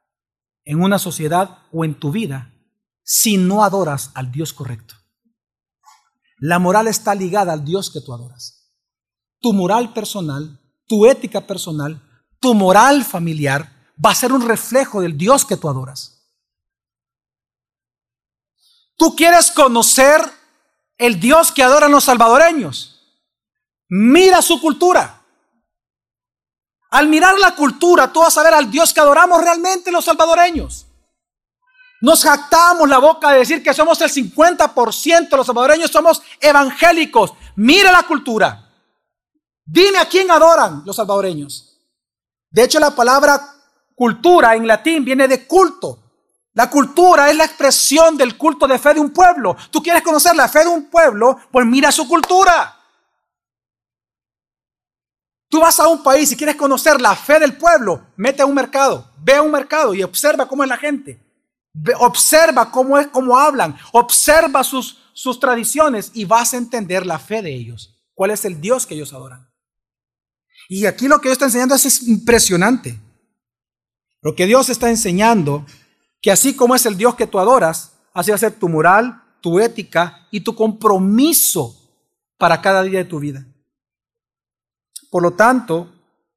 en 0.66 0.82
una 0.82 1.00
sociedad 1.00 1.60
o 1.72 1.86
en 1.86 1.96
tu 1.96 2.12
vida 2.12 2.54
si 3.04 3.38
no 3.38 3.64
adoras 3.64 4.12
al 4.14 4.32
Dios 4.32 4.54
correcto. 4.54 4.96
La 6.38 6.60
moral 6.60 6.88
está 6.88 7.16
ligada 7.16 7.54
al 7.54 7.64
Dios 7.64 7.92
que 7.92 8.02
tú 8.02 8.14
adoras. 8.14 8.74
Tu 9.40 9.54
moral 9.54 9.94
personal 9.94 10.60
tu 10.88 11.06
ética 11.06 11.42
personal, 11.42 12.02
tu 12.40 12.54
moral 12.54 13.04
familiar, 13.04 13.72
va 14.04 14.12
a 14.12 14.16
ser 14.16 14.32
un 14.32 14.42
reflejo 14.42 15.02
del 15.02 15.18
Dios 15.18 15.46
que 15.46 15.58
tú 15.58 15.70
adoras. 15.70 16.22
Tú 18.98 19.16
quieres 19.16 19.52
conocer 19.52 20.22
el 20.98 21.20
Dios 21.20 21.52
que 21.52 21.64
adoran 21.64 21.92
los 21.92 22.04
salvadoreños. 22.04 23.02
Mira 23.90 24.42
su 24.42 24.60
cultura. 24.62 25.22
Al 26.92 27.08
mirar 27.08 27.38
la 27.40 27.56
cultura, 27.56 28.12
tú 28.12 28.20
vas 28.20 28.38
a 28.38 28.44
ver 28.44 28.54
al 28.54 28.70
Dios 28.70 28.94
que 28.94 29.00
adoramos 29.00 29.42
realmente 29.42 29.92
los 29.92 30.06
salvadoreños. 30.06 30.86
Nos 32.02 32.24
jactamos 32.24 32.88
la 32.88 33.00
boca 33.00 33.32
de 33.32 33.40
decir 33.40 33.64
que 33.64 33.74
somos 33.74 34.00
el 34.02 34.12
50% 34.12 35.30
de 35.30 35.38
los 35.38 35.48
salvadoreños, 35.48 35.90
somos 35.90 36.22
evangélicos. 36.40 37.34
Mira 37.56 37.92
la 37.92 38.04
cultura. 38.04 38.70
Dime 39.66 39.98
a 39.98 40.08
quién 40.08 40.30
adoran 40.30 40.84
los 40.86 40.96
salvadoreños. 40.96 41.80
De 42.50 42.64
hecho, 42.64 42.80
la 42.80 42.92
palabra 42.92 43.54
cultura 43.96 44.56
en 44.56 44.68
latín 44.68 45.04
viene 45.04 45.28
de 45.28 45.46
culto. 45.46 46.00
La 46.54 46.70
cultura 46.70 47.30
es 47.30 47.36
la 47.36 47.46
expresión 47.46 48.16
del 48.16 48.38
culto 48.38 48.68
de 48.68 48.78
fe 48.78 48.94
de 48.94 49.00
un 49.00 49.12
pueblo. 49.12 49.56
Tú 49.72 49.82
quieres 49.82 50.04
conocer 50.04 50.36
la 50.36 50.48
fe 50.48 50.60
de 50.60 50.68
un 50.68 50.90
pueblo, 50.90 51.40
pues 51.52 51.66
mira 51.66 51.92
su 51.92 52.08
cultura. 52.08 52.80
Tú 55.50 55.60
vas 55.60 55.80
a 55.80 55.88
un 55.88 56.02
país 56.02 56.32
y 56.32 56.36
quieres 56.36 56.56
conocer 56.56 57.00
la 57.00 57.16
fe 57.16 57.40
del 57.40 57.58
pueblo, 57.58 58.08
mete 58.16 58.42
a 58.42 58.46
un 58.46 58.56
mercado, 58.56 59.12
ve 59.20 59.36
a 59.36 59.42
un 59.42 59.52
mercado 59.52 59.94
y 59.94 60.04
observa 60.04 60.48
cómo 60.48 60.64
es 60.64 60.70
la 60.70 60.78
gente. 60.78 61.20
observa 62.00 62.72
cómo 62.72 63.00
es, 63.00 63.08
cómo 63.08 63.38
hablan, 63.38 63.76
observa 63.92 64.64
sus, 64.64 65.00
sus 65.14 65.40
tradiciones 65.40 66.12
y 66.14 66.26
vas 66.26 66.54
a 66.54 66.58
entender 66.58 67.06
la 67.06 67.20
fe 67.20 67.42
de 67.42 67.54
ellos. 67.54 67.94
¿Cuál 68.14 68.32
es 68.32 68.46
el 68.46 68.62
Dios 68.62 68.86
que 68.86 68.96
ellos 68.96 69.14
adoran? 69.14 69.48
Y 70.70 70.86
aquí 70.86 71.08
lo 71.08 71.20
que 71.20 71.30
Dios 71.30 71.34
está 71.34 71.46
enseñando 71.46 71.76
es, 71.76 72.04
impresionante. 72.08 73.00
Lo 74.24 74.36
que 74.36 74.46
Dios 74.46 74.70
está 74.70 74.90
enseñando, 74.90 75.66
que 76.22 76.32
así 76.32 76.56
como 76.56 76.76
es 76.76 76.86
el 76.86 76.98
Dios 76.98 77.16
que 77.16 77.28
tú 77.28 77.40
adoras, 77.40 78.00
así 78.14 78.32
va 78.32 78.36
a 78.36 78.40
ser 78.40 78.54
tu 78.54 78.70
moral, 78.70 79.22
tu 79.42 79.60
ética 79.60 80.28
y 80.32 80.40
tu 80.40 80.56
compromiso 80.56 81.76
para 82.38 82.62
cada 82.62 82.82
día 82.84 83.00
de 83.00 83.06
tu 83.06 83.20
vida. 83.20 83.46
Por 85.12 85.22
lo 85.22 85.34
tanto, 85.34 85.92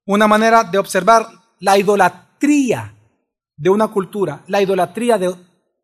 una 0.05 0.27
manera 0.27 0.65
de 0.65 0.79
observar 0.79 1.29
la 1.61 1.79
idolatría 1.79 2.93
de 3.57 3.71
una 3.71 3.89
cultura, 3.89 4.43
la 4.49 4.61
idolatría 4.61 5.17
de 5.17 5.35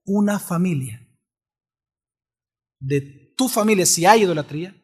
una 0.05 0.40
familia, 0.40 1.07
de 2.80 3.32
tu 3.36 3.48
familia, 3.48 3.86
si 3.86 4.05
hay 4.05 4.22
idolatría, 4.22 4.74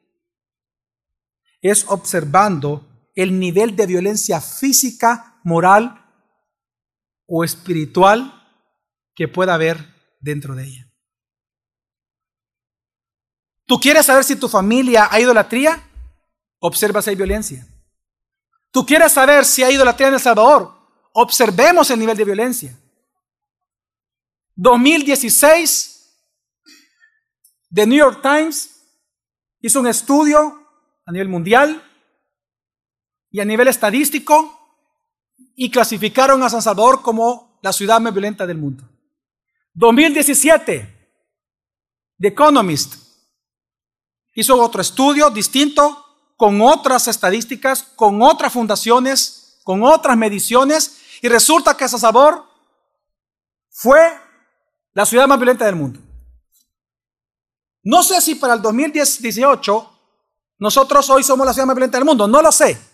es 1.60 1.84
observando 1.88 3.10
el 3.16 3.38
nivel 3.38 3.74
de 3.74 3.86
violencia 3.86 4.40
física, 4.40 5.40
moral 5.42 5.97
o 7.28 7.44
espiritual 7.44 8.34
que 9.14 9.28
pueda 9.28 9.54
haber 9.54 9.94
dentro 10.18 10.56
de 10.56 10.64
ella. 10.64 10.92
¿Tú 13.66 13.78
quieres 13.78 14.06
saber 14.06 14.24
si 14.24 14.34
tu 14.34 14.48
familia 14.48 15.06
hay 15.08 15.22
idolatría? 15.22 15.80
Observa 16.58 17.00
si 17.02 17.10
hay 17.10 17.16
violencia. 17.16 17.64
¿Tú 18.72 18.84
quieres 18.84 19.12
saber 19.12 19.44
si 19.44 19.62
hay 19.62 19.74
idolatría 19.74 20.08
en 20.08 20.14
El 20.14 20.20
Salvador? 20.20 20.78
observemos 21.20 21.90
el 21.90 21.98
nivel 21.98 22.16
de 22.16 22.24
violencia. 22.24 22.78
2016, 24.54 25.94
The 27.72 27.86
New 27.86 27.98
York 27.98 28.22
Times 28.22 28.70
hizo 29.60 29.80
un 29.80 29.88
estudio 29.88 30.64
a 31.04 31.12
nivel 31.12 31.28
mundial 31.28 31.82
y 33.30 33.40
a 33.40 33.44
nivel 33.44 33.68
estadístico 33.68 34.57
y 35.60 35.72
clasificaron 35.72 36.40
a 36.44 36.48
San 36.48 36.62
Salvador 36.62 37.02
como 37.02 37.58
la 37.62 37.72
ciudad 37.72 38.00
más 38.00 38.12
violenta 38.12 38.46
del 38.46 38.58
mundo. 38.58 38.88
2017, 39.74 41.10
The 42.16 42.28
Economist 42.28 42.94
hizo 44.34 44.54
otro 44.62 44.80
estudio 44.80 45.30
distinto 45.30 46.04
con 46.36 46.60
otras 46.60 47.08
estadísticas, 47.08 47.82
con 47.96 48.22
otras 48.22 48.52
fundaciones, 48.52 49.58
con 49.64 49.82
otras 49.82 50.16
mediciones 50.16 51.00
y 51.22 51.28
resulta 51.28 51.76
que 51.76 51.88
San 51.88 51.98
Salvador 51.98 52.44
fue 53.68 54.12
la 54.92 55.04
ciudad 55.04 55.26
más 55.26 55.40
violenta 55.40 55.66
del 55.66 55.74
mundo. 55.74 55.98
No 57.82 58.04
sé 58.04 58.20
si 58.20 58.36
para 58.36 58.54
el 58.54 58.62
2018 58.62 59.90
nosotros 60.58 61.10
hoy 61.10 61.24
somos 61.24 61.44
la 61.44 61.52
ciudad 61.52 61.66
más 61.66 61.74
violenta 61.74 61.98
del 61.98 62.04
mundo, 62.04 62.28
no 62.28 62.40
lo 62.40 62.52
sé. 62.52 62.87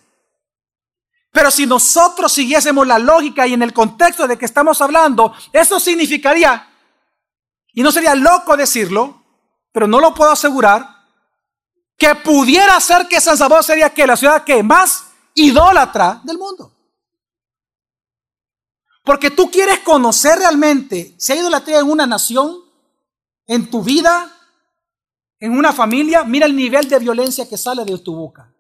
Pero 1.35 1.51
si 1.51 1.67
nosotros 1.67 2.33
siguiésemos 2.33 2.87
la 2.87 2.97
lógica 2.97 3.45
y 3.45 3.55
en 3.55 3.63
el 3.65 3.73
contexto 3.73 4.29
de 4.29 4.39
que 4.39 4.45
estamos 4.45 4.81
hablando, 4.81 5.35
eso 5.53 5.81
significaría, 5.81 6.71
y 7.73 7.83
no 7.83 7.91
sería 7.91 8.15
loco 8.15 8.57
decirlo, 8.57 9.21
pero 9.73 9.89
no 9.89 9.99
lo 9.99 10.15
puedo 10.15 10.31
asegurar, 10.31 10.89
que 11.99 12.15
pudiera 12.15 12.81
ser 12.81 13.09
que 13.09 13.21
San 13.21 13.37
Salvador 13.37 13.65
sería 13.65 13.91
que 13.91 14.07
la 14.07 14.17
ciudad 14.17 14.45
que 14.45 14.63
más 14.63 15.07
idólatra 15.35 16.21
del 16.23 16.39
mundo. 16.39 16.73
Porque 19.03 19.33
tú 19.33 19.51
quieres 19.51 19.81
conocer 19.81 20.39
realmente 20.39 21.17
si 21.19 21.33
hay 21.33 21.41
idolatría 21.41 21.81
en 21.81 21.91
una 21.91 22.07
nación, 22.07 22.63
en 23.49 23.69
tu 23.69 23.83
vida, 23.83 24.31
en 25.41 25.59
una 25.59 25.73
familia, 25.73 26.23
mira 26.23 26.47
el 26.47 26.55
nivel 26.55 26.89
de 26.89 27.01
violencia 27.01 27.49
que 27.49 27.59
sale 27.59 27.85
de 27.85 27.99
tu 27.99 28.15
boca. 28.15 28.54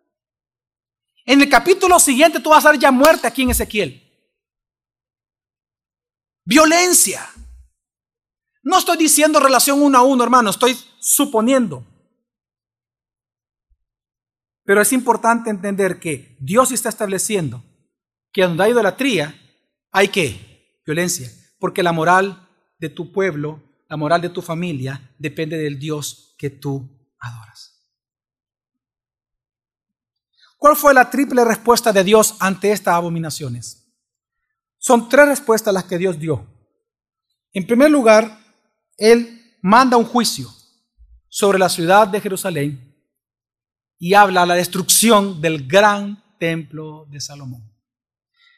En 1.24 1.40
el 1.40 1.48
capítulo 1.48 1.98
siguiente 1.98 2.40
tú 2.40 2.50
vas 2.50 2.64
a 2.64 2.70
ver 2.70 2.80
ya 2.80 2.90
muerte 2.90 3.26
aquí 3.26 3.42
en 3.42 3.50
Ezequiel. 3.50 4.00
Violencia. 6.44 7.30
No 8.62 8.78
estoy 8.78 8.96
diciendo 8.96 9.40
relación 9.40 9.82
uno 9.82 9.98
a 9.98 10.02
uno, 10.02 10.22
hermano, 10.22 10.50
estoy 10.50 10.76
suponiendo. 11.00 11.84
Pero 14.64 14.80
es 14.80 14.92
importante 14.92 15.50
entender 15.50 16.00
que 16.00 16.36
Dios 16.40 16.72
está 16.72 16.88
estableciendo 16.88 17.62
que 18.32 18.42
donde 18.42 18.64
hay 18.64 18.72
idolatría, 18.72 19.40
hay 19.92 20.08
que 20.08 20.80
violencia, 20.84 21.30
porque 21.58 21.82
la 21.82 21.92
moral 21.92 22.48
de 22.78 22.88
tu 22.88 23.12
pueblo, 23.12 23.62
la 23.88 23.96
moral 23.96 24.20
de 24.20 24.30
tu 24.30 24.42
familia, 24.42 25.14
depende 25.18 25.56
del 25.56 25.78
Dios 25.78 26.34
que 26.36 26.50
tú 26.50 27.14
adoras. 27.20 27.73
¿Cuál 30.64 30.76
fue 30.76 30.94
la 30.94 31.10
triple 31.10 31.44
respuesta 31.44 31.92
de 31.92 32.02
Dios 32.02 32.36
ante 32.40 32.72
estas 32.72 32.94
abominaciones? 32.94 33.86
Son 34.78 35.10
tres 35.10 35.28
respuestas 35.28 35.74
las 35.74 35.84
que 35.84 35.98
Dios 35.98 36.18
dio. 36.18 36.46
En 37.52 37.66
primer 37.66 37.90
lugar, 37.90 38.38
Él 38.96 39.58
manda 39.60 39.98
un 39.98 40.06
juicio 40.06 40.48
sobre 41.28 41.58
la 41.58 41.68
ciudad 41.68 42.08
de 42.08 42.18
Jerusalén 42.18 42.96
y 43.98 44.14
habla 44.14 44.46
la 44.46 44.54
destrucción 44.54 45.42
del 45.42 45.68
gran 45.68 46.24
templo 46.38 47.04
de 47.10 47.20
Salomón. 47.20 47.70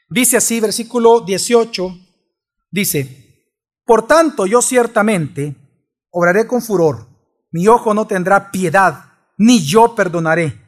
Dice 0.09 0.37
así, 0.37 0.61
versículo 0.61 1.19
18, 1.19 1.93
dice, 2.71 3.51
por 3.83 4.07
tanto 4.07 4.45
yo 4.45 4.61
ciertamente 4.61 5.57
obraré 6.09 6.47
con 6.47 6.61
furor, 6.61 7.05
mi 7.51 7.67
ojo 7.67 7.93
no 7.93 8.07
tendrá 8.07 8.49
piedad, 8.49 9.11
ni 9.37 9.61
yo 9.61 9.93
perdonaré 9.93 10.66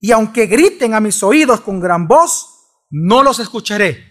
y 0.00 0.12
aunque 0.12 0.46
griten 0.46 0.94
a 0.94 1.00
mis 1.00 1.22
oídos 1.22 1.60
con 1.60 1.78
gran 1.78 2.08
voz, 2.08 2.48
no 2.90 3.22
los 3.22 3.38
escucharé. 3.38 4.10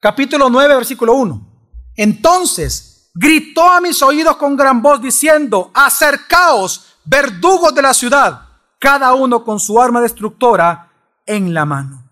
Capítulo 0.00 0.48
9, 0.48 0.74
versículo 0.76 1.14
1. 1.14 1.48
Entonces 1.96 3.10
gritó 3.14 3.68
a 3.68 3.80
mis 3.80 4.02
oídos 4.02 4.36
con 4.36 4.56
gran 4.56 4.80
voz 4.80 5.00
diciendo, 5.00 5.70
acercaos, 5.74 6.96
verdugos 7.04 7.74
de 7.74 7.82
la 7.82 7.92
ciudad, 7.92 8.40
cada 8.78 9.12
uno 9.14 9.44
con 9.44 9.60
su 9.60 9.80
arma 9.80 10.00
destructora 10.00 10.90
en 11.26 11.52
la 11.52 11.66
mano. 11.66 12.02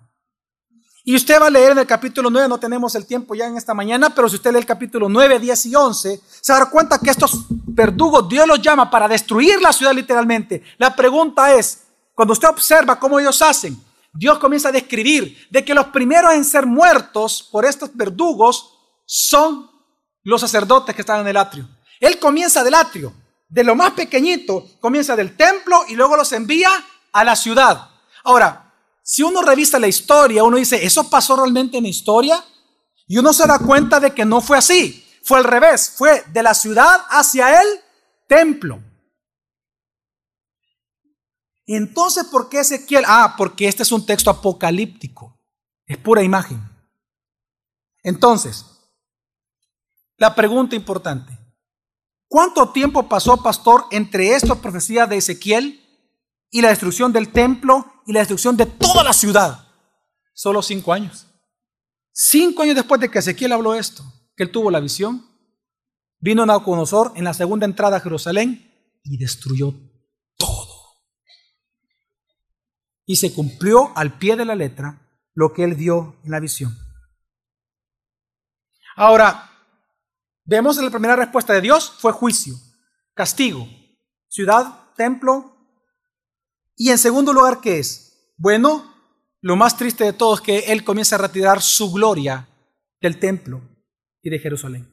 Y 1.03 1.17
usted 1.17 1.41
va 1.41 1.47
a 1.47 1.51
leer 1.51 1.73
en 1.73 1.79
el 1.79 1.87
capítulo 1.87 2.29
9, 2.29 2.49
no 2.49 2.61
tenemos 2.61 2.95
el 2.95 3.07
tiempo 3.07 3.35
ya 3.35 3.47
en 3.47 3.57
esta 3.57 3.73
mañana, 3.73 4.15
pero 4.15 4.29
si 4.29 4.37
usted 4.37 4.53
lee 4.53 4.59
el 4.59 4.67
capítulo 4.67 5.09
9, 5.09 5.41
10 5.41 5.67
y 5.67 5.75
11, 5.75 6.21
se 6.41 6.53
dará 6.53 6.67
cuenta 6.67 6.99
que 6.99 7.11
estos 7.11 7.47
verdugos 7.49 8.29
Dios 8.29 8.47
los 8.47 8.61
llama 8.61 8.91
para 8.91 9.09
destruir 9.09 9.61
la 9.63 9.73
ciudad 9.73 9.95
literalmente. 9.95 10.63
La 10.77 10.95
pregunta 10.95 11.55
es, 11.55 11.90
cuando 12.21 12.35
usted 12.35 12.49
observa 12.49 13.01
cómo 13.01 13.19
ellos 13.19 13.41
hacen, 13.41 13.83
Dios 14.13 14.39
comienza 14.39 14.69
a 14.69 14.73
describir 14.73 15.49
de 15.49 15.65
que 15.65 15.73
los 15.73 15.87
primeros 15.87 16.35
en 16.35 16.45
ser 16.45 16.67
muertos 16.67 17.49
por 17.51 17.65
estos 17.65 17.97
verdugos 17.97 18.75
son 19.07 19.71
los 20.25 20.43
sacerdotes 20.43 20.95
que 20.95 21.01
están 21.01 21.21
en 21.21 21.29
el 21.29 21.39
atrio. 21.39 21.67
Él 21.99 22.19
comienza 22.19 22.63
del 22.63 22.75
atrio, 22.75 23.15
de 23.49 23.65
lo 23.65 23.75
más 23.75 23.93
pequeñito, 23.93 24.67
comienza 24.81 25.17
del 25.17 25.35
templo 25.35 25.85
y 25.89 25.95
luego 25.95 26.15
los 26.15 26.31
envía 26.33 26.69
a 27.11 27.25
la 27.25 27.35
ciudad. 27.35 27.89
Ahora, 28.23 28.71
si 29.03 29.23
uno 29.23 29.41
revisa 29.41 29.79
la 29.79 29.89
historia, 29.89 30.45
uno 30.45 30.59
dice, 30.59 30.85
¿eso 30.85 31.09
pasó 31.09 31.37
realmente 31.37 31.79
en 31.79 31.85
la 31.85 31.89
historia? 31.89 32.45
Y 33.07 33.17
uno 33.17 33.33
se 33.33 33.47
da 33.47 33.59
cuenta 33.59 33.99
de 33.99 34.13
que 34.13 34.27
no 34.27 34.43
fue 34.43 34.59
así. 34.59 35.07
Fue 35.25 35.39
al 35.39 35.45
revés, 35.45 35.95
fue 35.97 36.23
de 36.31 36.43
la 36.43 36.53
ciudad 36.53 37.01
hacia 37.09 37.63
el 37.63 37.81
templo. 38.29 38.90
Entonces, 41.73 42.25
¿por 42.25 42.49
qué 42.49 42.59
Ezequiel? 42.59 43.05
Ah, 43.07 43.37
porque 43.39 43.69
este 43.69 43.85
es 43.85 43.93
un 43.93 44.05
texto 44.05 44.29
apocalíptico. 44.29 45.39
Es 45.87 45.97
pura 45.99 46.21
imagen. 46.21 46.61
Entonces, 48.03 48.67
la 50.17 50.35
pregunta 50.35 50.75
importante. 50.75 51.33
¿Cuánto 52.27 52.71
tiempo 52.71 53.09
pasó, 53.09 53.41
pastor, 53.41 53.85
entre 53.93 54.35
estas 54.35 54.59
profecías 54.59 55.09
de 55.09 55.19
Ezequiel 55.19 55.81
y 56.51 56.61
la 56.61 56.71
destrucción 56.71 57.13
del 57.13 57.31
templo 57.31 58.03
y 58.05 58.15
la 58.15 58.19
destrucción 58.19 58.57
de 58.57 58.67
toda 58.67 59.05
la 59.05 59.13
ciudad? 59.13 59.69
Solo 60.35 60.63
cinco 60.63 60.93
años. 60.93 61.29
Cinco 62.11 62.63
años 62.63 62.75
después 62.75 63.01
de 63.01 63.09
que 63.09 63.21
Ezequiel 63.21 63.53
habló 63.53 63.77
esto, 63.77 64.03
que 64.37 64.43
él 64.43 64.51
tuvo 64.51 64.73
la 64.73 64.81
visión, 64.81 65.25
vino 66.19 66.45
Nabucodonosor 66.45 67.13
en 67.15 67.23
la 67.23 67.33
segunda 67.33 67.65
entrada 67.65 67.99
a 67.99 68.01
Jerusalén 68.01 68.99
y 69.05 69.19
destruyó 69.19 69.90
y 73.11 73.17
se 73.17 73.35
cumplió 73.35 73.91
al 73.97 74.19
pie 74.19 74.37
de 74.37 74.45
la 74.45 74.55
letra 74.55 75.01
lo 75.35 75.53
que 75.53 75.65
él 75.65 75.75
vio 75.75 76.15
en 76.23 76.31
la 76.31 76.39
visión. 76.39 76.79
Ahora, 78.95 79.51
vemos 80.45 80.79
en 80.79 80.85
la 80.85 80.93
primera 80.93 81.17
respuesta 81.17 81.53
de 81.53 81.61
Dios 81.61 81.93
fue 81.99 82.13
juicio, 82.13 82.55
castigo, 83.13 83.67
ciudad, 84.29 84.93
templo. 84.95 85.57
Y 86.77 86.91
en 86.91 86.99
segundo 86.99 87.33
lugar, 87.33 87.61
¿qué 87.61 87.81
es? 87.81 88.33
Bueno, 88.37 88.95
lo 89.41 89.57
más 89.57 89.77
triste 89.77 90.05
de 90.05 90.13
todo 90.13 90.37
es 90.37 90.41
que 90.41 90.59
él 90.73 90.85
comienza 90.85 91.17
a 91.17 91.19
retirar 91.19 91.61
su 91.61 91.91
gloria 91.91 92.49
del 93.01 93.19
templo 93.19 93.61
y 94.23 94.31
de 94.31 94.39
Jerusalén. 94.39 94.89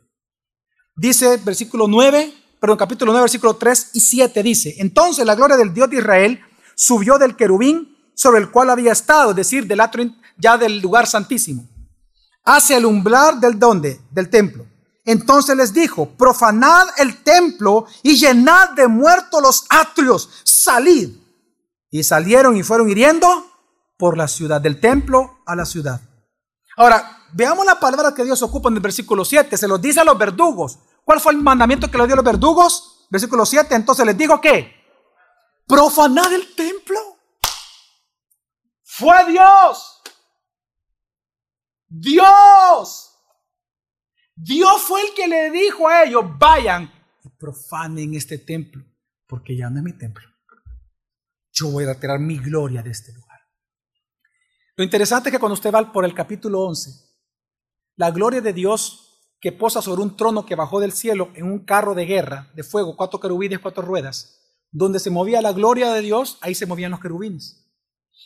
Dice 0.96 1.38
versículo 1.38 1.88
9, 1.88 2.34
perdón, 2.60 2.78
capítulo 2.80 3.12
9, 3.12 3.26
versículo 3.26 3.58
3 3.58 3.92
y 3.94 4.00
7 4.00 4.42
dice, 4.42 4.76
entonces 4.80 5.24
la 5.24 5.36
gloria 5.36 5.56
del 5.56 5.72
Dios 5.72 5.88
de 5.88 5.98
Israel 5.98 6.42
subió 6.74 7.20
del 7.20 7.36
querubín 7.36 7.96
sobre 8.18 8.40
el 8.40 8.50
cual 8.50 8.72
había 8.72 8.92
estado, 8.92 9.30
es 9.30 9.36
decir, 9.36 9.68
del 9.68 9.80
atrio 9.80 10.12
ya 10.38 10.58
del 10.58 10.80
lugar 10.80 11.06
santísimo, 11.06 11.68
hacia 12.44 12.78
el 12.78 12.86
umbral 12.86 13.40
del 13.40 13.60
donde, 13.60 14.02
del 14.10 14.30
templo. 14.30 14.66
Entonces 15.06 15.56
les 15.56 15.72
dijo, 15.72 16.10
profanad 16.18 16.88
el 16.98 17.24
templo 17.24 17.86
y 18.02 18.16
llenad 18.16 18.72
de 18.72 18.88
muertos 18.88 19.42
los 19.42 19.66
atrios, 19.70 20.30
salid. 20.44 21.16
Y 21.92 22.04
salieron 22.04 22.58
y 22.58 22.64
fueron 22.64 22.90
hiriendo 22.90 23.46
por 23.98 24.18
la 24.18 24.28
ciudad, 24.28 24.60
del 24.60 24.80
templo 24.82 25.40
a 25.46 25.56
la 25.56 25.66
ciudad. 25.66 26.02
Ahora, 26.76 27.24
veamos 27.34 27.66
la 27.66 27.80
palabra 27.80 28.14
que 28.14 28.26
Dios 28.26 28.42
ocupa 28.42 28.70
en 28.70 28.76
el 28.76 28.82
versículo 28.82 29.24
7, 29.24 29.56
se 29.56 29.68
los 29.68 29.80
dice 29.80 30.02
a 30.02 30.04
los 30.04 30.18
verdugos. 30.18 30.80
¿Cuál 31.06 31.22
fue 31.22 31.34
el 31.34 31.38
mandamiento 31.38 31.90
que 31.90 31.98
le 31.98 32.06
dio 32.06 32.14
a 32.14 32.18
los 32.18 32.26
verdugos? 32.26 33.06
Versículo 33.10 33.46
7, 33.46 33.76
entonces 33.76 34.06
les 34.06 34.18
dijo 34.18 34.42
que 34.42 34.74
profanad 35.68 36.34
el 36.34 36.56
templo. 36.56 37.17
Fue 38.98 39.32
Dios. 39.32 40.02
Dios. 41.88 43.14
Dios 44.36 44.82
fue 44.82 45.02
el 45.02 45.14
que 45.14 45.28
le 45.28 45.52
dijo 45.52 45.88
a 45.88 46.04
ellos, 46.04 46.26
vayan 46.40 46.92
y 47.24 47.30
profanen 47.30 48.16
este 48.16 48.40
templo, 48.40 48.84
porque 49.28 49.56
ya 49.56 49.70
no 49.70 49.78
es 49.78 49.84
mi 49.84 49.94
templo. 49.94 50.28
Yo 51.54 51.70
voy 51.70 51.84
a 51.84 51.94
retirar 51.94 52.20
mi 52.20 52.40
gloria 52.40 52.82
de 52.82 52.90
este 52.90 53.14
lugar. 53.14 53.40
Lo 54.76 54.84
interesante 54.84 55.30
es 55.30 55.34
que 55.34 55.40
cuando 55.40 55.54
usted 55.54 55.72
va 55.72 55.92
por 55.92 56.04
el 56.04 56.16
capítulo 56.16 56.62
11, 56.62 56.90
la 57.98 58.10
gloria 58.10 58.42
de 58.42 58.54
Dios 58.54 59.36
que 59.40 59.52
posa 59.52 59.84
sobre 59.84 60.02
un 60.02 60.18
trono 60.18 60.44
que 60.46 60.56
bajó 60.56 60.80
del 60.80 60.92
cielo 60.92 61.30
en 61.36 61.46
un 61.46 61.66
carro 61.66 61.94
de 61.94 62.06
guerra, 62.06 62.52
de 62.56 62.64
fuego, 62.64 62.98
cuatro 62.98 63.20
querubines, 63.20 63.60
cuatro 63.60 63.84
ruedas, 63.84 64.40
donde 64.72 65.00
se 65.00 65.12
movía 65.12 65.42
la 65.44 65.52
gloria 65.52 65.94
de 65.94 66.02
Dios, 66.02 66.40
ahí 66.42 66.56
se 66.56 66.66
movían 66.66 66.90
los 66.90 67.00
querubines. 67.00 67.67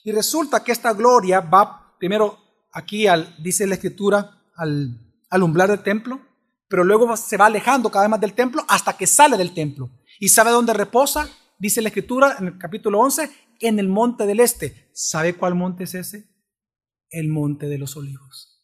Y 0.04 0.12
resulta 0.12 0.64
que 0.64 0.72
esta 0.72 0.94
gloria 0.94 1.42
va 1.42 1.96
primero 2.00 2.38
aquí 2.72 3.08
al, 3.08 3.36
dice 3.42 3.68
la 3.68 3.76
escritura, 3.76 4.42
al, 4.56 4.98
al 5.30 5.44
umbral 5.44 5.70
del 5.70 5.84
templo, 5.84 6.20
pero 6.68 6.84
luego 6.84 7.16
se 7.18 7.38
va 7.38 7.48
alejando 7.48 7.92
cada 7.92 8.06
vez 8.06 8.12
más 8.12 8.22
del 8.22 8.34
templo 8.34 8.66
hasta 8.68 8.96
que 8.96 9.06
sale 9.06 9.38
del 9.38 9.54
templo. 9.54 9.92
¿Y 10.20 10.30
sabe 10.30 10.52
dónde 10.52 10.74
reposa? 10.74 11.30
Dice 11.60 11.82
la 11.82 11.90
escritura 11.90 12.38
en 12.40 12.48
el 12.48 12.58
capítulo 12.58 13.00
11, 13.00 13.30
en 13.60 13.78
el 13.78 13.88
monte 13.88 14.26
del 14.26 14.40
este. 14.40 14.90
¿Sabe 14.94 15.36
cuál 15.36 15.56
monte 15.56 15.84
es 15.84 15.94
ese? 15.94 16.30
El 17.10 17.28
monte 17.28 17.68
de 17.68 17.78
los 17.78 17.96
olivos. 17.98 18.64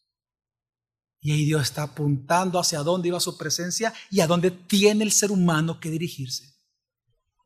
Y 1.20 1.32
ahí 1.32 1.46
Dios 1.46 1.64
está 1.64 1.84
apuntando 1.84 2.60
hacia 2.60 2.80
dónde 2.80 3.10
iba 3.10 3.20
su 3.20 3.38
presencia 3.38 3.94
y 4.10 4.22
a 4.22 4.28
dónde 4.28 4.52
tiene 4.52 5.04
el 5.04 5.12
ser 5.12 5.32
humano 5.32 5.80
que 5.80 5.90
dirigirse. 5.90 6.56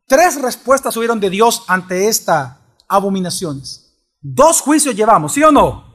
Tres 0.05 0.39
respuestas 0.41 0.95
hubieron 0.97 1.19
de 1.19 1.29
Dios 1.29 1.63
ante 1.67 2.07
estas 2.07 2.60
abominaciones. 2.91 3.95
Dos 4.21 4.61
juicios 4.61 4.95
llevamos, 4.95 5.33
¿sí 5.33 5.41
o 5.43 5.51
no? 5.51 5.91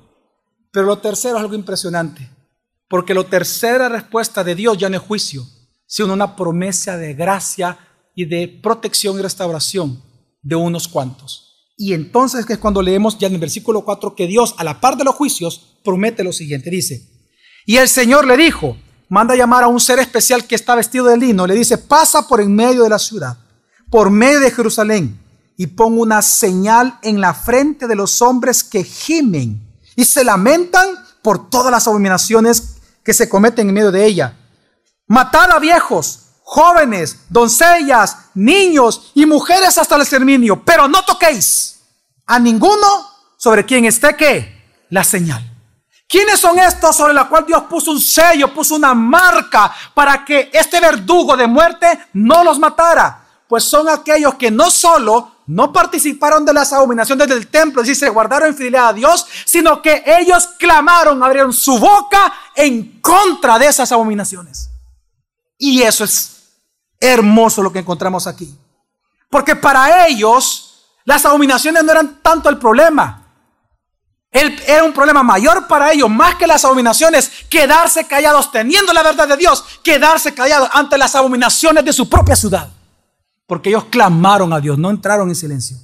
Pero 0.73 0.87
lo 0.87 0.99
tercero 0.99 1.37
es 1.37 1.43
algo 1.43 1.55
impresionante, 1.55 2.29
porque 2.89 3.15
la 3.15 3.25
tercera 3.25 3.89
respuesta 3.89 4.43
de 4.43 4.55
Dios 4.55 4.77
ya 4.79 4.89
no 4.89 4.97
es 4.97 5.03
juicio, 5.03 5.45
sino 5.87 6.13
una 6.13 6.35
promesa 6.35 6.97
de 6.97 7.15
gracia 7.15 7.79
y 8.15 8.25
de 8.25 8.49
protección 8.63 9.19
y 9.19 9.23
restauración 9.23 10.03
de 10.43 10.57
unos 10.57 10.89
cuantos. 10.89 11.73
Y 11.77 11.93
entonces 11.93 12.47
que 12.47 12.55
es 12.55 12.59
cuando 12.59 12.81
leemos 12.81 13.19
ya 13.19 13.29
en 13.29 13.35
el 13.35 13.41
versículo 13.41 13.83
4 13.83 14.15
que 14.15 14.27
Dios, 14.27 14.55
a 14.59 14.65
la 14.65 14.81
par 14.81 14.97
de 14.97 15.05
los 15.05 15.15
juicios, 15.15 15.79
promete 15.85 16.25
lo 16.25 16.33
siguiente. 16.33 16.71
Dice, 16.71 17.09
y 17.67 17.77
el 17.77 17.89
Señor 17.89 18.27
le 18.27 18.37
dijo, 18.37 18.77
manda 19.09 19.37
llamar 19.37 19.65
a 19.65 19.69
un 19.69 19.81
ser 19.81 19.99
especial 19.99 20.47
que 20.47 20.55
está 20.55 20.75
vestido 20.75 21.07
de 21.07 21.19
lino, 21.19 21.47
le 21.47 21.55
dice, 21.55 21.79
pasa 21.79 22.27
por 22.27 22.41
en 22.41 22.55
medio 22.55 22.83
de 22.83 22.91
la 22.91 22.99
ciudad, 22.99 23.37
por 23.91 24.11
medio 24.11 24.41
de 24.41 24.51
Jerusalén, 24.51 25.21
y 25.57 25.69
pon 25.69 25.99
una 25.99 26.23
señal 26.23 26.99
en 27.03 27.21
la 27.21 27.35
frente 27.35 27.87
de 27.87 27.97
los 27.97 28.21
hombres 28.23 28.63
que 28.63 28.85
gimen 28.85 29.63
y 29.95 30.05
se 30.05 30.25
lamentan 30.25 30.89
por 31.23 31.49
todas 31.49 31.71
las 31.73 31.87
abominaciones 31.87 32.77
que 33.03 33.15
se 33.15 33.29
cometen 33.29 33.69
en 33.69 33.75
medio 33.75 33.91
de 33.91 34.05
ella. 34.05 34.37
Matad 35.07 35.51
a 35.53 35.59
viejos, 35.59 36.27
jóvenes, 36.43 37.21
doncellas, 37.29 38.17
niños 38.35 39.13
y 39.15 39.25
mujeres 39.25 39.79
hasta 39.79 39.95
el 39.97 40.03
exterminio, 40.03 40.63
pero 40.65 40.89
no 40.89 41.05
toquéis 41.05 41.81
a 42.27 42.39
ninguno 42.39 42.87
sobre 43.37 43.65
quien 43.65 43.85
esté 43.85 44.17
que 44.17 44.85
la 44.91 45.05
señal. 45.05 45.53
¿Quiénes 46.09 46.39
son 46.39 46.59
estos 46.59 46.95
sobre 46.95 47.15
la 47.15 47.29
cual 47.29 47.45
Dios 47.47 47.65
puso 47.65 47.91
un 47.91 48.01
sello, 48.01 48.55
puso 48.55 48.77
una 48.77 48.95
marca 48.95 49.73
para 49.93 50.25
que 50.25 50.51
este 50.53 50.79
verdugo 50.81 51.37
de 51.37 51.49
muerte 51.49 52.07
no 52.13 52.45
los 52.45 52.59
matara? 52.59 53.25
Pues 53.49 53.65
son 53.65 53.89
aquellos 53.89 54.35
que 54.35 54.51
no 54.51 54.71
solo 54.71 55.36
no 55.47 55.73
participaron 55.73 56.45
de 56.45 56.53
las 56.53 56.73
abominaciones 56.73 57.29
del 57.29 57.47
templo, 57.47 57.83
es 57.83 57.89
decir, 57.89 58.07
se 58.07 58.13
guardaron 58.13 58.55
fidelidad 58.55 58.89
a 58.89 58.93
Dios, 58.93 59.27
sino 59.45 59.81
que 59.81 60.03
ellos 60.05 60.49
clamaron, 60.59 61.23
abrieron 61.23 61.53
su 61.53 61.79
boca 61.79 62.33
en 62.55 63.01
contra 63.01 63.59
de 63.59 63.67
esas 63.67 63.93
abominaciones. 63.93 64.71
Y 65.59 65.83
eso 65.83 66.05
es 66.05 66.37
hermoso 67.01 67.63
lo 67.63 67.73
que 67.73 67.79
encontramos 67.79 68.27
aquí. 68.27 68.59
Porque 69.31 69.55
para 69.55 70.07
ellos 70.07 70.87
las 71.05 71.25
abominaciones 71.25 71.85
no 71.85 71.93
eran 71.93 72.21
tanto 72.23 72.49
el 72.49 72.59
problema, 72.59 73.23
era 74.31 74.85
un 74.85 74.93
problema 74.93 75.23
mayor 75.23 75.67
para 75.67 75.93
ellos, 75.93 76.11
más 76.11 76.35
que 76.35 76.47
las 76.47 76.65
abominaciones, 76.65 77.31
quedarse 77.49 78.07
callados 78.07 78.51
teniendo 78.51 78.93
la 78.93 79.03
verdad 79.03 79.29
de 79.29 79.37
Dios, 79.37 79.65
quedarse 79.83 80.35
callados 80.35 80.69
ante 80.73 80.99
las 80.99 81.15
abominaciones 81.15 81.85
de 81.85 81.93
su 81.93 82.09
propia 82.09 82.37
ciudad. 82.37 82.69
Porque 83.47 83.71
ellos 83.71 83.85
clamaron 83.85 84.53
a 84.53 84.61
Dios, 84.61 84.79
no 84.79 84.91
entraron 84.91 85.29
en 85.29 85.35
silencio. 85.35 85.79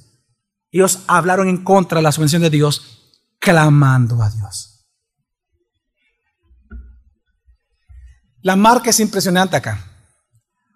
Ellos 0.71 0.99
hablaron 1.07 1.47
en 1.47 1.63
contra 1.63 1.97
de 1.97 2.03
la 2.03 2.11
subvención 2.11 2.41
de 2.41 2.49
Dios, 2.49 3.11
clamando 3.39 4.21
a 4.21 4.29
Dios. 4.29 4.73
La 8.41 8.57
marca 8.57 8.89
es 8.89 8.99
impresionante 8.99 9.55
acá, 9.55 9.81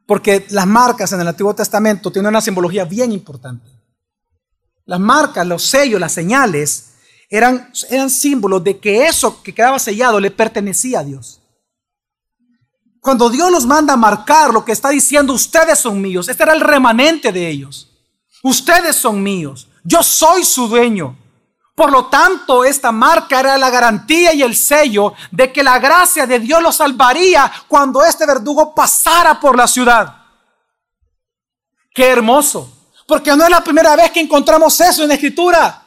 porque 0.05 0.45
las 0.51 0.65
marcas 0.65 1.11
en 1.11 1.19
el 1.19 1.27
Antiguo 1.27 1.53
Testamento 1.53 2.11
tienen 2.11 2.29
una 2.29 2.39
simbología 2.39 2.85
bien 2.85 3.11
importante. 3.11 3.69
Las 4.85 5.01
marcas, 5.01 5.45
los 5.45 5.63
sellos, 5.63 5.99
las 5.99 6.13
señales, 6.13 6.93
eran, 7.29 7.69
eran 7.89 8.09
símbolos 8.09 8.63
de 8.63 8.79
que 8.79 9.05
eso 9.05 9.43
que 9.43 9.53
quedaba 9.53 9.79
sellado 9.79 10.19
le 10.19 10.31
pertenecía 10.31 10.99
a 10.99 11.03
Dios. 11.03 11.36
Cuando 13.01 13.29
Dios 13.29 13.51
los 13.51 13.65
manda 13.65 13.93
a 13.93 13.97
marcar 13.97 14.53
lo 14.53 14.65
que 14.65 14.71
está 14.71 14.89
diciendo, 14.89 15.33
ustedes 15.33 15.79
son 15.79 16.01
míos, 16.01 16.27
este 16.27 16.43
era 16.43 16.53
el 16.53 16.61
remanente 16.61 17.31
de 17.31 17.47
ellos. 17.47 17.89
Ustedes 18.43 18.95
son 18.95 19.21
míos, 19.21 19.67
yo 19.83 20.03
soy 20.03 20.43
su 20.43 20.67
dueño. 20.67 21.17
Por 21.75 21.91
lo 21.91 22.07
tanto, 22.07 22.65
esta 22.65 22.91
marca 22.91 23.39
era 23.39 23.57
la 23.57 23.69
garantía 23.69 24.33
y 24.33 24.41
el 24.41 24.55
sello 24.55 25.13
de 25.31 25.53
que 25.53 25.63
la 25.63 25.77
gracia 25.77 26.25
de 26.25 26.39
Dios 26.39 26.61
los 26.61 26.75
salvaría 26.75 27.51
cuando 27.67 28.03
este 28.03 28.25
verdugo 28.25 28.73
pasara 28.73 29.39
por 29.39 29.55
la 29.55 29.67
ciudad. 29.67 30.15
Qué 31.93 32.07
hermoso, 32.07 32.89
porque 33.05 33.35
no 33.35 33.43
es 33.43 33.49
la 33.51 33.63
primera 33.63 33.95
vez 33.95 34.11
que 34.11 34.19
encontramos 34.19 34.79
eso 34.81 35.03
en 35.03 35.09
la 35.09 35.13
escritura. 35.13 35.83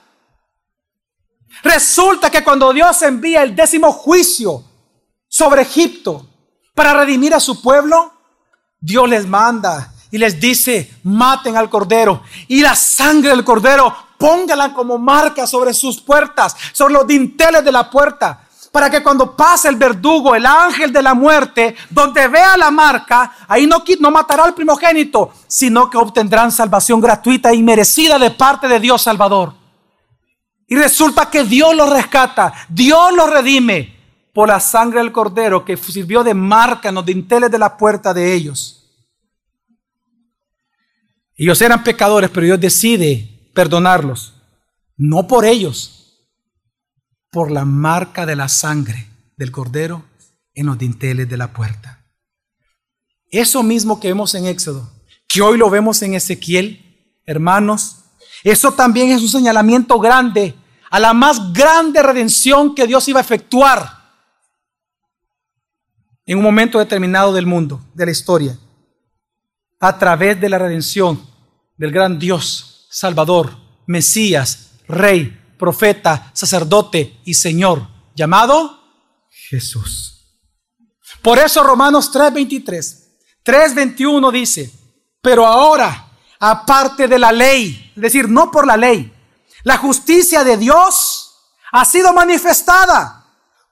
Resulta 1.63 2.31
que 2.31 2.45
cuando 2.45 2.73
Dios 2.73 3.03
envía 3.03 3.43
el 3.43 3.55
décimo 3.55 3.93
juicio 3.93 4.65
sobre 5.29 5.63
Egipto 5.63 6.30
para 6.75 6.95
redimir 6.95 7.35
a 7.35 7.41
su 7.41 7.61
pueblo, 7.63 8.13
Dios 8.81 9.09
les 9.09 9.27
manda 9.27 9.93
y 10.11 10.19
les 10.19 10.41
dice, 10.41 10.91
maten 11.05 11.57
al 11.57 11.71
cordero 11.71 12.23
y 12.49 12.63
la 12.63 12.75
sangre 12.75 13.31
del 13.31 13.45
cordero 13.45 13.95
póngala 14.19 14.73
como 14.75 14.99
marca 14.99 15.47
sobre 15.47 15.73
sus 15.73 16.01
puertas, 16.01 16.55
sobre 16.73 16.95
los 16.95 17.07
dinteles 17.07 17.65
de 17.65 17.73
la 17.73 17.91
puerta, 17.91 18.47
para 18.71 18.91
que 18.91 19.03
cuando 19.03 19.35
pase 19.35 19.69
el 19.69 19.77
verdugo, 19.77 20.35
el 20.35 20.47
ángel 20.47 20.93
de 20.93 21.03
la 21.03 21.15
muerte, 21.15 21.75
donde 21.89 22.29
vea 22.29 22.57
la 22.57 22.71
marca, 22.71 23.33
ahí 23.49 23.67
no, 23.67 23.83
no 23.99 24.11
matará 24.11 24.45
al 24.45 24.55
primogénito, 24.55 25.33
sino 25.49 25.89
que 25.89 25.97
obtendrán 25.97 26.53
salvación 26.53 27.01
gratuita 27.01 27.53
y 27.53 27.63
merecida 27.63 28.19
de 28.19 28.31
parte 28.31 28.69
de 28.69 28.79
Dios 28.79 29.03
Salvador. 29.03 29.55
Y 30.69 30.77
resulta 30.77 31.29
que 31.31 31.45
Dios 31.45 31.75
los 31.75 31.91
rescata, 31.91 32.53
Dios 32.69 33.13
los 33.15 33.29
redime 33.29 34.00
por 34.33 34.49
la 34.49 34.61
sangre 34.61 35.01
del 35.01 35.13
cordero 35.13 35.65
que 35.65 35.77
sirvió 35.77 36.23
de 36.23 36.35
marca 36.35 36.89
en 36.89 36.95
los 36.95 37.07
dinteles 37.07 37.51
de 37.51 37.59
la 37.59 37.77
puerta 37.77 38.15
de 38.15 38.33
ellos. 38.33 38.77
Ellos 41.37 41.61
eran 41.63 41.83
pecadores, 41.83 42.31
pero 42.31 42.47
Dios 42.47 42.61
decide 42.61 43.51
perdonarlos. 43.55 44.35
No 44.97 45.27
por 45.27 45.45
ellos, 45.45 46.29
por 47.31 47.51
la 47.51 47.65
marca 47.65 48.27
de 48.27 48.37
la 48.37 48.49
sangre 48.49 49.09
del 49.37 49.51
cordero 49.51 50.05
en 50.55 50.67
los 50.67 50.79
dinteles 50.79 51.29
de 51.29 51.37
la 51.37 51.53
puerta. 51.53 52.05
Eso 53.31 53.63
mismo 53.63 54.01
que 54.01 54.09
vemos 54.09 54.35
en 54.35 54.47
Éxodo, 54.47 54.91
que 55.27 55.41
hoy 55.41 55.57
lo 55.57 55.71
vemos 55.71 56.03
en 56.03 56.15
Ezequiel, 56.15 57.15
hermanos, 57.25 57.97
eso 58.43 58.73
también 58.73 59.11
es 59.11 59.23
un 59.23 59.29
señalamiento 59.29 59.99
grande 59.99 60.55
a 60.91 60.99
la 60.99 61.15
más 61.15 61.53
grande 61.53 62.03
redención 62.03 62.75
que 62.75 62.87
Dios 62.87 63.07
iba 63.09 63.21
a 63.21 63.23
efectuar 63.23 64.00
en 66.31 66.39
un 66.39 66.45
momento 66.45 66.79
determinado 66.79 67.33
del 67.33 67.45
mundo, 67.45 67.85
de 67.93 68.05
la 68.05 68.13
historia, 68.13 68.57
a 69.81 69.99
través 69.99 70.41
de 70.41 70.49
la 70.49 70.59
redención 70.59 71.21
del 71.77 71.91
gran 71.91 72.21
Dios, 72.21 72.87
Salvador, 72.89 73.51
Mesías, 73.89 74.75
Rey, 74.87 75.37
profeta, 75.59 76.31
sacerdote 76.33 77.19
y 77.25 77.35
Señor, 77.35 77.89
llamado 78.15 78.81
Jesús. 79.29 80.39
Por 81.21 81.41
eso 81.41 81.65
Romanos 81.65 82.13
3:23, 82.13 83.09
3:21 83.43 84.31
dice, 84.31 84.71
pero 85.21 85.45
ahora, 85.45 86.13
aparte 86.39 87.09
de 87.09 87.19
la 87.19 87.33
ley, 87.33 87.93
es 87.97 88.03
decir, 88.03 88.29
no 88.29 88.53
por 88.53 88.69
la 88.69 88.77
ley, 88.77 89.13
la 89.65 89.79
justicia 89.79 90.45
de 90.45 90.57
Dios 90.57 91.35
ha 91.73 91.85
sido 91.85 92.13
manifestada, 92.13 93.20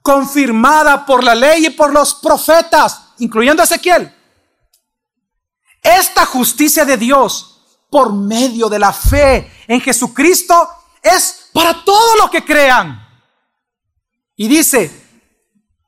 confirmada 0.09 1.05
por 1.05 1.23
la 1.23 1.35
ley 1.35 1.67
y 1.67 1.71
por 1.71 1.93
los 1.93 2.15
profetas, 2.15 3.11
incluyendo 3.19 3.63
Ezequiel. 3.63 4.11
Esta 5.83 6.25
justicia 6.25 6.87
de 6.87 6.97
Dios 6.97 7.61
por 7.91 8.15
medio 8.15 8.71
de 8.71 8.79
la 8.79 8.91
fe 8.91 9.53
en 9.67 9.83
Jesucristo 9.83 10.67
es 11.03 11.51
para 11.53 11.85
todos 11.85 12.17
los 12.23 12.31
que 12.31 12.43
crean. 12.43 13.07
Y 14.35 14.49
dice, 14.49 14.91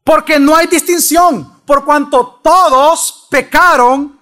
porque 0.05 0.39
no 0.39 0.55
hay 0.55 0.67
distinción, 0.67 1.63
por 1.65 1.87
cuanto 1.87 2.41
todos 2.45 3.27
pecaron 3.31 4.21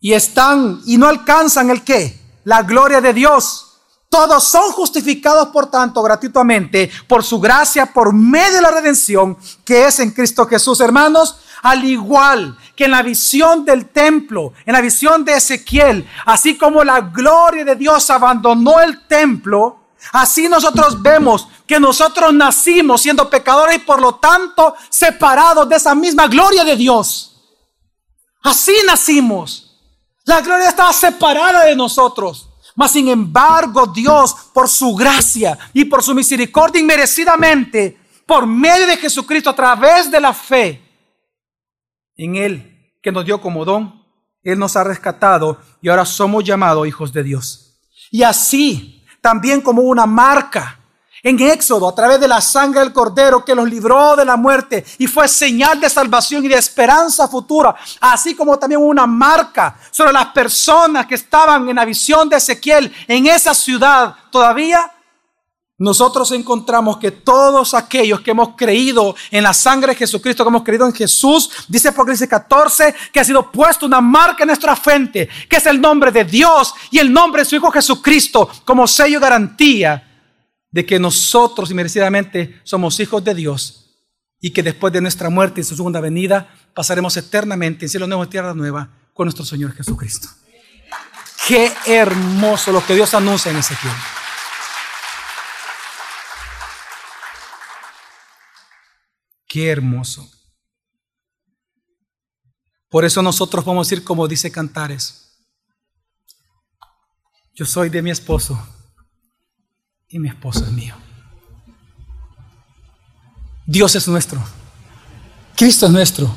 y 0.00 0.14
están 0.14 0.80
y 0.86 0.96
no 0.96 1.08
alcanzan 1.08 1.68
el 1.68 1.84
qué? 1.84 2.18
La 2.44 2.62
gloria 2.62 3.02
de 3.02 3.12
Dios 3.12 3.65
Todos 4.16 4.44
son 4.44 4.72
justificados, 4.72 5.48
por 5.48 5.66
tanto, 5.66 6.02
gratuitamente, 6.02 6.90
por 7.06 7.22
su 7.22 7.38
gracia, 7.38 7.84
por 7.84 8.14
medio 8.14 8.54
de 8.54 8.62
la 8.62 8.70
redención 8.70 9.36
que 9.62 9.84
es 9.84 10.00
en 10.00 10.10
Cristo 10.10 10.46
Jesús. 10.46 10.80
Hermanos, 10.80 11.36
al 11.60 11.84
igual 11.84 12.56
que 12.74 12.86
en 12.86 12.92
la 12.92 13.02
visión 13.02 13.66
del 13.66 13.90
templo, 13.90 14.54
en 14.64 14.72
la 14.72 14.80
visión 14.80 15.22
de 15.22 15.34
Ezequiel, 15.34 16.08
así 16.24 16.56
como 16.56 16.82
la 16.82 17.02
gloria 17.02 17.62
de 17.62 17.76
Dios 17.76 18.08
abandonó 18.08 18.80
el 18.80 19.06
templo, 19.06 19.80
así 20.14 20.48
nosotros 20.48 21.02
vemos 21.02 21.46
que 21.66 21.78
nosotros 21.78 22.32
nacimos 22.32 23.02
siendo 23.02 23.28
pecadores 23.28 23.76
y 23.76 23.80
por 23.80 24.00
lo 24.00 24.14
tanto 24.14 24.76
separados 24.88 25.68
de 25.68 25.76
esa 25.76 25.94
misma 25.94 26.26
gloria 26.26 26.64
de 26.64 26.74
Dios. 26.74 27.36
Así 28.42 28.72
nacimos. 28.86 29.76
La 30.24 30.40
gloria 30.40 30.70
estaba 30.70 30.94
separada 30.94 31.64
de 31.64 31.76
nosotros. 31.76 32.48
Mas 32.76 32.92
sin 32.92 33.08
embargo, 33.08 33.86
Dios, 33.86 34.34
por 34.52 34.68
su 34.68 34.94
gracia 34.94 35.58
y 35.72 35.86
por 35.86 36.02
su 36.02 36.14
misericordia 36.14 36.80
inmerecidamente, 36.80 37.98
por 38.26 38.46
medio 38.46 38.86
de 38.86 38.98
Jesucristo, 38.98 39.50
a 39.50 39.56
través 39.56 40.10
de 40.10 40.20
la 40.20 40.34
fe 40.34 40.82
en 42.16 42.36
Él, 42.36 42.92
que 43.02 43.10
nos 43.10 43.24
dio 43.24 43.40
como 43.40 43.64
don, 43.64 44.04
Él 44.42 44.58
nos 44.58 44.76
ha 44.76 44.84
rescatado 44.84 45.58
y 45.80 45.88
ahora 45.88 46.04
somos 46.04 46.44
llamados 46.44 46.86
hijos 46.86 47.12
de 47.12 47.22
Dios. 47.22 47.80
Y 48.10 48.22
así, 48.22 49.04
también 49.22 49.62
como 49.62 49.82
una 49.82 50.06
marca 50.06 50.78
en 51.26 51.40
Éxodo, 51.40 51.88
a 51.88 51.94
través 51.94 52.20
de 52.20 52.28
la 52.28 52.40
sangre 52.40 52.78
del 52.78 52.92
Cordero 52.92 53.44
que 53.44 53.52
los 53.52 53.68
libró 53.68 54.14
de 54.14 54.24
la 54.24 54.36
muerte 54.36 54.84
y 54.96 55.08
fue 55.08 55.26
señal 55.26 55.80
de 55.80 55.90
salvación 55.90 56.44
y 56.44 56.48
de 56.48 56.54
esperanza 56.54 57.26
futura, 57.26 57.74
así 58.00 58.36
como 58.36 58.56
también 58.56 58.80
una 58.80 59.08
marca 59.08 59.76
sobre 59.90 60.12
las 60.12 60.26
personas 60.26 61.04
que 61.04 61.16
estaban 61.16 61.68
en 61.68 61.74
la 61.74 61.84
visión 61.84 62.28
de 62.28 62.36
Ezequiel 62.36 62.94
en 63.08 63.26
esa 63.26 63.54
ciudad 63.54 64.14
todavía. 64.30 64.92
Nosotros 65.78 66.30
encontramos 66.30 66.98
que 66.98 67.10
todos 67.10 67.74
aquellos 67.74 68.20
que 68.20 68.30
hemos 68.30 68.50
creído 68.54 69.16
en 69.32 69.42
la 69.42 69.52
sangre 69.52 69.94
de 69.94 69.98
Jesucristo, 69.98 70.44
que 70.44 70.48
hemos 70.48 70.62
creído 70.62 70.86
en 70.86 70.94
Jesús, 70.94 71.50
dice 71.66 71.88
Apocalipsis 71.88 72.28
14, 72.28 72.94
que 73.12 73.18
ha 73.18 73.24
sido 73.24 73.50
puesto 73.50 73.84
una 73.84 74.00
marca 74.00 74.44
en 74.44 74.46
nuestra 74.46 74.76
frente, 74.76 75.28
que 75.50 75.56
es 75.56 75.66
el 75.66 75.80
nombre 75.80 76.12
de 76.12 76.22
Dios 76.22 76.72
y 76.92 77.00
el 77.00 77.12
nombre 77.12 77.42
de 77.42 77.46
su 77.46 77.56
Hijo 77.56 77.72
Jesucristo 77.72 78.48
como 78.64 78.86
sello 78.86 79.18
y 79.18 79.20
garantía 79.20 80.05
de 80.76 80.84
que 80.84 80.98
nosotros 80.98 81.70
inmerecidamente 81.70 82.60
somos 82.62 83.00
hijos 83.00 83.24
de 83.24 83.34
Dios 83.34 83.96
y 84.38 84.50
que 84.50 84.62
después 84.62 84.92
de 84.92 85.00
nuestra 85.00 85.30
muerte 85.30 85.62
y 85.62 85.64
su 85.64 85.74
segunda 85.74 86.02
venida 86.02 86.54
pasaremos 86.74 87.16
eternamente 87.16 87.86
en 87.86 87.88
cielo 87.88 88.06
nuevo 88.06 88.24
y 88.24 88.26
tierra 88.26 88.52
nueva 88.52 88.90
con 89.14 89.24
nuestro 89.24 89.46
Señor 89.46 89.72
Jesucristo. 89.72 90.28
Qué 91.48 91.72
hermoso 91.86 92.72
lo 92.72 92.84
que 92.84 92.94
Dios 92.94 93.14
anuncia 93.14 93.50
en 93.50 93.56
Ezequiel. 93.56 93.94
Qué 99.48 99.70
hermoso. 99.70 100.30
Por 102.90 103.06
eso 103.06 103.22
nosotros 103.22 103.64
vamos 103.64 103.86
a 103.86 103.88
decir 103.88 104.04
como 104.04 104.28
dice 104.28 104.52
Cantares. 104.52 105.38
Yo 107.54 107.64
soy 107.64 107.88
de 107.88 108.02
mi 108.02 108.10
esposo 108.10 108.62
y 110.08 110.18
mi 110.18 110.28
esposo 110.28 110.64
es 110.64 110.72
mío. 110.72 110.94
Dios 113.66 113.94
es 113.96 114.06
nuestro. 114.06 114.40
Cristo 115.56 115.86
es 115.86 115.92
nuestro. 115.92 116.32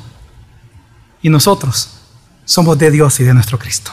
Y 1.22 1.28
nosotros 1.28 1.90
somos 2.44 2.76
de 2.78 2.90
Dios 2.90 3.20
y 3.20 3.24
de 3.24 3.34
nuestro 3.34 3.58
Cristo. 3.58 3.92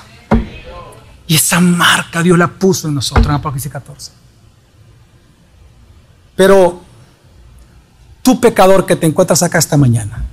Y 1.28 1.36
esa 1.36 1.60
marca 1.60 2.24
Dios 2.24 2.38
la 2.38 2.48
puso 2.48 2.88
en 2.88 2.96
nosotros 2.96 3.28
en 3.28 3.34
Apocalipsis 3.34 3.72
14. 3.72 4.12
Pero 6.36 6.82
tú 8.22 8.40
pecador 8.40 8.86
que 8.86 8.96
te 8.96 9.06
encuentras 9.06 9.44
acá 9.44 9.58
esta 9.58 9.78
mañana, 9.78 10.24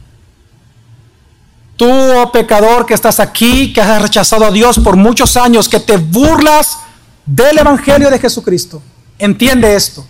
tú 1.77 1.87
oh 1.89 2.31
pecador 2.31 2.87
que 2.87 2.95
estás 2.95 3.21
aquí, 3.21 3.73
que 3.73 3.81
has 3.81 4.01
rechazado 4.01 4.45
a 4.45 4.51
Dios 4.51 4.79
por 4.79 4.97
muchos 4.97 5.37
años, 5.37 5.69
que 5.69 5.81
te 5.81 5.97
burlas 5.97 6.79
del 7.27 7.59
Evangelio 7.59 8.11
de 8.11 8.19
Jesucristo, 8.19 8.83
Entiende 9.19 9.75
esto. 9.75 10.07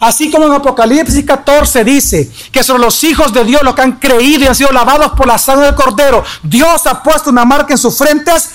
Así 0.00 0.30
como 0.30 0.46
en 0.46 0.52
Apocalipsis 0.52 1.24
14 1.24 1.84
dice 1.84 2.30
que 2.50 2.62
sobre 2.62 2.82
los 2.82 3.02
hijos 3.04 3.32
de 3.32 3.44
Dios, 3.44 3.62
los 3.62 3.74
que 3.74 3.82
han 3.82 3.92
creído 3.92 4.44
y 4.44 4.46
han 4.48 4.54
sido 4.54 4.72
lavados 4.72 5.12
por 5.12 5.26
la 5.26 5.38
sangre 5.38 5.66
del 5.66 5.74
Cordero, 5.74 6.24
Dios 6.42 6.86
ha 6.86 7.02
puesto 7.02 7.30
una 7.30 7.44
marca 7.44 7.72
en 7.72 7.78
sus 7.78 7.96
frentes. 7.96 8.50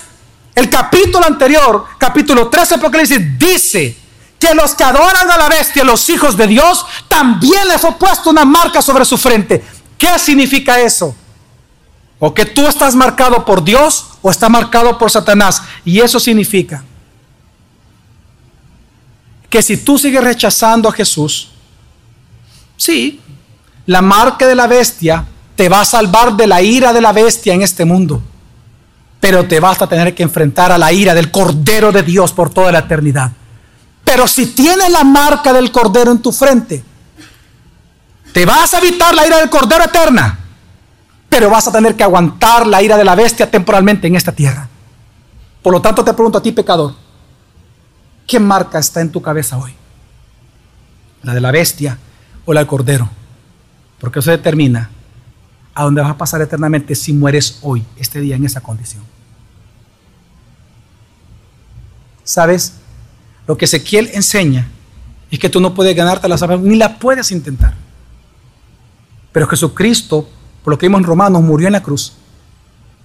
El 0.54 0.68
capítulo 0.68 1.24
anterior, 1.26 1.86
capítulo 1.98 2.48
13 2.48 2.74
de 2.74 2.80
Apocalipsis, 2.80 3.38
dice 3.38 3.96
que 4.38 4.54
los 4.54 4.74
que 4.74 4.84
adoran 4.84 5.30
a 5.30 5.36
la 5.36 5.48
bestia, 5.48 5.82
los 5.84 6.08
hijos 6.08 6.36
de 6.36 6.46
Dios, 6.46 6.84
también 7.08 7.66
les 7.68 7.84
ha 7.84 7.96
puesto 7.96 8.30
una 8.30 8.44
marca 8.44 8.82
sobre 8.82 9.04
su 9.04 9.16
frente. 9.16 9.64
¿Qué 9.96 10.18
significa 10.18 10.78
eso? 10.80 11.14
O 12.18 12.34
que 12.34 12.44
tú 12.44 12.66
estás 12.66 12.94
marcado 12.94 13.44
por 13.44 13.64
Dios 13.64 14.06
o 14.22 14.30
está 14.30 14.48
marcado 14.48 14.98
por 14.98 15.10
Satanás. 15.10 15.62
Y 15.84 16.00
eso 16.00 16.20
significa 16.20 16.84
que 19.50 19.62
si 19.62 19.76
tú 19.76 19.98
sigues 19.98 20.22
rechazando 20.22 20.88
a 20.88 20.92
Jesús, 20.92 21.50
sí, 22.76 23.20
la 23.84 24.00
marca 24.00 24.46
de 24.46 24.54
la 24.54 24.68
bestia 24.68 25.26
te 25.56 25.68
va 25.68 25.80
a 25.80 25.84
salvar 25.84 26.34
de 26.36 26.46
la 26.46 26.62
ira 26.62 26.92
de 26.92 27.00
la 27.00 27.12
bestia 27.12 27.52
en 27.52 27.62
este 27.62 27.84
mundo, 27.84 28.22
pero 29.18 29.46
te 29.46 29.58
vas 29.58 29.82
a 29.82 29.88
tener 29.88 30.14
que 30.14 30.22
enfrentar 30.22 30.70
a 30.70 30.78
la 30.78 30.92
ira 30.92 31.14
del 31.14 31.32
Cordero 31.32 31.90
de 31.90 32.04
Dios 32.04 32.32
por 32.32 32.50
toda 32.50 32.70
la 32.70 32.78
eternidad. 32.78 33.32
Pero 34.04 34.26
si 34.28 34.46
tienes 34.46 34.88
la 34.90 35.02
marca 35.02 35.52
del 35.52 35.72
Cordero 35.72 36.12
en 36.12 36.22
tu 36.22 36.30
frente, 36.30 36.84
te 38.32 38.46
vas 38.46 38.72
a 38.72 38.78
evitar 38.78 39.14
la 39.14 39.26
ira 39.26 39.38
del 39.38 39.50
Cordero 39.50 39.84
eterna, 39.84 40.38
pero 41.28 41.50
vas 41.50 41.66
a 41.66 41.72
tener 41.72 41.96
que 41.96 42.04
aguantar 42.04 42.68
la 42.68 42.80
ira 42.80 42.96
de 42.96 43.04
la 43.04 43.16
bestia 43.16 43.50
temporalmente 43.50 44.06
en 44.06 44.14
esta 44.14 44.30
tierra. 44.30 44.68
Por 45.60 45.72
lo 45.72 45.82
tanto, 45.82 46.04
te 46.04 46.14
pregunto 46.14 46.38
a 46.38 46.42
ti, 46.42 46.52
pecador, 46.52 46.94
¿Qué 48.30 48.38
marca 48.38 48.78
está 48.78 49.00
en 49.00 49.10
tu 49.10 49.20
cabeza 49.20 49.58
hoy? 49.58 49.72
¿La 51.24 51.34
de 51.34 51.40
la 51.40 51.50
bestia 51.50 51.98
o 52.44 52.54
la 52.54 52.60
del 52.60 52.68
cordero? 52.68 53.10
Porque 53.98 54.20
eso 54.20 54.30
determina 54.30 54.88
a 55.74 55.82
dónde 55.82 56.00
vas 56.00 56.12
a 56.12 56.16
pasar 56.16 56.40
eternamente 56.40 56.94
si 56.94 57.12
mueres 57.12 57.58
hoy, 57.62 57.84
este 57.96 58.20
día, 58.20 58.36
en 58.36 58.44
esa 58.44 58.60
condición. 58.60 59.02
¿Sabes? 62.22 62.74
Lo 63.48 63.58
que 63.58 63.64
Ezequiel 63.64 64.08
enseña 64.14 64.68
es 65.28 65.40
que 65.40 65.48
tú 65.48 65.60
no 65.60 65.74
puedes 65.74 65.96
ganarte 65.96 66.28
la 66.28 66.38
salvación, 66.38 66.68
ni 66.68 66.76
la 66.76 67.00
puedes 67.00 67.32
intentar. 67.32 67.74
Pero 69.32 69.48
Jesucristo, 69.48 70.28
por 70.62 70.74
lo 70.74 70.78
que 70.78 70.86
vimos 70.86 71.00
en 71.00 71.06
Romanos, 71.06 71.42
murió 71.42 71.66
en 71.66 71.72
la 71.72 71.82
cruz. 71.82 72.12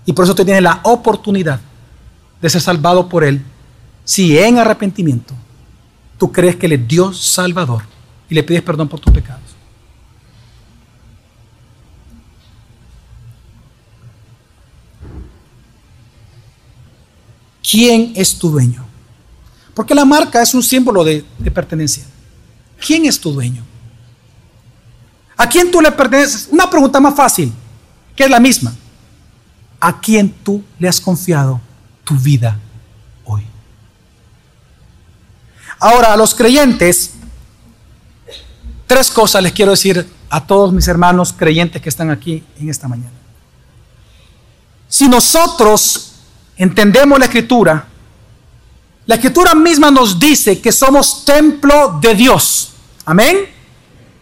Y 0.06 0.14
por 0.14 0.26
eso 0.26 0.36
tú 0.36 0.46
tienes 0.46 0.62
la 0.62 0.82
oportunidad 0.84 1.60
de 2.40 2.48
ser 2.48 2.62
salvado 2.62 3.10
por 3.10 3.24
Él 3.24 3.44
si 4.06 4.38
en 4.38 4.60
arrepentimiento 4.60 5.34
tú 6.18 6.32
crees 6.32 6.56
que 6.56 6.68
Él 6.68 6.74
es 6.74 6.88
Dios 6.88 7.20
Salvador 7.20 7.84
y 8.30 8.36
le 8.36 8.44
pides 8.44 8.62
perdón 8.62 8.88
por 8.88 9.00
tus 9.00 9.12
pecados. 9.12 9.42
¿Quién 17.70 18.14
es 18.16 18.38
tu 18.38 18.52
dueño? 18.52 18.86
Porque 19.74 19.96
la 19.96 20.06
marca 20.06 20.42
es 20.42 20.54
un 20.54 20.62
símbolo 20.62 21.04
de, 21.04 21.26
de, 21.40 21.52
pertenencia. 21.52 22.06
¿Quién 22.80 23.06
es 23.06 23.20
tu 23.20 23.34
dueño? 23.34 23.66
¿A 25.36 25.50
quién 25.50 25.72
tú 25.72 25.82
le 25.82 25.92
perteneces? 25.92 26.48
Una 26.52 26.70
pregunta 26.70 27.00
más 27.00 27.16
fácil, 27.16 27.52
que 28.16 28.24
es 28.24 28.30
la 28.30 28.40
misma. 28.40 28.74
¿A 29.80 30.00
quién 30.00 30.30
tú 30.30 30.64
le 30.78 30.88
has 30.88 31.02
confiado 31.02 31.60
tu 32.06 32.16
vida 32.16 32.60
Ahora, 35.80 36.14
a 36.14 36.18
los 36.18 36.34
creyentes, 36.34 37.12
tres 38.88 39.12
cosas 39.12 39.44
les 39.44 39.52
quiero 39.52 39.72
decir 39.72 40.08
a 40.30 40.46
todos 40.46 40.72
mis 40.74 40.88
hermanos 40.88 41.34
creyentes 41.34 41.82
que 41.82 41.90
están 41.90 42.10
aquí 42.10 42.44
en 42.60 42.70
esta 42.70 42.88
mañana. 42.88 43.12
Si 44.88 45.08
nosotros 45.08 46.14
entendemos 46.58 47.20
la 47.20 47.26
escritura, 47.26 47.86
la 49.06 49.16
escritura 49.16 49.54
misma 49.54 49.92
nos 49.92 50.20
dice 50.20 50.60
que 50.62 50.72
somos 50.72 51.26
templo 51.26 52.00
de 52.02 52.16
Dios. 52.16 52.72
Amén. 53.06 53.38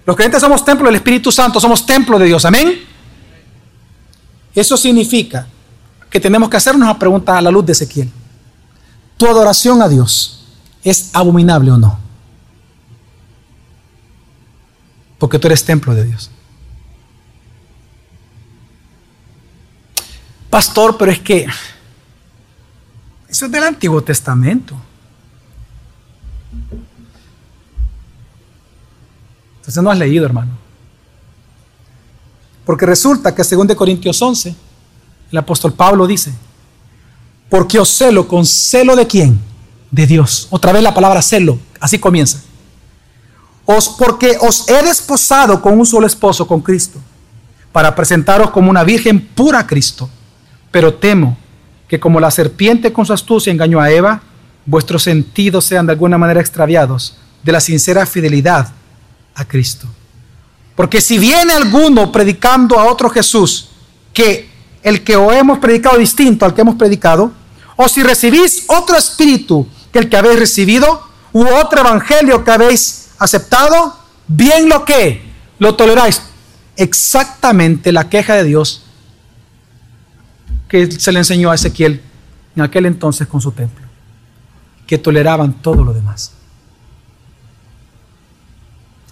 Los 0.05 0.15
creyentes 0.15 0.41
somos 0.41 0.65
templo 0.65 0.87
del 0.87 0.95
Espíritu 0.95 1.31
Santo, 1.31 1.59
somos 1.59 1.85
templo 1.85 2.19
de 2.19 2.25
Dios. 2.25 2.43
Amén. 2.45 2.83
Eso 4.53 4.75
significa 4.75 5.47
que 6.09 6.19
tenemos 6.19 6.49
que 6.49 6.57
hacernos 6.57 6.83
una 6.83 6.99
pregunta 6.99 7.37
a 7.37 7.41
la 7.41 7.49
luz 7.49 7.65
de 7.65 7.71
Ezequiel. 7.71 8.11
Tu 9.17 9.27
adoración 9.27 9.81
a 9.81 9.87
Dios 9.87 10.42
¿Es 10.83 11.09
abominable 11.13 11.71
o 11.71 11.77
no? 11.77 11.99
Porque 15.17 15.39
tú 15.39 15.47
eres 15.47 15.63
templo 15.63 15.95
de 15.95 16.05
Dios. 16.05 16.29
Pastor, 20.49 20.97
pero 20.97 21.11
es 21.11 21.19
que 21.19 21.47
eso 23.27 23.45
es 23.45 23.51
del 23.51 23.63
Antiguo 23.63 24.03
Testamento. 24.03 24.75
Entonces 29.55 29.81
no 29.81 29.89
has 29.89 29.97
leído, 29.97 30.25
hermano. 30.25 30.51
Porque 32.65 32.85
resulta 32.85 33.33
que 33.33 33.43
según 33.43 33.65
de 33.65 33.75
Corintios 33.75 34.21
11, 34.21 34.55
el 35.31 35.37
apóstol 35.37 35.73
Pablo 35.73 36.05
dice, 36.05 36.33
porque 37.49 37.79
os 37.79 37.89
celo 37.89 38.27
con 38.27 38.45
celo 38.45 38.95
de 38.95 39.07
quién? 39.07 39.52
De 39.93 40.07
Dios. 40.07 40.47
Otra 40.49 40.71
vez 40.71 40.81
la 40.81 40.95
palabra 40.95 41.21
celo, 41.21 41.59
así 41.79 41.99
comienza. 41.99 42.41
Os, 43.63 43.89
porque 43.89 44.35
os 44.41 44.67
he 44.67 44.81
desposado 44.81 45.61
con 45.61 45.77
un 45.77 45.85
solo 45.85 46.07
esposo, 46.07 46.47
con 46.47 46.61
Cristo, 46.61 46.99
para 47.71 47.93
presentaros 47.93 48.49
como 48.49 48.71
una 48.71 48.83
virgen 48.83 49.21
pura 49.21 49.59
a 49.59 49.67
Cristo. 49.67 50.09
Pero 50.71 50.95
temo 50.95 51.37
que 51.87 51.99
como 51.99 52.19
la 52.19 52.31
serpiente 52.31 52.91
con 52.91 53.05
su 53.05 53.13
astucia 53.13 53.53
engañó 53.53 53.79
a 53.79 53.91
Eva, 53.91 54.23
vuestros 54.65 55.03
sentidos 55.03 55.65
sean 55.65 55.85
de 55.85 55.91
alguna 55.91 56.17
manera 56.17 56.41
extraviados 56.41 57.15
de 57.43 57.51
la 57.51 57.59
sincera 57.59 58.07
fidelidad 58.07 58.69
a 59.35 59.45
Cristo. 59.45 59.87
Porque 60.75 61.01
si 61.01 61.19
viene 61.19 61.53
alguno 61.53 62.11
predicando 62.11 62.79
a 62.79 62.85
otro 62.85 63.11
Jesús, 63.11 63.69
que 64.11 64.49
el 64.81 65.03
que 65.03 65.15
o 65.15 65.31
hemos 65.31 65.59
predicado 65.59 65.99
distinto 65.99 66.45
al 66.45 66.55
que 66.55 66.61
hemos 66.61 66.75
predicado, 66.75 67.31
o 67.75 67.87
si 67.87 68.01
recibís 68.01 68.65
otro 68.67 68.97
espíritu 68.97 69.67
que 69.93 69.99
el 69.99 70.09
que 70.09 70.17
habéis 70.17 70.39
recibido, 70.39 71.07
u 71.31 71.45
otro 71.47 71.81
evangelio 71.81 72.43
que 72.43 72.51
habéis 72.51 73.11
aceptado, 73.19 73.95
bien 74.27 74.67
lo 74.67 74.83
que 74.83 75.21
lo 75.59 75.75
toleráis. 75.75 76.21
Exactamente 76.75 77.91
la 77.91 78.09
queja 78.09 78.33
de 78.35 78.43
Dios 78.43 78.83
que 80.67 80.91
se 80.91 81.11
le 81.11 81.19
enseñó 81.19 81.51
a 81.51 81.55
Ezequiel 81.55 82.01
en 82.55 82.63
aquel 82.63 82.87
entonces 82.87 83.27
con 83.27 83.39
su 83.39 83.51
templo, 83.51 83.85
que 84.87 84.97
toleraban 84.97 85.53
todo 85.53 85.83
lo 85.83 85.93
demás. 85.93 86.31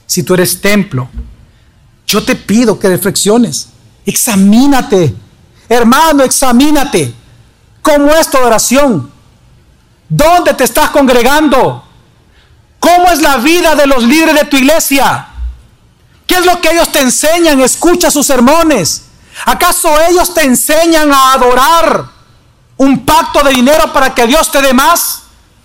Si 0.07 0.23
tú 0.23 0.33
eres 0.33 0.59
templo, 0.59 1.07
yo 2.07 2.23
te 2.23 2.35
pido 2.35 2.79
que 2.79 2.89
reflexiones, 2.89 3.69
examínate, 4.03 5.13
hermano, 5.69 6.23
examínate. 6.23 7.13
¿Cómo 7.83 8.09
es 8.09 8.29
tu 8.29 8.39
oración? 8.39 9.10
¿Dónde 10.13 10.53
te 10.55 10.65
estás 10.65 10.89
congregando? 10.89 11.85
¿Cómo 12.81 13.09
es 13.11 13.21
la 13.21 13.37
vida 13.37 13.75
de 13.75 13.87
los 13.87 14.03
líderes 14.03 14.35
de 14.35 14.43
tu 14.43 14.57
iglesia? 14.57 15.25
¿Qué 16.27 16.35
es 16.35 16.45
lo 16.45 16.59
que 16.59 16.69
ellos 16.69 16.91
te 16.91 16.99
enseñan? 16.99 17.61
Escucha 17.61 18.11
sus 18.11 18.27
sermones. 18.27 19.05
¿Acaso 19.45 19.89
ellos 20.09 20.33
te 20.33 20.43
enseñan 20.43 21.13
a 21.13 21.31
adorar 21.31 22.03
un 22.75 23.05
pacto 23.05 23.41
de 23.41 23.53
dinero 23.53 23.93
para 23.93 24.13
que 24.13 24.27
Dios 24.27 24.51
te 24.51 24.61
dé 24.61 24.73
más? 24.73 25.21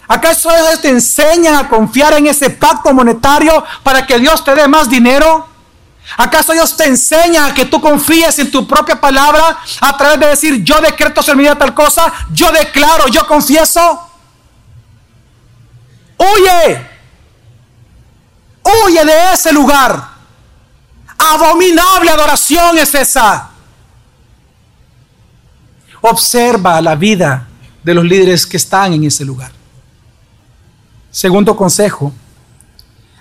¿Acaso 0.07 0.49
ellos 0.55 0.81
te 0.81 0.91
enseñan 0.91 1.57
a 1.57 1.69
confiar 1.69 2.15
en 2.15 2.29
ese 2.29 2.49
pacto 2.51 2.95
monetario 2.95 3.65
para 3.83 4.07
que 4.07 4.17
Dios 4.21 4.45
te 4.45 4.55
dé 4.55 4.69
más 4.69 4.89
dinero? 4.89 5.49
¿Acaso 6.19 6.53
Dios 6.53 6.77
te 6.77 6.85
enseña 6.85 7.47
a 7.47 7.55
que 7.55 7.65
tú 7.65 7.81
confíes 7.81 8.39
en 8.39 8.53
tu 8.53 8.65
propia 8.65 9.01
palabra 9.01 9.59
a 9.81 9.97
través 9.97 10.21
de 10.21 10.27
decir 10.29 10.63
yo 10.63 10.81
decreto 10.81 11.21
ser 11.21 11.37
tal 11.59 11.75
cosa, 11.75 12.13
yo 12.33 12.53
declaro, 12.53 13.09
yo 13.09 13.27
confieso? 13.27 14.06
Huye, 16.19 16.87
huye 18.65 19.05
de 19.05 19.33
ese 19.33 19.53
lugar. 19.53 20.17
Abominable 21.19 22.11
adoración 22.11 22.79
es 22.79 22.95
esa. 22.95 23.51
Observa 26.01 26.81
la 26.81 26.95
vida 26.95 27.49
de 27.83 27.95
los 27.95 28.05
líderes 28.05 28.47
que 28.47 28.57
están 28.57 28.93
en 28.93 29.05
ese 29.05 29.25
lugar. 29.25 29.53
Segundo 31.11 31.57
consejo, 31.57 32.13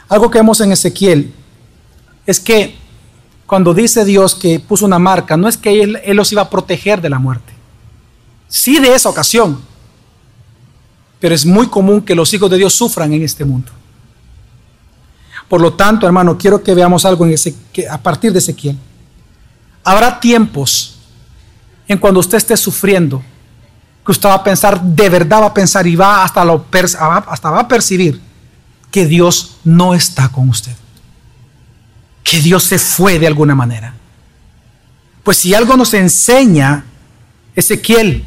algo 0.09 0.29
que 0.29 0.39
vemos 0.39 0.59
en 0.61 0.71
Ezequiel 0.71 1.33
es 2.25 2.39
que 2.39 2.77
cuando 3.45 3.73
dice 3.73 4.03
Dios 4.03 4.33
que 4.35 4.59
puso 4.59 4.85
una 4.85 4.99
marca, 4.99 5.37
no 5.37 5.47
es 5.47 5.57
que 5.57 5.81
él, 5.81 6.01
los 6.13 6.31
iba 6.31 6.41
a 6.41 6.49
proteger 6.49 7.01
de 7.01 7.09
la 7.09 7.19
muerte. 7.19 7.53
Sí 8.47 8.79
de 8.79 8.93
esa 8.93 9.09
ocasión, 9.09 9.61
pero 11.19 11.33
es 11.33 11.45
muy 11.45 11.67
común 11.67 12.01
que 12.01 12.15
los 12.15 12.33
hijos 12.33 12.49
de 12.49 12.57
Dios 12.57 12.73
sufran 12.73 13.13
en 13.13 13.23
este 13.23 13.45
mundo. 13.45 13.71
Por 15.47 15.61
lo 15.61 15.73
tanto, 15.73 16.05
hermano, 16.05 16.37
quiero 16.37 16.61
que 16.61 16.73
veamos 16.73 17.05
algo 17.05 17.25
en 17.25 17.33
ese, 17.33 17.55
a 17.89 17.97
partir 17.97 18.31
de 18.31 18.39
Ezequiel. 18.39 18.77
Habrá 19.83 20.19
tiempos 20.19 20.97
en 21.87 21.97
cuando 21.97 22.19
usted 22.19 22.37
esté 22.37 22.57
sufriendo, 22.57 23.21
que 24.05 24.11
usted 24.11 24.29
va 24.29 24.35
a 24.35 24.43
pensar, 24.43 24.81
de 24.81 25.09
verdad 25.09 25.41
va 25.41 25.47
a 25.47 25.53
pensar 25.53 25.85
y 25.85 25.95
va 25.95 26.23
hasta, 26.23 26.43
lo, 26.43 26.65
hasta 27.27 27.49
va 27.51 27.59
a 27.61 27.67
percibir 27.67 28.19
que 28.91 29.05
Dios 29.05 29.57
no 29.63 29.93
está 29.93 30.29
con 30.29 30.49
usted. 30.49 30.75
Que 32.23 32.39
Dios 32.39 32.63
se 32.63 32.79
fue 32.79 33.19
de 33.19 33.27
alguna 33.27 33.53
manera. 33.53 33.93
Pues 35.23 35.37
si 35.37 35.53
algo 35.53 35.75
nos 35.75 35.93
enseña 35.93 36.85
Ezequiel, 37.55 38.25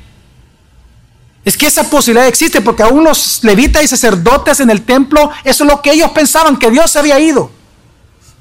es 1.49 1.57
que 1.57 1.67
esa 1.67 1.85
posibilidad 1.85 2.29
existe 2.29 2.61
porque 2.61 2.83
aún 2.83 3.03
los 3.03 3.43
levitas 3.43 3.83
y 3.83 3.89
sacerdotes 3.89 4.61
en 4.61 4.69
el 4.69 4.83
templo, 4.83 5.31
eso 5.43 5.65
es 5.65 5.71
lo 5.71 5.81
que 5.81 5.93
ellos 5.93 6.11
pensaban, 6.11 6.59
que 6.59 6.71
Dios 6.71 6.91
se 6.91 6.99
había 6.99 7.19
ido. 7.19 7.51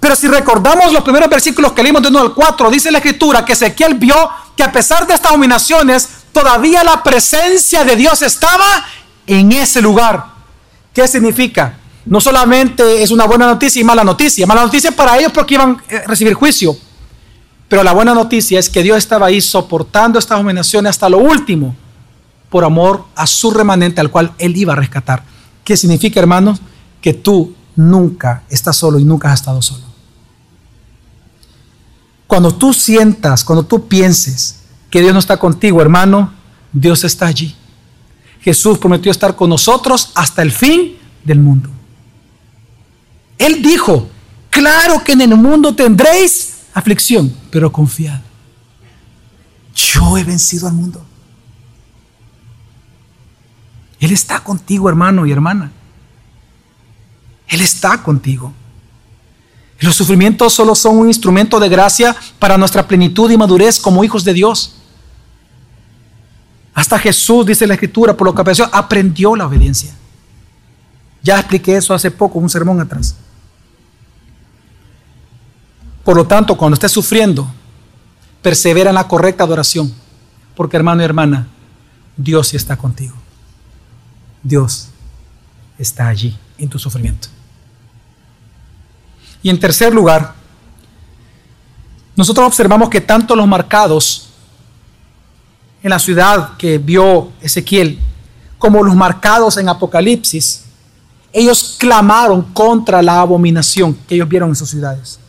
Pero 0.02 0.14
si 0.14 0.28
recordamos 0.28 0.92
los 0.92 1.04
primeros 1.04 1.30
versículos 1.30 1.72
que 1.72 1.84
leímos 1.84 2.02
de 2.02 2.10
1 2.10 2.20
al 2.20 2.34
4, 2.34 2.70
dice 2.70 2.92
la 2.92 2.98
escritura 2.98 3.46
que 3.46 3.54
Ezequiel 3.54 3.94
vio 3.94 4.30
que 4.58 4.64
a 4.64 4.74
pesar 4.74 5.08
de 5.08 5.14
estas 5.14 5.32
dominaciones, 5.32 6.10
todavía 6.34 6.84
la 6.84 7.02
presencia 7.02 7.86
de 7.86 7.96
Dios 7.96 8.22
estaba 8.22 8.86
en 9.26 9.54
ese 9.54 9.82
lugar. 9.82 10.26
¿Qué 10.94 11.08
significa? 11.08 11.78
No 12.06 12.20
solamente 12.20 13.04
es 13.04 13.10
una 13.10 13.24
buena 13.24 13.46
noticia 13.46 13.80
y 13.80 13.86
mala 13.86 14.04
noticia. 14.04 14.46
Mala 14.46 14.64
noticia 14.64 14.92
para 14.92 15.18
ellos 15.18 15.32
porque 15.32 15.54
iban 15.54 15.82
a 15.90 16.08
recibir 16.08 16.34
juicio. 16.34 16.76
Pero 17.70 17.84
la 17.84 17.94
buena 17.94 18.14
noticia 18.14 18.60
es 18.60 18.70
que 18.70 18.84
Dios 18.84 18.98
estaba 18.98 19.28
ahí 19.28 19.40
soportando 19.40 20.20
estas 20.20 20.38
dominaciones 20.38 20.90
hasta 20.90 21.08
lo 21.08 21.20
último 21.20 21.74
por 22.50 22.64
amor 22.64 23.06
a 23.16 23.28
su 23.28 23.52
remanente 23.52 24.02
al 24.02 24.12
cual 24.12 24.34
Él 24.38 24.56
iba 24.56 24.74
a 24.74 24.76
rescatar. 24.76 25.24
¿Qué 25.64 25.76
significa, 25.76 26.20
hermanos? 26.20 26.60
Que 27.02 27.14
tú 27.14 27.54
nunca 27.76 28.44
estás 28.50 28.78
solo 28.78 29.00
y 29.00 29.04
nunca 29.04 29.32
has 29.32 29.42
estado 29.42 29.62
solo. 29.62 29.84
Cuando 32.26 32.54
tú 32.54 32.74
sientas, 32.74 33.44
cuando 33.44 33.66
tú 33.66 33.88
pienses 33.88 34.60
que 34.90 35.02
Dios 35.02 35.14
no 35.14 35.20
está 35.20 35.38
contigo, 35.38 35.82
hermano, 35.82 36.34
Dios 36.74 37.04
está 37.04 37.28
allí. 37.28 37.56
Jesús 38.42 38.78
prometió 38.78 39.12
estar 39.12 39.36
con 39.36 39.50
nosotros 39.50 40.12
hasta 40.16 40.42
el 40.42 40.52
fin 40.52 40.98
del 41.24 41.40
mundo. 41.40 41.70
Él 43.38 43.62
dijo, 43.62 44.08
claro 44.50 45.04
que 45.04 45.14
en 45.14 45.22
el 45.22 45.36
mundo 45.36 45.76
tendréis 45.76 46.54
aflicción, 46.74 47.34
pero 47.50 47.72
confiad. 47.72 48.22
Yo 49.76 50.18
he 50.18 50.24
vencido 50.24 50.68
al 50.68 50.74
mundo. 50.74 51.07
Él 54.00 54.12
está 54.12 54.40
contigo, 54.44 54.90
hermano 54.90 55.26
y 55.26 55.32
hermana. 55.32 55.72
Él 57.48 57.62
está 57.62 58.02
contigo. 58.04 58.54
Los 59.80 59.96
sufrimientos 59.96 60.54
solo 60.54 60.76
son 60.76 60.98
un 60.98 61.08
instrumento 61.08 61.60
de 61.60 61.70
gracia 61.70 62.16
para 62.40 62.58
nuestra 62.58 62.88
plenitud 62.88 63.30
y 63.30 63.38
madurez 63.38 63.80
como 63.80 64.04
hijos 64.04 64.24
de 64.24 64.34
Dios. 64.34 64.76
Hasta 66.74 67.00
Jesús, 67.00 67.46
dice 67.46 67.66
la 67.66 67.74
Escritura, 67.76 68.16
por 68.16 68.26
lo 68.26 68.36
que 68.36 68.42
apareció, 68.42 68.70
aprendió 68.72 69.36
la 69.36 69.48
obediencia. 69.48 69.94
Ya 71.24 71.40
expliqué 71.40 71.78
eso 71.78 71.94
hace 71.94 72.12
poco, 72.12 72.40
un 72.40 72.50
sermón 72.50 72.80
atrás. 72.80 73.16
Por 76.04 76.16
lo 76.16 76.26
tanto, 76.26 76.56
cuando 76.56 76.76
estés 76.76 76.92
sufriendo, 76.92 77.48
persevera 78.42 78.90
en 78.90 78.96
la 78.96 79.08
correcta 79.08 79.44
adoración, 79.44 79.94
porque 80.56 80.78
hermano 80.78 81.02
y 81.02 81.06
hermana, 81.06 81.48
Dios 82.16 82.48
sí 82.48 82.58
está 82.58 82.78
contigo. 82.78 83.16
Dios 84.44 84.90
está 85.78 86.08
allí 86.08 86.38
en 86.58 86.70
tu 86.70 86.80
sufrimiento. 86.80 87.28
Y 89.44 89.50
en 89.50 89.60
tercer 89.60 89.94
lugar, 89.94 90.34
nosotros 92.16 92.48
observamos 92.48 92.90
que 92.90 93.02
tanto 93.02 93.36
los 93.36 93.48
marcados 93.48 94.30
en 95.84 95.92
la 95.92 96.00
ciudad 96.00 96.58
que 96.58 96.80
vio 96.80 97.32
Ezequiel, 97.42 98.00
como 98.58 98.84
los 98.84 98.96
marcados 98.96 99.58
en 99.58 99.70
Apocalipsis, 99.70 100.64
ellos 101.32 101.76
clamaron 101.78 102.42
contra 102.42 103.02
la 103.02 103.22
abominación 103.22 103.94
que 104.08 104.16
ellos 104.16 104.28
vieron 104.28 104.50
en 104.50 104.56
sus 104.56 104.70
ciudades. 104.70 105.20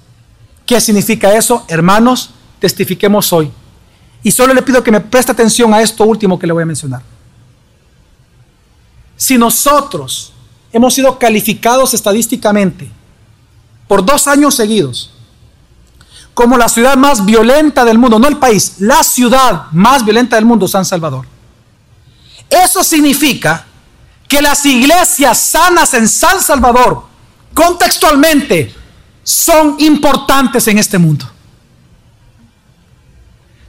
¿Qué 0.65 0.81
significa 0.81 1.37
eso? 1.37 1.65
Hermanos, 1.69 2.31
testifiquemos 2.59 3.33
hoy. 3.33 3.51
Y 4.23 4.31
solo 4.31 4.55
le 4.55 4.63
pido 4.63 4.83
que 4.83 4.91
me 4.91 5.01
preste 5.01 5.33
atención 5.33 5.73
a 5.75 5.83
esto 5.83 6.05
último 6.05 6.39
que 6.39 6.47
le 6.47 6.53
voy 6.53 6.63
a 6.63 6.67
mencionar. 6.67 7.03
Si 9.19 9.37
nosotros 9.37 10.33
hemos 10.73 10.95
sido 10.95 11.19
calificados 11.19 11.93
estadísticamente 11.93 12.89
por 13.89 14.07
dos 14.07 14.29
años 14.29 14.55
seguidos 14.55 15.11
como 16.35 16.57
la 16.57 16.69
ciudad 16.69 16.97
más 16.97 17.25
violenta 17.25 17.85
del 17.85 17.99
mundo, 17.99 18.21
no 18.21 18.29
el 18.29 18.37
país, 18.37 18.77
la 18.79 19.03
ciudad 19.03 19.65
más 19.73 20.05
violenta 20.05 20.37
del 20.37 20.45
mundo, 20.45 20.69
San 20.69 20.85
Salvador. 20.85 21.27
Eso 22.49 22.85
significa 22.85 23.67
que 24.29 24.41
las 24.41 24.65
iglesias 24.65 25.37
sanas 25.37 25.95
en 25.95 26.09
San 26.09 26.41
Salvador, 26.41 27.07
contextualmente, 27.53 28.73
son 29.25 29.75
importantes 29.81 30.69
en 30.69 30.79
este 30.79 30.97
mundo. 30.97 31.29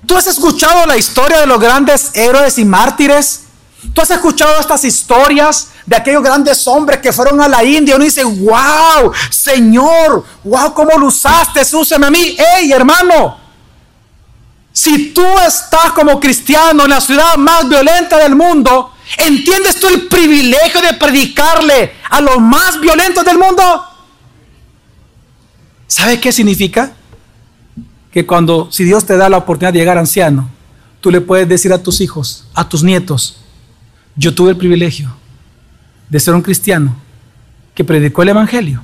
¿Tú 0.05 0.15
has 0.15 0.27
escuchado 0.27 0.85
la 0.85 0.95
historia 0.95 1.39
de 1.39 1.47
los 1.47 1.59
grandes 1.59 2.11
héroes 2.13 2.59
y 2.59 2.65
mártires? 2.65 3.45
¿Tú 3.93 4.01
has 4.01 4.11
escuchado 4.11 4.59
estas 4.59 4.83
historias 4.83 5.69
de 5.85 5.95
aquellos 5.95 6.21
grandes 6.21 6.67
hombres 6.67 6.99
que 6.99 7.13
fueron 7.13 7.39
a 7.41 7.47
la 7.47 7.63
India? 7.63 7.95
Uno 7.95 8.03
dice, 8.03 8.23
wow, 8.23 9.11
Señor, 9.29 10.25
wow, 10.43 10.73
¿cómo 10.73 10.97
lo 10.97 11.07
usaste? 11.07 11.61
Úsame 11.75 12.07
a 12.07 12.11
mí. 12.11 12.35
Hey, 12.37 12.71
hermano, 12.73 13.37
si 14.73 15.11
tú 15.11 15.25
estás 15.45 15.93
como 15.95 16.19
cristiano 16.19 16.83
en 16.83 16.89
la 16.89 16.99
ciudad 16.99 17.37
más 17.37 17.69
violenta 17.69 18.17
del 18.17 18.35
mundo, 18.35 18.93
¿entiendes 19.17 19.79
tú 19.79 19.87
el 19.87 20.07
privilegio 20.07 20.81
de 20.81 20.93
predicarle 20.93 21.93
a 22.09 22.19
los 22.19 22.37
más 22.39 22.79
violentos 22.81 23.23
del 23.23 23.37
mundo? 23.37 23.85
¿Sabe 25.87 26.19
qué 26.19 26.31
significa? 26.33 26.93
Que 28.11 28.25
cuando, 28.25 28.69
si 28.71 28.83
Dios 28.83 29.05
te 29.05 29.15
da 29.15 29.29
la 29.29 29.37
oportunidad 29.37 29.73
de 29.73 29.79
llegar 29.79 29.97
anciano, 29.97 30.49
tú 30.99 31.11
le 31.11 31.21
puedes 31.21 31.47
decir 31.47 31.71
a 31.71 31.81
tus 31.81 32.01
hijos, 32.01 32.45
a 32.53 32.67
tus 32.67 32.83
nietos, 32.83 33.38
yo 34.15 34.33
tuve 34.33 34.51
el 34.51 34.57
privilegio 34.57 35.13
de 36.09 36.19
ser 36.19 36.33
un 36.33 36.41
cristiano 36.41 36.95
que 37.73 37.83
predicó 37.83 38.23
el 38.23 38.29
Evangelio 38.29 38.83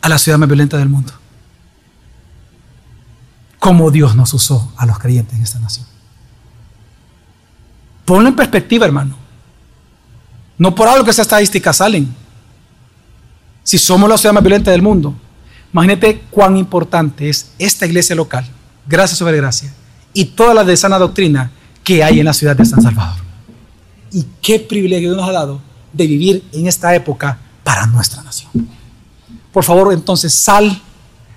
a 0.00 0.08
la 0.08 0.18
ciudad 0.18 0.38
más 0.38 0.48
violenta 0.48 0.78
del 0.78 0.88
mundo. 0.88 1.12
Como 3.58 3.90
Dios 3.90 4.16
nos 4.16 4.32
usó 4.34 4.72
a 4.76 4.86
los 4.86 4.98
creyentes 4.98 5.36
en 5.36 5.42
esta 5.42 5.58
nación. 5.58 5.86
Ponlo 8.04 8.28
en 8.28 8.36
perspectiva, 8.36 8.86
hermano. 8.86 9.16
No 10.58 10.74
por 10.74 10.88
algo 10.88 11.04
que 11.04 11.10
esas 11.10 11.26
estadísticas 11.26 11.76
salen. 11.76 12.14
Si 13.62 13.78
somos 13.78 14.08
la 14.08 14.18
ciudad 14.18 14.34
más 14.34 14.42
violenta 14.42 14.70
del 14.72 14.82
mundo, 14.82 15.14
imagínate 15.72 16.24
cuán 16.30 16.56
importante 16.56 17.28
es 17.28 17.52
esta 17.58 17.86
iglesia 17.86 18.16
local, 18.16 18.44
gracias 18.86 19.18
sobre 19.18 19.36
gracia, 19.36 19.72
y 20.12 20.24
toda 20.24 20.52
la 20.52 20.64
de 20.64 20.76
sana 20.76 20.98
doctrina 20.98 21.52
que 21.84 22.02
hay 22.02 22.18
en 22.18 22.24
la 22.24 22.32
ciudad 22.32 22.56
de 22.56 22.64
San 22.64 22.82
Salvador 22.82 23.21
y 24.12 24.26
qué 24.40 24.60
privilegio 24.60 25.14
nos 25.14 25.28
ha 25.28 25.32
dado 25.32 25.60
de 25.92 26.06
vivir 26.06 26.48
en 26.52 26.66
esta 26.66 26.94
época 26.94 27.38
para 27.64 27.86
nuestra 27.86 28.22
nación. 28.22 28.50
Por 29.52 29.64
favor, 29.64 29.92
entonces 29.92 30.34
sal, 30.34 30.80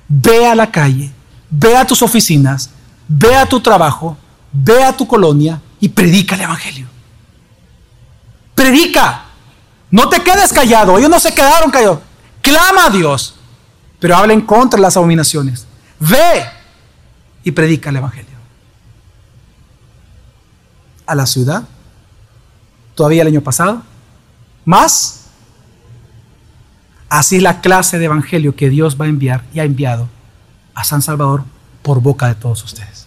ve 0.07 0.47
a 0.47 0.55
la 0.55 0.71
calle, 0.71 1.11
ve 1.49 1.76
a 1.76 1.86
tus 1.86 2.01
oficinas, 2.01 2.69
ve 3.07 3.36
a 3.36 3.45
tu 3.45 3.59
trabajo, 3.59 4.17
ve 4.51 4.84
a 4.84 4.95
tu 4.95 5.07
colonia 5.07 5.61
y 5.80 5.89
predica 5.89 6.36
el 6.36 6.41
Evangelio. 6.41 6.88
Predica. 8.53 9.26
No 9.91 10.07
te 10.09 10.21
quedes 10.23 10.51
callado. 10.51 10.97
Ellos 10.97 11.09
no 11.09 11.19
se 11.19 11.34
quedaron 11.34 11.69
callados. 11.69 11.99
Clama 12.41 12.86
a 12.86 12.89
Dios. 12.89 13.36
Pero 13.99 14.15
habla 14.15 14.34
en 14.34 14.41
contra 14.41 14.78
de 14.78 14.82
las 14.82 14.95
abominaciones. 14.95 15.67
Ve 15.99 16.45
y 17.43 17.51
predica 17.51 17.89
el 17.89 17.97
Evangelio. 17.97 18.36
A 21.05 21.15
la 21.15 21.26
ciudad 21.26 21.67
todavía 22.96 23.22
el 23.22 23.28
año 23.28 23.41
pasado. 23.41 23.84
Más, 24.64 25.28
así 27.10 27.39
la 27.39 27.62
clase 27.62 28.00
de 28.00 28.06
evangelio 28.06 28.56
que 28.56 28.70
Dios 28.70 29.00
va 29.00 29.06
a 29.06 29.10
enviar 29.10 29.43
y 29.54 29.60
ha 29.60 29.64
enviado 29.64 30.10
a 30.74 30.84
San 30.84 31.02
Salvador 31.02 31.43
por 31.84 32.02
boca 32.02 32.28
de 32.28 32.36
todos 32.36 32.64
ustedes. 32.64 33.06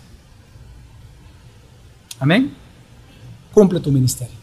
Amén. 2.20 2.54
Cumple 3.52 3.80
tu 3.80 3.90
ministerio. 3.90 4.36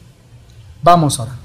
Vamos 0.84 1.20
ahora. 1.20 1.45